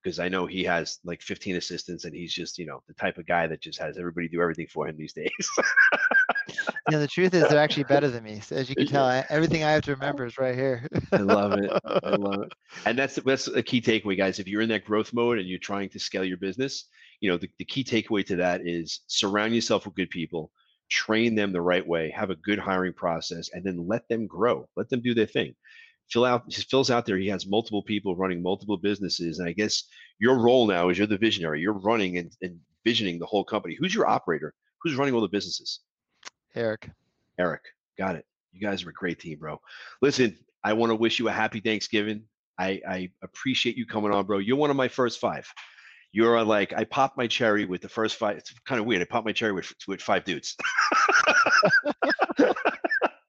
because 0.02 0.18
I 0.18 0.28
know 0.28 0.46
he 0.46 0.64
has 0.64 0.98
like 1.04 1.22
15 1.22 1.56
assistants 1.56 2.04
and 2.04 2.14
he's 2.14 2.32
just 2.32 2.58
you 2.58 2.66
know 2.66 2.82
the 2.88 2.94
type 2.94 3.18
of 3.18 3.26
guy 3.26 3.46
that 3.46 3.60
just 3.60 3.78
has 3.78 3.98
everybody 3.98 4.28
do 4.28 4.40
everything 4.40 4.66
for 4.68 4.88
him 4.88 4.96
these 4.96 5.12
days. 5.14 5.30
Know, 6.90 6.98
the 6.98 7.06
truth 7.06 7.32
is 7.32 7.48
they're 7.48 7.58
actually 7.58 7.84
better 7.84 8.08
than 8.08 8.24
me. 8.24 8.40
So 8.40 8.56
as 8.56 8.68
you 8.68 8.74
can 8.74 8.86
tell, 8.86 9.04
I, 9.06 9.24
everything 9.30 9.62
I 9.62 9.70
have 9.70 9.82
to 9.84 9.92
remember 9.92 10.26
is 10.26 10.36
right 10.36 10.54
here. 10.54 10.88
I 11.12 11.18
love 11.18 11.52
it. 11.52 11.70
I 11.84 12.10
love 12.16 12.42
it. 12.42 12.52
And 12.86 12.98
that's 12.98 13.16
that's 13.16 13.48
a 13.48 13.62
key 13.62 13.80
takeaway, 13.80 14.16
guys. 14.16 14.38
If 14.38 14.48
you're 14.48 14.62
in 14.62 14.68
that 14.70 14.84
growth 14.84 15.12
mode 15.12 15.38
and 15.38 15.48
you're 15.48 15.58
trying 15.58 15.88
to 15.90 15.98
scale 15.98 16.24
your 16.24 16.38
business, 16.38 16.86
you 17.20 17.30
know, 17.30 17.38
the, 17.38 17.48
the 17.58 17.64
key 17.64 17.84
takeaway 17.84 18.26
to 18.26 18.36
that 18.36 18.66
is 18.66 19.00
surround 19.06 19.54
yourself 19.54 19.86
with 19.86 19.94
good 19.94 20.10
people, 20.10 20.50
train 20.90 21.34
them 21.34 21.52
the 21.52 21.62
right 21.62 21.86
way, 21.86 22.10
have 22.10 22.30
a 22.30 22.36
good 22.36 22.58
hiring 22.58 22.92
process, 22.92 23.48
and 23.52 23.64
then 23.64 23.86
let 23.86 24.08
them 24.08 24.26
grow. 24.26 24.68
Let 24.76 24.88
them 24.90 25.00
do 25.00 25.14
their 25.14 25.26
thing. 25.26 25.54
Phil 26.10 26.24
out 26.24 26.52
Phil's 26.52 26.90
out 26.90 27.06
there. 27.06 27.16
He 27.16 27.28
has 27.28 27.46
multiple 27.46 27.82
people 27.82 28.16
running 28.16 28.42
multiple 28.42 28.76
businesses, 28.76 29.38
and 29.38 29.48
I 29.48 29.52
guess 29.52 29.84
your 30.18 30.38
role 30.38 30.66
now 30.66 30.88
is 30.88 30.98
you're 30.98 31.06
the 31.06 31.16
visionary. 31.16 31.60
You're 31.60 31.72
running 31.72 32.18
and, 32.18 32.30
and 32.42 32.58
visioning 32.84 33.18
the 33.18 33.26
whole 33.26 33.44
company. 33.44 33.76
Who's 33.78 33.94
your 33.94 34.06
operator? 34.06 34.54
Who's 34.82 34.94
running 34.94 35.14
all 35.14 35.20
the 35.20 35.28
businesses? 35.28 35.80
Eric. 36.54 36.90
Eric. 37.38 37.62
Got 37.96 38.16
it. 38.16 38.26
You 38.52 38.60
guys 38.60 38.84
are 38.84 38.90
a 38.90 38.92
great 38.92 39.20
team, 39.20 39.38
bro. 39.38 39.60
Listen, 40.02 40.36
I 40.62 40.74
want 40.74 40.90
to 40.90 40.96
wish 40.96 41.18
you 41.18 41.28
a 41.28 41.32
happy 41.32 41.60
Thanksgiving. 41.60 42.24
I, 42.58 42.80
I 42.86 43.10
appreciate 43.22 43.76
you 43.76 43.86
coming 43.86 44.12
on, 44.12 44.26
bro. 44.26 44.38
You're 44.38 44.56
one 44.56 44.70
of 44.70 44.76
my 44.76 44.88
first 44.88 45.18
five. 45.18 45.48
You're 46.12 46.36
uh, 46.36 46.44
like 46.44 46.74
I 46.74 46.84
popped 46.84 47.16
my 47.16 47.26
cherry 47.26 47.64
with 47.64 47.80
the 47.80 47.88
first 47.88 48.16
five. 48.16 48.36
It's 48.36 48.52
kind 48.66 48.78
of 48.78 48.86
weird. 48.86 49.00
I 49.00 49.06
popped 49.06 49.24
my 49.24 49.32
cherry 49.32 49.52
with 49.52 49.72
with 49.88 50.02
five 50.02 50.24
dudes. 50.24 50.56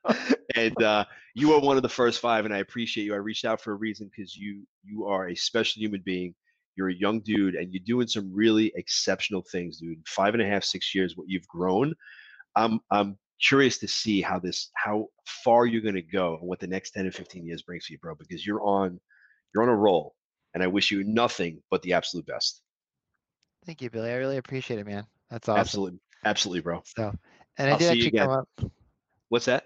and 0.55 0.81
uh, 0.83 1.05
you 1.35 1.53
are 1.53 1.59
one 1.59 1.77
of 1.77 1.83
the 1.83 1.89
first 1.89 2.19
five, 2.19 2.45
and 2.45 2.53
I 2.53 2.59
appreciate 2.59 3.05
you. 3.05 3.13
I 3.13 3.17
reached 3.17 3.45
out 3.45 3.61
for 3.61 3.71
a 3.71 3.75
reason 3.75 4.09
because 4.15 4.35
you 4.35 4.65
you 4.83 5.05
are 5.05 5.29
a 5.29 5.35
special 5.35 5.81
human 5.81 6.01
being. 6.05 6.35
You're 6.75 6.89
a 6.89 6.95
young 6.95 7.19
dude, 7.21 7.55
and 7.55 7.71
you're 7.71 7.83
doing 7.85 8.07
some 8.07 8.33
really 8.33 8.71
exceptional 8.75 9.43
things, 9.51 9.77
dude. 9.77 9.99
Five 10.07 10.33
and 10.33 10.43
a 10.43 10.47
half, 10.47 10.63
six 10.63 10.93
years, 10.93 11.15
what 11.15 11.29
you've 11.29 11.47
grown. 11.47 11.93
I'm 12.55 12.79
I'm 12.91 13.17
curious 13.41 13.77
to 13.79 13.87
see 13.87 14.21
how 14.21 14.39
this 14.39 14.69
how 14.75 15.07
far 15.25 15.65
you're 15.65 15.81
going 15.81 15.95
to 15.95 16.01
go 16.01 16.37
and 16.39 16.47
what 16.47 16.59
the 16.59 16.67
next 16.67 16.91
10 16.91 17.05
to 17.05 17.11
15 17.11 17.45
years 17.45 17.61
brings 17.61 17.85
for 17.85 17.93
you 17.93 17.99
bro 17.99 18.15
because 18.15 18.45
you're 18.45 18.61
on 18.63 18.99
you're 19.53 19.63
on 19.63 19.69
a 19.69 19.75
roll 19.75 20.15
and 20.53 20.63
i 20.63 20.67
wish 20.67 20.91
you 20.91 21.03
nothing 21.03 21.61
but 21.69 21.81
the 21.81 21.93
absolute 21.93 22.25
best 22.25 22.61
thank 23.65 23.81
you 23.81 23.89
billy 23.89 24.11
i 24.11 24.15
really 24.15 24.37
appreciate 24.37 24.79
it 24.79 24.85
man 24.85 25.05
that's 25.29 25.49
awesome 25.49 25.59
absolutely 25.59 25.99
absolutely 26.25 26.61
bro 26.61 26.81
so 26.85 27.13
and 27.57 27.69
i 27.69 27.73
I'll 27.73 27.77
did 27.77 27.91
actually 27.91 28.11
come 28.11 28.29
up 28.29 28.49
what's 29.29 29.45
that 29.45 29.65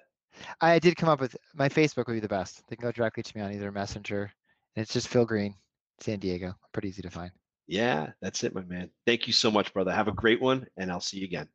i 0.61 0.79
did 0.79 0.95
come 0.95 1.09
up 1.09 1.19
with 1.19 1.35
my 1.55 1.69
facebook 1.69 2.07
would 2.07 2.13
be 2.13 2.19
the 2.19 2.27
best. 2.27 2.61
They 2.67 2.75
can 2.75 2.83
go 2.83 2.91
directly 2.91 3.23
to 3.23 3.38
me 3.38 3.43
on 3.43 3.53
either 3.53 3.71
messenger 3.71 4.31
and 4.75 4.83
it's 4.83 4.93
just 4.93 5.07
phil 5.07 5.25
green 5.25 5.55
san 5.99 6.19
diego. 6.19 6.53
Pretty 6.73 6.89
easy 6.89 7.01
to 7.01 7.09
find. 7.09 7.31
Yeah 7.67 8.11
that's 8.21 8.43
it 8.43 8.53
my 8.55 8.63
man. 8.63 8.89
Thank 9.05 9.27
you 9.27 9.33
so 9.33 9.51
much 9.51 9.73
brother. 9.73 9.91
Have 9.91 10.07
a 10.07 10.13
great 10.13 10.41
one 10.41 10.65
and 10.77 10.91
i'll 10.91 11.01
see 11.01 11.17
you 11.19 11.25
again. 11.25 11.47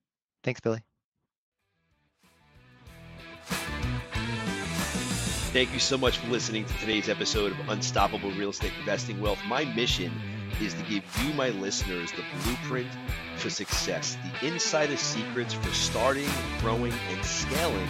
Thanks 0.43 0.61
billy. 0.61 0.83
Thank 5.53 5.75
you 5.75 5.81
so 5.81 5.99
much 5.99 6.17
for 6.17 6.29
listening 6.29 6.65
to 6.65 6.75
today's 6.79 7.11
episode 7.11 7.53
of 7.53 7.69
Unstoppable 7.69 8.31
Real 8.31 8.49
Estate 8.49 8.73
Investing 8.81 9.21
Wealth. 9.21 9.39
My 9.47 9.67
mission 9.67 10.11
is 10.63 10.73
to 10.73 10.83
give 10.85 11.05
you, 11.23 11.35
my 11.35 11.51
listeners, 11.51 12.11
the 12.13 12.25
blueprint 12.43 12.89
for 13.37 13.51
success, 13.51 14.17
the 14.41 14.47
insider 14.47 14.97
secrets 14.97 15.53
for 15.53 15.69
starting, 15.75 16.29
growing, 16.61 16.95
and 17.11 17.23
scaling 17.23 17.89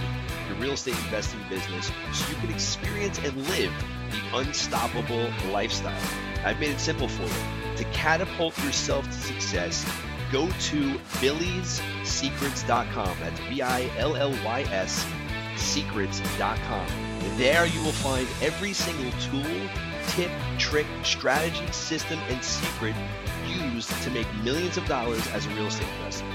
your 0.49 0.57
real 0.57 0.73
estate 0.73 0.97
investing 1.05 1.41
business 1.49 1.91
so 2.13 2.29
you 2.29 2.37
can 2.37 2.51
experience 2.51 3.19
and 3.19 3.37
live 3.49 3.73
the 4.11 4.39
unstoppable 4.39 5.29
lifestyle. 5.51 6.01
I've 6.45 6.59
made 6.61 6.71
it 6.71 6.81
simple 6.81 7.09
for 7.09 7.23
you. 7.23 7.77
To 7.77 7.85
catapult 7.93 8.57
yourself 8.65 9.07
to 9.07 9.13
success, 9.13 9.85
go 10.31 10.47
to 10.47 10.99
billysecrets.com. 11.21 13.17
That's 13.21 13.41
B 13.49 13.63
I 13.63 13.91
L 13.99 14.17
L 14.17 14.33
Y 14.45 14.63
S 14.71 15.07
secrets.com. 15.57 16.87
There 17.37 17.67
you 17.67 17.83
will 17.83 17.93
find 17.93 18.27
every 18.41 18.73
single 18.73 19.13
tool, 19.21 19.69
tip, 20.09 20.31
trick, 20.59 20.87
strategy, 21.03 21.71
system, 21.73 22.19
and 22.29 22.43
secret 22.43 22.97
used 23.47 23.91
to 24.03 24.11
make 24.11 24.27
millions 24.43 24.77
of 24.77 24.87
dollars 24.87 25.27
as 25.29 25.47
a 25.47 25.51
real 25.51 25.67
estate 25.67 25.89
investor. 25.99 26.27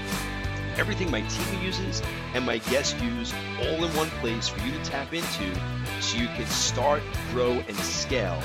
Everything 0.78 1.10
my 1.10 1.22
team 1.22 1.62
uses 1.62 2.02
and 2.34 2.46
my 2.46 2.58
guests 2.58 3.00
use 3.02 3.34
all 3.60 3.84
in 3.84 3.96
one 3.96 4.10
place 4.20 4.48
for 4.48 4.60
you 4.64 4.72
to 4.72 4.84
tap 4.84 5.12
into 5.12 5.54
so 6.00 6.16
you 6.16 6.26
can 6.28 6.46
start, 6.46 7.02
grow, 7.32 7.52
and 7.52 7.76
scale 7.78 8.40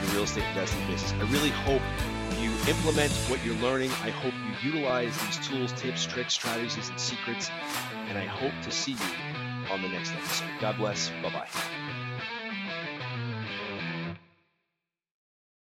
your 0.00 0.10
real 0.12 0.22
estate 0.24 0.44
investing 0.50 0.86
business. 0.86 1.12
I 1.12 1.30
really 1.30 1.50
hope 1.50 1.82
you 2.38 2.50
implement 2.68 3.12
what 3.28 3.44
you're 3.44 3.56
learning. 3.56 3.90
I 4.02 4.10
hope 4.10 4.34
you 4.34 4.72
utilize 4.72 5.16
these 5.22 5.46
tools, 5.46 5.72
tips, 5.72 6.06
tricks, 6.06 6.34
strategies, 6.34 6.88
and 6.88 7.00
secrets. 7.00 7.50
And 8.08 8.18
I 8.18 8.24
hope 8.24 8.52
to 8.62 8.70
see 8.70 8.92
you 8.92 9.70
on 9.70 9.82
the 9.82 9.88
next 9.88 10.12
episode. 10.12 10.48
God 10.60 10.76
bless. 10.78 11.10
Bye 11.22 11.30
bye. 11.30 11.99